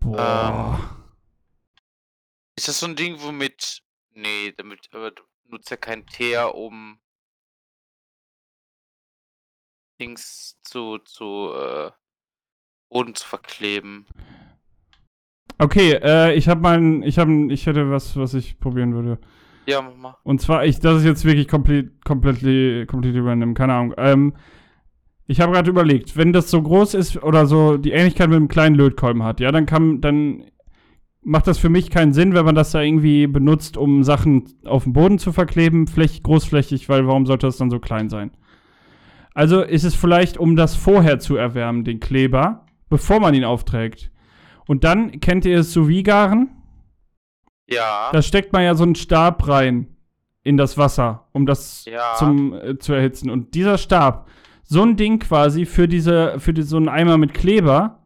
Boah. 0.00 0.96
Ist 2.56 2.68
das 2.68 2.80
so 2.80 2.86
ein 2.86 2.96
Ding, 2.96 3.20
womit. 3.20 3.82
Nee, 4.10 4.52
damit 4.52 4.88
aber 4.94 5.10
du 5.10 5.22
nutzt 5.44 5.70
ja 5.70 5.76
kein 5.76 6.06
Teer, 6.06 6.54
um 6.54 6.98
Dings 10.00 10.58
zu, 10.62 10.98
zu 10.98 11.52
äh, 11.54 11.92
Boden 12.88 13.14
zu 13.14 13.26
verkleben. 13.26 14.06
Okay, 15.58 15.92
äh, 16.02 16.34
ich 16.34 16.48
habe 16.48 16.60
mal, 16.60 16.78
ein- 16.78 17.02
ich 17.02 17.18
habe, 17.18 17.32
ich 17.52 17.66
hätte 17.66 17.90
was, 17.90 18.16
was 18.16 18.34
ich 18.34 18.58
probieren 18.60 18.94
würde. 18.94 19.18
Ja, 19.66 19.80
mach 19.82 19.96
mal. 19.96 20.16
Und 20.22 20.40
zwar, 20.40 20.64
ich, 20.64 20.78
das 20.80 20.98
ist 20.98 21.04
jetzt 21.04 21.24
wirklich 21.24 21.48
komplett, 21.48 22.04
komplett, 22.04 22.86
komplett 22.88 23.16
random, 23.16 23.54
keine 23.54 23.72
Ahnung. 23.74 23.94
Ähm, 23.96 24.34
ich 25.26 25.40
habe 25.40 25.52
gerade 25.52 25.70
überlegt, 25.70 26.16
wenn 26.16 26.32
das 26.32 26.50
so 26.50 26.62
groß 26.62 26.94
ist 26.94 27.22
oder 27.22 27.46
so 27.46 27.78
die 27.78 27.90
Ähnlichkeit 27.90 28.28
mit 28.28 28.36
einem 28.36 28.48
kleinen 28.48 28.76
Lötkolben 28.76 29.24
hat, 29.24 29.40
ja, 29.40 29.50
dann 29.50 29.66
kann, 29.66 30.00
dann 30.00 30.44
macht 31.22 31.48
das 31.48 31.58
für 31.58 31.68
mich 31.68 31.90
keinen 31.90 32.12
Sinn, 32.12 32.34
wenn 32.34 32.44
man 32.44 32.54
das 32.54 32.70
da 32.70 32.80
irgendwie 32.80 33.26
benutzt, 33.26 33.76
um 33.76 34.04
Sachen 34.04 34.44
auf 34.64 34.84
dem 34.84 34.92
Boden 34.92 35.18
zu 35.18 35.32
verkleben, 35.32 35.88
fläch, 35.88 36.22
großflächig, 36.22 36.88
weil 36.88 37.06
warum 37.08 37.26
sollte 37.26 37.48
das 37.48 37.56
dann 37.56 37.70
so 37.70 37.80
klein 37.80 38.08
sein? 38.08 38.30
Also 39.34 39.62
ist 39.62 39.82
es 39.84 39.96
vielleicht, 39.96 40.38
um 40.38 40.54
das 40.54 40.76
vorher 40.76 41.18
zu 41.18 41.34
erwärmen, 41.36 41.82
den 41.82 41.98
Kleber, 41.98 42.66
bevor 42.88 43.18
man 43.18 43.34
ihn 43.34 43.44
aufträgt. 43.44 44.12
Und 44.66 44.84
dann 44.84 45.20
kennt 45.20 45.44
ihr 45.44 45.58
es 45.60 45.72
sous 45.72 46.02
garen 46.02 46.50
Ja. 47.68 48.10
da 48.12 48.22
steckt 48.22 48.52
man 48.52 48.62
ja 48.64 48.74
so 48.74 48.82
einen 48.84 48.94
Stab 48.94 49.46
rein 49.48 49.96
in 50.42 50.56
das 50.56 50.76
Wasser, 50.78 51.28
um 51.32 51.46
das 51.46 51.84
Ja. 51.84 52.14
zum, 52.16 52.52
äh, 52.54 52.78
zu 52.78 52.92
erhitzen. 52.92 53.30
Und 53.30 53.54
dieser 53.54 53.78
Stab, 53.78 54.28
so 54.64 54.82
ein 54.82 54.96
Ding 54.96 55.18
quasi 55.20 55.64
für 55.66 55.86
diese, 55.88 56.38
für 56.40 56.52
die, 56.52 56.62
so 56.62 56.76
einen 56.76 56.88
Eimer 56.88 57.18
mit 57.18 57.34
Kleber, 57.34 58.02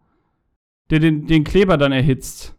der 0.90 0.98
den, 0.98 1.26
den 1.26 1.44
Kleber 1.44 1.76
dann 1.78 1.92
erhitzt. 1.92 2.56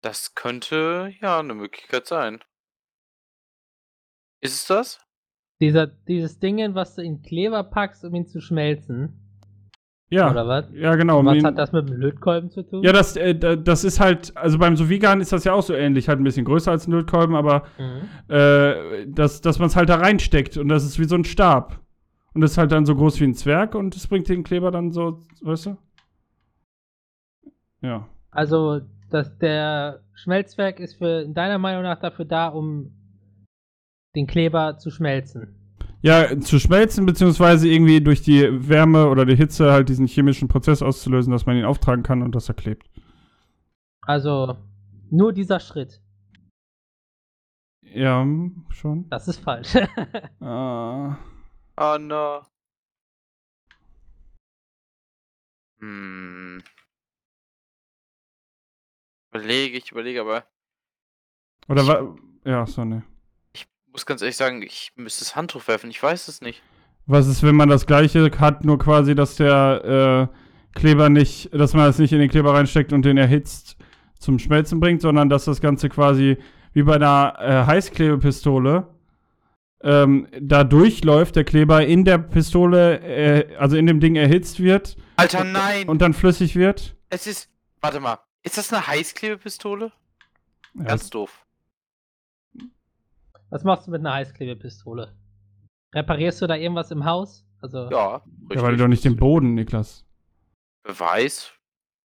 Das 0.00 0.34
könnte 0.34 1.12
ja 1.20 1.38
eine 1.38 1.54
Möglichkeit 1.54 2.06
sein. 2.06 2.40
Ist 4.40 4.54
es 4.54 4.66
das? 4.66 5.00
Dieser, 5.60 5.86
dieses 5.86 6.40
Ding, 6.40 6.74
was 6.74 6.96
du 6.96 7.02
in 7.02 7.22
Kleber 7.22 7.62
packst, 7.62 8.04
um 8.04 8.14
ihn 8.16 8.26
zu 8.26 8.40
schmelzen. 8.40 9.21
Ja. 10.12 10.30
Oder 10.30 10.46
was? 10.46 10.66
Ja, 10.74 10.94
genau. 10.94 11.20
um 11.20 11.26
was 11.26 11.42
hat 11.42 11.56
das 11.58 11.72
mit 11.72 11.88
dem 11.88 11.96
Lötkolben 11.96 12.50
zu 12.50 12.62
tun? 12.62 12.82
ja, 12.82 12.92
das, 12.92 13.16
äh, 13.16 13.34
da- 13.34 13.56
das 13.56 13.82
ist 13.82 13.98
halt, 13.98 14.36
also 14.36 14.58
beim 14.58 14.76
sous 14.76 14.90
ist 14.90 15.32
das 15.32 15.44
ja 15.44 15.54
auch 15.54 15.62
so 15.62 15.72
ähnlich, 15.74 16.08
halt 16.08 16.20
ein 16.20 16.24
bisschen 16.24 16.44
größer 16.44 16.70
als 16.70 16.86
ein 16.86 16.92
Lötkolben, 16.92 17.34
aber 17.34 17.62
Mhm. 17.78 18.32
äh, 18.34 19.06
dass, 19.06 19.40
dass 19.40 19.58
man 19.58 19.68
es 19.68 19.76
halt 19.76 19.88
da 19.88 19.94
reinsteckt 19.96 20.56
und 20.58 20.68
das 20.68 20.84
ist 20.84 20.98
wie 20.98 21.04
so 21.04 21.14
ein 21.14 21.24
Stab. 21.24 21.80
Und 22.34 22.40
das 22.42 22.52
ist 22.52 22.58
halt 22.58 22.72
dann 22.72 22.84
so 22.86 22.94
groß 22.94 23.20
wie 23.20 23.24
ein 23.24 23.34
Zwerg 23.34 23.74
und 23.74 23.94
das 23.94 24.06
bringt 24.06 24.28
den 24.28 24.42
Kleber 24.44 24.70
dann 24.70 24.92
so, 24.92 25.22
weißt 25.42 25.66
du? 25.66 25.76
Ja. 27.80 28.06
Also, 28.30 28.80
dass 29.10 29.36
der 29.38 30.00
Schmelzwerk 30.14 30.78
ist 30.80 30.96
für 30.98 31.22
in 31.22 31.34
deiner 31.34 31.58
Meinung 31.58 31.82
nach 31.82 31.98
dafür 32.00 32.24
da, 32.24 32.48
um 32.48 32.92
den 34.14 34.26
Kleber 34.26 34.78
zu 34.78 34.90
schmelzen. 34.90 35.54
Ja, 36.02 36.40
zu 36.40 36.58
schmelzen, 36.58 37.06
beziehungsweise 37.06 37.68
irgendwie 37.68 38.00
durch 38.00 38.22
die 38.22 38.68
Wärme 38.68 39.08
oder 39.08 39.24
die 39.24 39.36
Hitze 39.36 39.70
halt 39.72 39.88
diesen 39.88 40.08
chemischen 40.08 40.48
Prozess 40.48 40.82
auszulösen, 40.82 41.32
dass 41.32 41.46
man 41.46 41.56
ihn 41.56 41.64
auftragen 41.64 42.02
kann 42.02 42.22
und 42.22 42.34
dass 42.34 42.48
er 42.48 42.54
klebt. 42.54 42.90
Also, 44.02 44.56
nur 45.10 45.32
dieser 45.32 45.60
Schritt. 45.60 46.02
Ja, 47.82 48.20
hm, 48.22 48.66
schon. 48.70 49.08
Das 49.10 49.28
ist 49.28 49.38
falsch. 49.38 49.74
Ah. 50.40 51.18
Oh 51.76 51.98
no. 51.98 52.42
Hm. 55.80 56.62
Überlege, 59.30 59.78
ich 59.78 59.92
überlege, 59.92 60.20
aber 60.20 60.44
Oder 61.68 61.86
wa 61.86 62.16
Ja, 62.44 62.66
so, 62.66 62.84
ne. 62.84 63.02
Ich 63.92 63.94
muss 63.94 64.06
ganz 64.06 64.22
ehrlich 64.22 64.38
sagen, 64.38 64.62
ich 64.62 64.90
müsste 64.96 65.22
das 65.22 65.36
Handtuch 65.36 65.68
werfen. 65.68 65.90
Ich 65.90 66.02
weiß 66.02 66.28
es 66.28 66.40
nicht. 66.40 66.62
Was 67.04 67.26
ist, 67.26 67.42
wenn 67.42 67.54
man 67.54 67.68
das 67.68 67.84
gleiche 67.84 68.30
hat, 68.38 68.64
nur 68.64 68.78
quasi, 68.78 69.14
dass 69.14 69.36
der 69.36 70.30
äh, 70.32 70.78
Kleber 70.78 71.10
nicht, 71.10 71.52
dass 71.52 71.74
man 71.74 71.84
das 71.84 71.98
nicht 71.98 72.10
in 72.14 72.18
den 72.18 72.30
Kleber 72.30 72.54
reinsteckt 72.54 72.94
und 72.94 73.04
den 73.04 73.18
erhitzt 73.18 73.76
zum 74.18 74.38
Schmelzen 74.38 74.80
bringt, 74.80 75.02
sondern 75.02 75.28
dass 75.28 75.44
das 75.44 75.60
Ganze 75.60 75.90
quasi 75.90 76.38
wie 76.72 76.84
bei 76.84 76.94
einer 76.94 77.34
äh, 77.38 77.66
Heißklebepistole 77.66 78.88
ähm, 79.82 80.26
da 80.40 80.64
durchläuft, 80.64 81.36
der 81.36 81.44
Kleber 81.44 81.84
in 81.84 82.06
der 82.06 82.16
Pistole, 82.16 82.98
äh, 83.00 83.56
also 83.58 83.76
in 83.76 83.86
dem 83.86 84.00
Ding 84.00 84.16
erhitzt 84.16 84.58
wird 84.58 84.96
Alter, 85.16 85.44
nein! 85.44 85.86
und 85.86 86.00
dann 86.00 86.14
flüssig 86.14 86.56
wird. 86.56 86.96
es 87.10 87.26
ist. 87.26 87.50
Warte 87.82 88.00
mal. 88.00 88.20
Ist 88.42 88.56
das 88.56 88.72
eine 88.72 88.86
Heißklebepistole? 88.86 89.92
Ja, 90.76 90.84
Ganz 90.84 91.10
doof. 91.10 91.41
Was 93.52 93.64
machst 93.64 93.86
du 93.86 93.90
mit 93.90 94.00
einer 94.00 94.14
Heißklebepistole? 94.14 95.12
Reparierst 95.94 96.40
du 96.40 96.46
da 96.46 96.56
irgendwas 96.56 96.90
im 96.90 97.04
Haus? 97.04 97.44
Also, 97.60 97.90
Ja, 97.90 98.22
richtig. 98.48 98.56
ja, 98.56 98.62
weil 98.62 98.76
doch 98.78 98.88
nicht 98.88 99.04
den 99.04 99.16
Boden, 99.16 99.52
Niklas. 99.52 100.06
Beweis. 100.84 101.52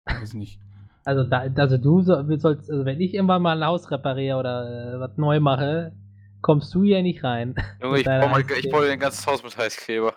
Weiß 0.05 0.34
nicht. 0.34 0.61
also, 1.05 1.24
da, 1.24 1.40
also 1.57 1.78
du 1.78 2.01
so, 2.03 2.22
du 2.22 2.38
sollst, 2.38 2.70
also 2.70 2.84
wenn 2.84 3.01
ich 3.01 3.12
irgendwann 3.14 3.43
mal 3.43 3.61
ein 3.61 3.66
Haus 3.66 3.90
repariere 3.90 4.38
oder 4.38 4.95
äh, 4.95 5.01
was 5.01 5.16
neu 5.18 5.40
mache, 5.40 5.97
kommst 6.43 6.72
du 6.76 6.84
hier 6.84 7.03
nicht 7.03 7.24
rein. 7.24 7.57
Junge, 7.82 7.99
ich 7.99 8.05
baue, 8.05 8.28
mal, 8.28 8.45
ich 8.49 8.70
baue 8.70 8.88
ein 8.88 9.01
ganzes 9.01 9.26
Haus 9.26 9.43
mit 9.43 9.57
Heißkleber. 9.57 10.14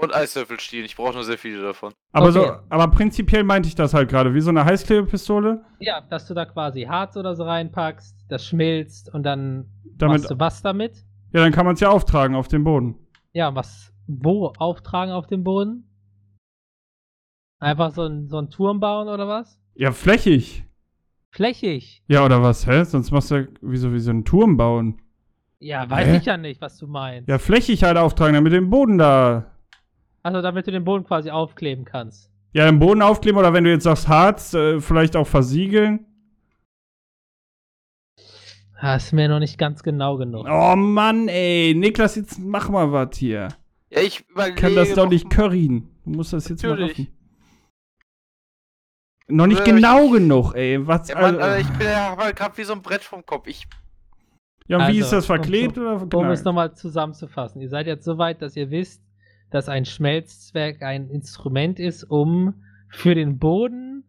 Und 0.00 0.14
Eiswürfelstielen. 0.14 0.86
Ich 0.86 0.94
brauche 0.96 1.12
nur 1.14 1.24
sehr 1.24 1.38
viele 1.38 1.60
davon. 1.60 1.92
Aber 2.12 2.30
so, 2.32 2.40
Okay. 2.40 2.58
aber 2.68 2.88
prinzipiell 2.88 3.42
meinte 3.42 3.68
ich 3.68 3.74
das 3.74 3.94
halt 3.94 4.08
gerade, 4.08 4.32
wie 4.32 4.40
so 4.40 4.50
eine 4.50 4.64
Heißklebepistole. 4.64 5.64
Ja, 5.80 6.00
dass 6.02 6.26
du 6.26 6.34
da 6.34 6.44
quasi 6.46 6.82
Harz 6.82 7.16
oder 7.16 7.34
so 7.34 7.42
reinpackst, 7.44 8.14
das 8.28 8.46
schmilzt 8.46 9.12
und 9.12 9.24
dann 9.24 9.66
Damit, 9.96 10.18
machst 10.20 10.30
du 10.30 10.38
was 10.38 10.62
damit? 10.62 11.04
ja, 11.32 11.40
dann 11.42 11.52
kann 11.52 11.66
man 11.66 11.74
es 11.74 11.80
ja 11.80 11.90
auftragen 11.90 12.36
auf 12.36 12.46
den 12.46 12.62
Boden. 12.62 12.94
Ja, 13.32 13.54
was, 13.56 13.92
wo 14.06 14.52
auftragen 14.58 15.12
auf 15.12 15.26
dem 15.26 15.42
Boden? 15.42 15.84
Einfach 17.58 17.90
so 17.92 18.02
ein, 18.04 18.28
so 18.28 18.38
ein 18.38 18.50
Turm 18.50 18.78
bauen 18.78 19.08
oder 19.08 19.26
was? 19.26 19.58
Ja, 19.74 19.90
flächig. 19.90 20.64
Flächig. 21.30 22.02
Ja, 22.06 22.24
oder 22.24 22.40
was, 22.42 22.66
hä? 22.68 22.84
Sonst 22.84 23.10
machst 23.10 23.30
du 23.32 23.34
ja 23.36 23.46
wie 23.62 23.76
so, 23.76 23.92
wie 23.92 23.98
so 23.98 24.10
einen 24.10 24.24
Turm 24.24 24.56
bauen. 24.56 25.00
Ja, 25.60 25.90
weiß 25.90 26.06
Hä? 26.06 26.16
ich 26.18 26.24
ja 26.24 26.36
nicht, 26.36 26.60
was 26.60 26.78
du 26.78 26.86
meinst. 26.86 27.28
Ja, 27.28 27.38
flächig 27.38 27.82
halt 27.82 27.96
auftragen, 27.98 28.34
damit 28.34 28.52
den 28.52 28.70
Boden 28.70 28.96
da. 28.96 29.50
Also 30.22 30.42
damit 30.42 30.66
du 30.66 30.72
den 30.72 30.84
Boden 30.84 31.04
quasi 31.04 31.30
aufkleben 31.30 31.84
kannst. 31.84 32.30
Ja, 32.52 32.66
den 32.66 32.78
Boden 32.78 33.02
aufkleben 33.02 33.38
oder 33.38 33.52
wenn 33.52 33.64
du 33.64 33.70
jetzt 33.70 33.84
sagst 33.84 34.08
Harz, 34.08 34.54
äh, 34.54 34.80
vielleicht 34.80 35.16
auch 35.16 35.26
versiegeln. 35.26 36.06
Ah, 38.80 38.94
ist 38.96 39.12
mir 39.12 39.28
noch 39.28 39.40
nicht 39.40 39.58
ganz 39.58 39.82
genau 39.82 40.16
genug. 40.16 40.46
Oh 40.48 40.76
Mann, 40.76 41.28
ey. 41.28 41.74
Niklas, 41.74 42.14
jetzt 42.16 42.38
mach 42.38 42.68
mal 42.68 42.92
was 42.92 43.16
hier. 43.16 43.48
Ja, 43.90 44.00
ich. 44.02 44.24
Kann 44.56 44.74
das 44.76 44.94
doch 44.94 45.08
nicht 45.08 45.30
curryen. 45.30 45.88
Du 46.04 46.10
musst 46.10 46.32
das 46.32 46.48
jetzt 46.48 46.62
Natürlich. 46.62 46.98
mal 46.98 47.04
raffen. 47.04 47.14
Noch 49.30 49.46
nicht 49.46 49.60
Äh, 49.60 49.64
genau 49.72 50.06
ich- 50.06 50.12
genug, 50.12 50.54
ey. 50.54 50.86
Was, 50.86 51.08
Ja, 51.08 51.20
Mann, 51.20 51.38
also- 51.40 51.60
ich 51.60 51.76
bin 51.78 51.86
ja 51.88 52.14
grad 52.32 52.56
wie 52.56 52.64
so 52.64 52.72
ein 52.72 52.80
Brett 52.82 53.02
vom 53.02 53.26
Kopf. 53.26 53.46
Ich. 53.48 53.66
ja, 54.68 54.76
und 54.78 54.82
wie 54.84 54.86
Also, 54.86 55.00
ist 55.00 55.12
das 55.12 55.24
um- 55.24 55.36
verklebt 55.36 55.76
um- 55.76 55.82
oder 55.84 55.92
Um 56.02 56.08
genau. 56.08 56.30
es 56.30 56.44
nochmal 56.44 56.74
zusammenzufassen. 56.74 57.60
Ihr 57.60 57.68
seid 57.68 57.86
jetzt 57.86 58.04
so 58.04 58.16
weit, 58.16 58.40
dass 58.42 58.54
ihr 58.56 58.70
wisst, 58.70 59.02
dass 59.50 59.68
ein 59.68 59.84
Schmelzzwerg 59.84 60.82
ein 60.82 61.08
Instrument 61.08 61.78
ist, 61.78 62.04
um 62.04 62.54
für 62.88 63.14
den 63.14 63.38
Boden 63.38 64.04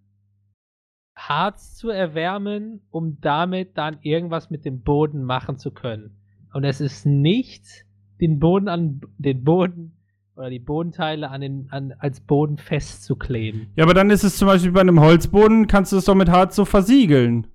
Harz 1.15 1.75
zu 1.75 1.89
erwärmen, 1.89 2.81
um 2.91 3.19
damit 3.21 3.77
dann 3.77 3.99
irgendwas 4.01 4.49
mit 4.49 4.65
dem 4.65 4.81
Boden 4.81 5.23
machen 5.23 5.57
zu 5.57 5.71
können. 5.71 6.17
Und 6.53 6.63
es 6.63 6.81
ist 6.81 7.05
nicht 7.05 7.85
den 8.21 8.39
Boden 8.39 8.67
an 8.67 9.01
den 9.17 9.43
Boden 9.43 9.97
oder 10.35 10.49
die 10.49 10.59
Bodenteile 10.59 11.29
an 11.29 11.41
den, 11.41 11.67
an, 11.69 11.93
als 11.99 12.21
Boden 12.21 12.57
festzukleben. 12.57 13.67
Ja, 13.75 13.83
aber 13.83 13.93
dann 13.93 14.09
ist 14.09 14.23
es 14.23 14.37
zum 14.37 14.47
Beispiel 14.47 14.71
bei 14.71 14.81
einem 14.81 15.01
Holzboden, 15.01 15.67
kannst 15.67 15.91
du 15.91 15.97
es 15.97 16.05
doch 16.05 16.15
mit 16.15 16.29
Harz 16.29 16.55
so 16.55 16.63
versiegeln. 16.63 17.47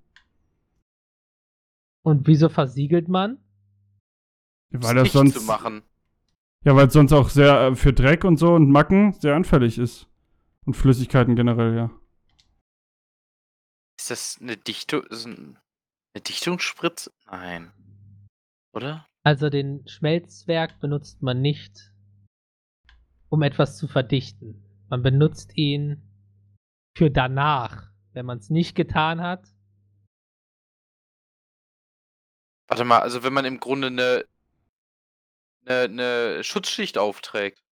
Und 2.03 2.27
wieso 2.27 2.51
versiegelt 2.51 3.09
man? 3.09 3.39
Weil 4.71 4.95
das 4.97 5.13
sonst. 5.13 5.39
zu 5.39 5.43
machen. 5.45 5.83
Ja, 6.65 6.75
weil 6.75 6.87
es 6.87 6.95
sonst 6.95 7.13
auch 7.13 7.29
sehr 7.29 7.61
äh, 7.61 7.75
für 7.77 7.93
Dreck 7.93 8.25
und 8.25 8.39
so 8.39 8.55
und 8.55 8.71
Macken 8.71 9.13
sehr 9.13 9.35
anfällig 9.35 9.79
ist. 9.79 10.09
Und 10.65 10.75
Flüssigkeiten 10.75 11.37
generell, 11.37 11.77
ja. 11.77 11.91
Ist 13.99 14.11
das 14.11 14.39
eine 14.41 14.57
Dichtung? 14.57 15.03
Ist 15.05 15.27
ein, 15.27 15.59
eine 16.15 16.23
Dichtungsspritze? 16.23 17.13
Nein. 17.27 17.73
Oder? 18.73 19.07
Also 19.23 19.51
den 19.51 19.87
Schmelzwerk 19.87 20.81
benutzt 20.81 21.23
man 21.23 21.41
nicht, 21.41 21.93
um 23.29 23.43
etwas 23.43 23.77
zu 23.77 23.87
verdichten. 23.87 24.63
Man 24.89 25.03
benutzt 25.03 25.57
ihn 25.57 26.03
für 26.97 27.11
danach. 27.11 27.91
Wenn 28.13 28.27
man 28.27 28.39
es 28.39 28.49
nicht 28.49 28.75
getan 28.75 29.21
hat, 29.21 29.55
Warte 32.67 32.85
mal, 32.85 33.01
also 33.01 33.23
wenn 33.23 33.33
man 33.33 33.45
im 33.45 33.61
Grunde 33.61 33.89
eine, 33.89 34.25
eine, 35.67 35.81
eine 35.81 36.45
Schutzschicht 36.45 36.99
aufträgt. 36.99 37.63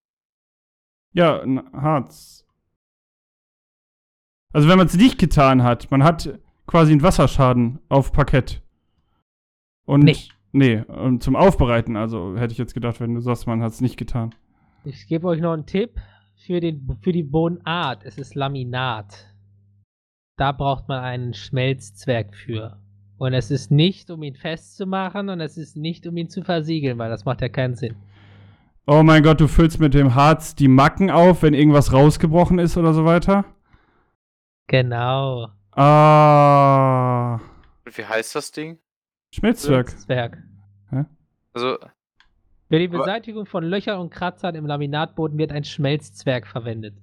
Ja, 1.12 1.40
ein 1.40 1.61
Harz. 1.72 2.47
Also 4.53 4.68
wenn 4.68 4.78
man 4.78 4.86
es 4.86 4.95
nicht 4.97 5.18
getan 5.18 5.62
hat, 5.62 5.90
man 5.90 6.05
hat 6.05 6.38
quasi 6.66 6.93
einen 6.93 7.03
Wasserschaden 7.03 7.80
auf 7.88 8.12
Parkett. 8.12 8.62
Und 9.84 10.05
Nee. 10.05 10.16
nee, 10.53 10.82
zum 11.18 11.36
Aufbereiten, 11.36 11.97
also 11.97 12.36
hätte 12.36 12.53
ich 12.53 12.59
jetzt 12.59 12.74
gedacht, 12.74 13.01
wenn 13.01 13.14
du 13.14 13.20
sagst, 13.20 13.47
man 13.47 13.62
hat 13.62 13.72
es 13.72 13.80
nicht 13.80 13.97
getan. 13.97 14.34
Ich 14.84 15.07
gebe 15.07 15.26
euch 15.28 15.40
noch 15.40 15.53
einen 15.53 15.66
Tipp 15.66 16.01
für, 16.47 16.61
den, 16.61 16.99
für 17.03 17.12
die 17.12 17.22
Bodenart. 17.22 18.05
Es 18.05 18.18
ist 18.18 18.34
Laminat. 18.34 19.34
Da 20.36 20.53
braucht 20.53 20.88
man 20.88 21.03
einen 21.03 21.34
Schmelzzwerg 21.34 22.34
für. 22.34 22.82
Und 23.23 23.35
es 23.35 23.53
ist 23.53 23.70
nicht, 23.70 24.11
um 24.11 24.25
ihn 24.25 24.35
festzumachen 24.35 25.29
und 25.29 25.41
es 25.41 25.57
ist 25.57 25.77
nicht, 25.77 26.09
um 26.09 26.16
ihn 26.16 26.29
zu 26.29 26.43
versiegeln, 26.43 26.99
weil 26.99 27.09
das 27.09 27.25
macht 27.25 27.41
ja 27.41 27.49
keinen 27.49 27.77
Sinn. 27.77 27.95
Oh 28.85 29.05
mein 29.05 29.23
Gott, 29.23 29.41
du 29.41 29.47
füllst 29.47 29.79
mit 29.79 29.95
dem 29.95 30.16
Harz 30.16 30.57
die 30.57 30.66
Macken 30.66 31.09
auf, 31.09 31.45
wenn 31.45 31.55
irgendwas 31.55 31.93
rausgebrochen 31.93 32.59
ist 32.59 32.77
oder 32.77 32.93
so 32.93 33.05
weiter? 33.05 33.45
Genau. 34.66 35.51
Ah. 35.70 37.35
Und 37.87 37.97
wie 37.97 38.05
heißt 38.05 38.35
das 38.35 38.51
Ding? 38.51 38.81
Schmelzzwerg. 39.33 39.91
Schmelzzwerg. 39.91 40.39
Also, 41.55 41.79
Für 42.70 42.79
die 42.81 42.89
Beseitigung 42.89 43.47
von 43.47 43.62
Löchern 43.62 44.01
und 44.01 44.11
Kratzern 44.11 44.57
im 44.57 44.66
Laminatboden 44.66 45.39
wird 45.39 45.53
ein 45.53 45.62
Schmelzzwerg 45.62 46.49
verwendet. 46.49 46.97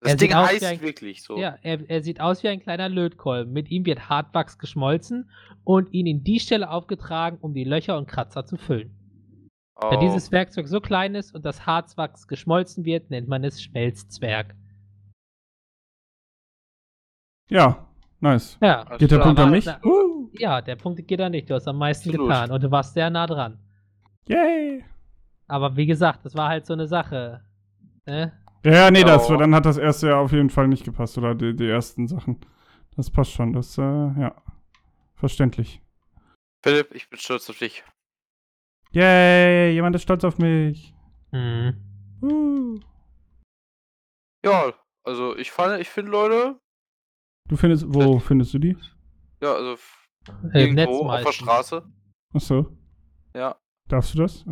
Das 0.00 0.12
Er 0.12 0.16
Ding 0.16 0.28
sieht 0.30 0.36
aus 0.36 0.48
heißt 0.48 0.60
wie 0.62 0.66
ein- 0.66 0.80
wirklich 0.80 1.22
so. 1.22 1.36
Ja, 1.38 1.56
er, 1.62 1.88
er 1.90 2.02
sieht 2.02 2.20
aus 2.20 2.42
wie 2.42 2.48
ein 2.48 2.60
kleiner 2.60 2.88
Lötkolben. 2.88 3.52
Mit 3.52 3.70
ihm 3.70 3.84
wird 3.84 4.08
Hartwachs 4.08 4.58
geschmolzen 4.58 5.30
und 5.64 5.92
ihn 5.92 6.06
in 6.06 6.24
die 6.24 6.40
Stelle 6.40 6.70
aufgetragen, 6.70 7.38
um 7.40 7.52
die 7.54 7.64
Löcher 7.64 7.96
und 7.98 8.06
Kratzer 8.08 8.46
zu 8.46 8.56
füllen. 8.56 8.96
Oh. 9.76 9.88
Da 9.90 9.96
dieses 9.96 10.30
Werkzeug 10.32 10.68
so 10.68 10.80
klein 10.80 11.14
ist 11.14 11.34
und 11.34 11.44
das 11.44 11.66
Harzwachs 11.66 12.26
geschmolzen 12.28 12.84
wird, 12.84 13.10
nennt 13.10 13.28
man 13.28 13.44
es 13.44 13.62
Schmelzzwerg. 13.62 14.54
Ja, 17.50 17.88
nice. 18.20 18.58
Ja, 18.60 18.84
Geht 18.96 19.10
der. 19.10 19.18
Punkt 19.18 19.40
an 19.40 19.50
mich? 19.50 19.66
na- 19.66 19.80
Uh, 19.84 20.30
ja, 20.38 20.60
der 20.60 20.76
Punkt 20.76 21.06
geht 21.06 21.20
an 21.20 21.32
dich. 21.32 21.46
Du 21.46 21.54
hast 21.54 21.66
am 21.66 21.78
meisten 21.78 22.10
Absolut. 22.10 22.28
getan 22.28 22.50
und 22.52 22.62
du 22.62 22.70
warst 22.70 22.94
sehr 22.94 23.10
nah 23.10 23.26
dran. 23.26 23.58
yay. 24.28 24.84
Aber 25.48 25.76
wie 25.76 25.86
gesagt, 25.86 26.24
das 26.24 26.34
war 26.36 26.48
halt 26.48 26.64
so 26.66 26.74
eine 26.74 26.86
Sache. 26.86 27.42
Ne? 28.06 28.32
Ja, 28.64 28.72
ja, 28.72 28.90
nee, 28.90 29.02
das, 29.04 29.30
Oh. 29.30 29.36
dann 29.36 29.54
hat 29.54 29.64
das 29.64 29.78
erste 29.78 30.08
ja 30.08 30.18
auf 30.20 30.32
jeden 30.32 30.50
Fall 30.50 30.68
nicht 30.68 30.84
gepasst, 30.84 31.16
oder 31.18 31.34
die, 31.34 31.54
die 31.56 31.68
ersten 31.68 32.06
Sachen. 32.08 32.38
Das 32.96 33.10
passt 33.10 33.32
schon, 33.32 33.52
das, 33.52 33.78
äh, 33.78 33.82
ja. 33.82 34.34
Verständlich. 35.14 35.80
Philipp, 36.62 36.94
ich 36.94 37.08
bin 37.08 37.18
stolz 37.18 37.48
auf 37.48 37.58
dich. 37.58 37.82
Yay, 38.92 39.72
jemand 39.72 39.94
ist 39.96 40.02
stolz 40.02 40.24
auf 40.24 40.38
mich. 40.38 40.92
Hm. 41.32 41.74
Uh. 42.22 42.80
Ja, 44.44 44.72
also 45.04 45.36
ich 45.36 45.50
fand, 45.50 45.80
ich 45.80 45.88
finde 45.88 46.10
Leute, 46.10 46.58
Du 47.48 47.56
findest, 47.56 47.84
wo 47.88 48.18
findest 48.18 48.52
du 48.54 48.58
die? 48.58 48.76
ja, 49.42 49.54
also 49.54 49.76
Äh, 50.52 50.66
Im 50.68 50.74
Netz 50.74 50.90
irgendwo 50.90 51.10
auf 51.10 51.22
der. 51.22 51.32
Straße, 51.32 51.82
Achso, 52.34 52.76
ja. 53.34 53.56
darfst 53.88 54.14
du 54.14 54.18
das? 54.18 54.44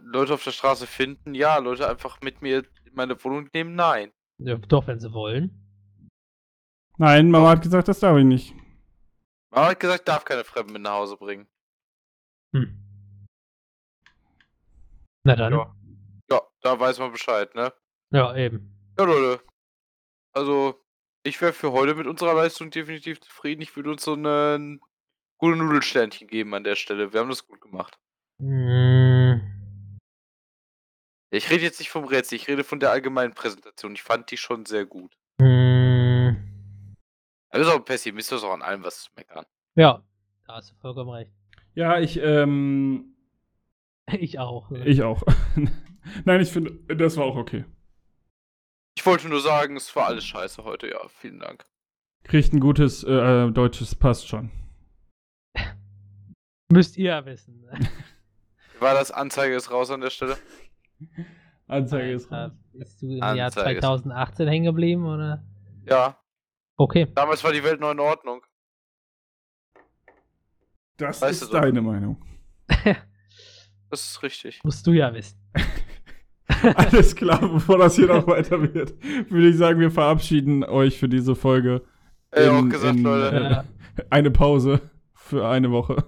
Leute 0.00 0.34
auf 0.34 0.44
der 0.44 0.50
Straße 0.52 0.86
finden, 0.86 1.34
ja, 1.34 1.58
Leute 1.58 1.88
einfach 1.88 2.20
mit 2.20 2.42
mir 2.42 2.64
in 2.88 2.94
meine 2.94 3.22
Wohnung 3.22 3.48
nehmen, 3.52 3.74
nein. 3.74 4.12
Ja, 4.38 4.56
doch, 4.56 4.86
wenn 4.86 5.00
sie 5.00 5.12
wollen. 5.12 5.50
Nein, 6.98 7.30
Mama 7.30 7.50
hat 7.50 7.62
gesagt, 7.62 7.88
das 7.88 8.00
darf 8.00 8.16
ich 8.18 8.24
nicht. 8.24 8.54
Mama 9.50 9.68
hat 9.68 9.80
gesagt, 9.80 10.08
darf 10.08 10.24
keine 10.24 10.44
Fremden 10.44 10.72
mit 10.72 10.82
nach 10.82 10.92
Hause 10.92 11.16
bringen. 11.16 11.46
Hm. 12.52 12.76
Na 15.24 15.36
dann. 15.36 15.52
Ja. 15.52 15.74
Ja, 16.30 16.42
da 16.60 16.78
weiß 16.78 16.98
man 16.98 17.12
Bescheid, 17.12 17.54
ne? 17.54 17.72
Ja, 18.10 18.36
eben. 18.36 18.74
Ja, 18.98 19.04
Leute. 19.04 19.42
Also, 20.32 20.84
ich 21.22 21.40
wäre 21.40 21.52
für 21.52 21.72
heute 21.72 21.94
mit 21.94 22.06
unserer 22.06 22.34
Leistung 22.34 22.70
definitiv 22.70 23.20
zufrieden. 23.20 23.62
Ich 23.62 23.74
würde 23.76 23.90
uns 23.90 24.04
so 24.04 24.14
ein 24.14 24.80
gute 25.38 25.56
Nudelsternchen 25.56 26.28
geben 26.28 26.54
an 26.54 26.64
der 26.64 26.74
Stelle. 26.74 27.12
Wir 27.12 27.20
haben 27.20 27.28
das 27.28 27.46
gut 27.46 27.60
gemacht. 27.60 27.98
Hm. 28.40 28.97
Ich 31.30 31.50
rede 31.50 31.62
jetzt 31.62 31.78
nicht 31.78 31.90
vom 31.90 32.04
Rätsel, 32.04 32.36
ich 32.36 32.48
rede 32.48 32.64
von 32.64 32.80
der 32.80 32.90
allgemeinen 32.90 33.34
Präsentation. 33.34 33.94
Ich 33.94 34.02
fand 34.02 34.30
die 34.30 34.36
schon 34.38 34.64
sehr 34.64 34.86
gut. 34.86 35.16
Hm. 35.40 36.36
Er 37.50 37.60
ist 37.60 37.68
auch 37.68 37.76
ein 37.76 37.84
Pessimist, 37.84 38.32
ist 38.32 38.44
auch 38.44 38.52
an 38.52 38.62
allem 38.62 38.82
was 38.82 39.02
zu 39.04 39.10
meckern. 39.16 39.44
Ja, 39.74 40.02
da 40.46 40.54
hast 40.54 40.70
du 40.70 40.74
vollkommen 40.76 41.10
recht. 41.10 41.30
Ja, 41.74 41.98
ich, 41.98 42.18
ähm, 42.18 43.14
Ich 44.18 44.38
auch. 44.38 44.70
ne? 44.70 44.86
ich 44.86 45.02
auch. 45.02 45.22
Nein, 46.24 46.40
ich 46.40 46.50
finde, 46.50 46.72
das 46.94 47.16
war 47.16 47.24
auch 47.24 47.36
okay. 47.36 47.64
Ich 48.96 49.04
wollte 49.04 49.28
nur 49.28 49.40
sagen, 49.40 49.76
es 49.76 49.94
war 49.94 50.06
alles 50.06 50.24
scheiße 50.24 50.64
heute, 50.64 50.88
ja. 50.88 50.98
Vielen 51.08 51.38
Dank. 51.38 51.66
Kriegt 52.24 52.52
ein 52.52 52.60
gutes 52.60 53.04
äh, 53.04 53.50
deutsches, 53.50 53.94
passt 53.94 54.28
schon. 54.28 54.50
Müsst 56.72 56.96
ihr 56.96 57.10
ja 57.10 57.26
wissen. 57.26 57.64
Wie 58.74 58.80
war 58.80 58.94
das? 58.94 59.10
Anzeige 59.10 59.54
ist 59.54 59.70
raus 59.70 59.90
an 59.90 60.00
der 60.00 60.10
Stelle. 60.10 60.36
Anzeige 61.66 62.12
ist 62.12 62.30
raus. 62.32 62.52
Bist 62.72 63.02
du 63.02 63.06
im 63.06 63.18
Jahr 63.18 63.46
Anzeige 63.46 63.78
ist- 63.78 63.84
2018 63.84 64.48
hängen 64.48 64.64
geblieben, 64.66 65.06
oder? 65.06 65.44
Ja, 65.86 66.16
Okay. 66.76 67.06
damals 67.14 67.42
war 67.44 67.52
die 67.52 67.62
Welt 67.64 67.80
noch 67.80 67.90
in 67.92 68.00
Ordnung. 68.00 68.40
Das 70.96 71.20
weißt 71.22 71.42
ist 71.42 71.52
deine 71.54 71.80
Meinung. 71.82 72.22
Das 73.90 74.04
ist 74.04 74.22
richtig. 74.22 74.60
Musst 74.64 74.86
du 74.86 74.92
ja 74.92 75.14
wissen. 75.14 75.40
Alles 76.76 77.16
klar, 77.16 77.40
bevor 77.40 77.78
das 77.78 77.96
hier 77.96 78.06
noch 78.08 78.26
weiter 78.26 78.60
wird, 78.60 79.02
würde 79.30 79.48
ich 79.48 79.56
sagen, 79.56 79.80
wir 79.80 79.90
verabschieden 79.90 80.62
euch 80.62 80.98
für 80.98 81.08
diese 81.08 81.34
Folge. 81.34 81.82
Ey, 82.32 82.48
auch 82.50 82.58
In- 82.58 82.68
gesagt, 82.68 82.96
in, 82.98 83.02
Leute. 83.02 83.64
äh. 83.96 84.04
Eine 84.10 84.30
Pause 84.30 84.82
für 85.14 85.48
eine 85.48 85.70
Woche. 85.70 86.04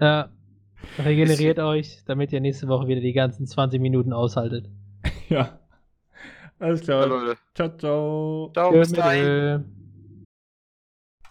Ja. 0.00 0.30
Regeneriert 0.96 1.58
euch, 1.58 2.02
damit 2.06 2.32
ihr 2.32 2.40
nächste 2.40 2.68
Woche 2.68 2.88
wieder 2.88 3.00
die 3.00 3.12
ganzen 3.12 3.46
20 3.46 3.80
Minuten 3.80 4.12
aushaltet. 4.12 4.68
Ja. 5.28 5.58
Alles 6.58 6.80
Ja, 6.86 7.04
klar. 7.04 7.06
Leute. 7.06 7.38
Ciao, 7.54 7.76
ciao. 7.76 8.50
Ciao, 8.54 8.72
bis 8.72 8.92
dahin. 8.92 9.77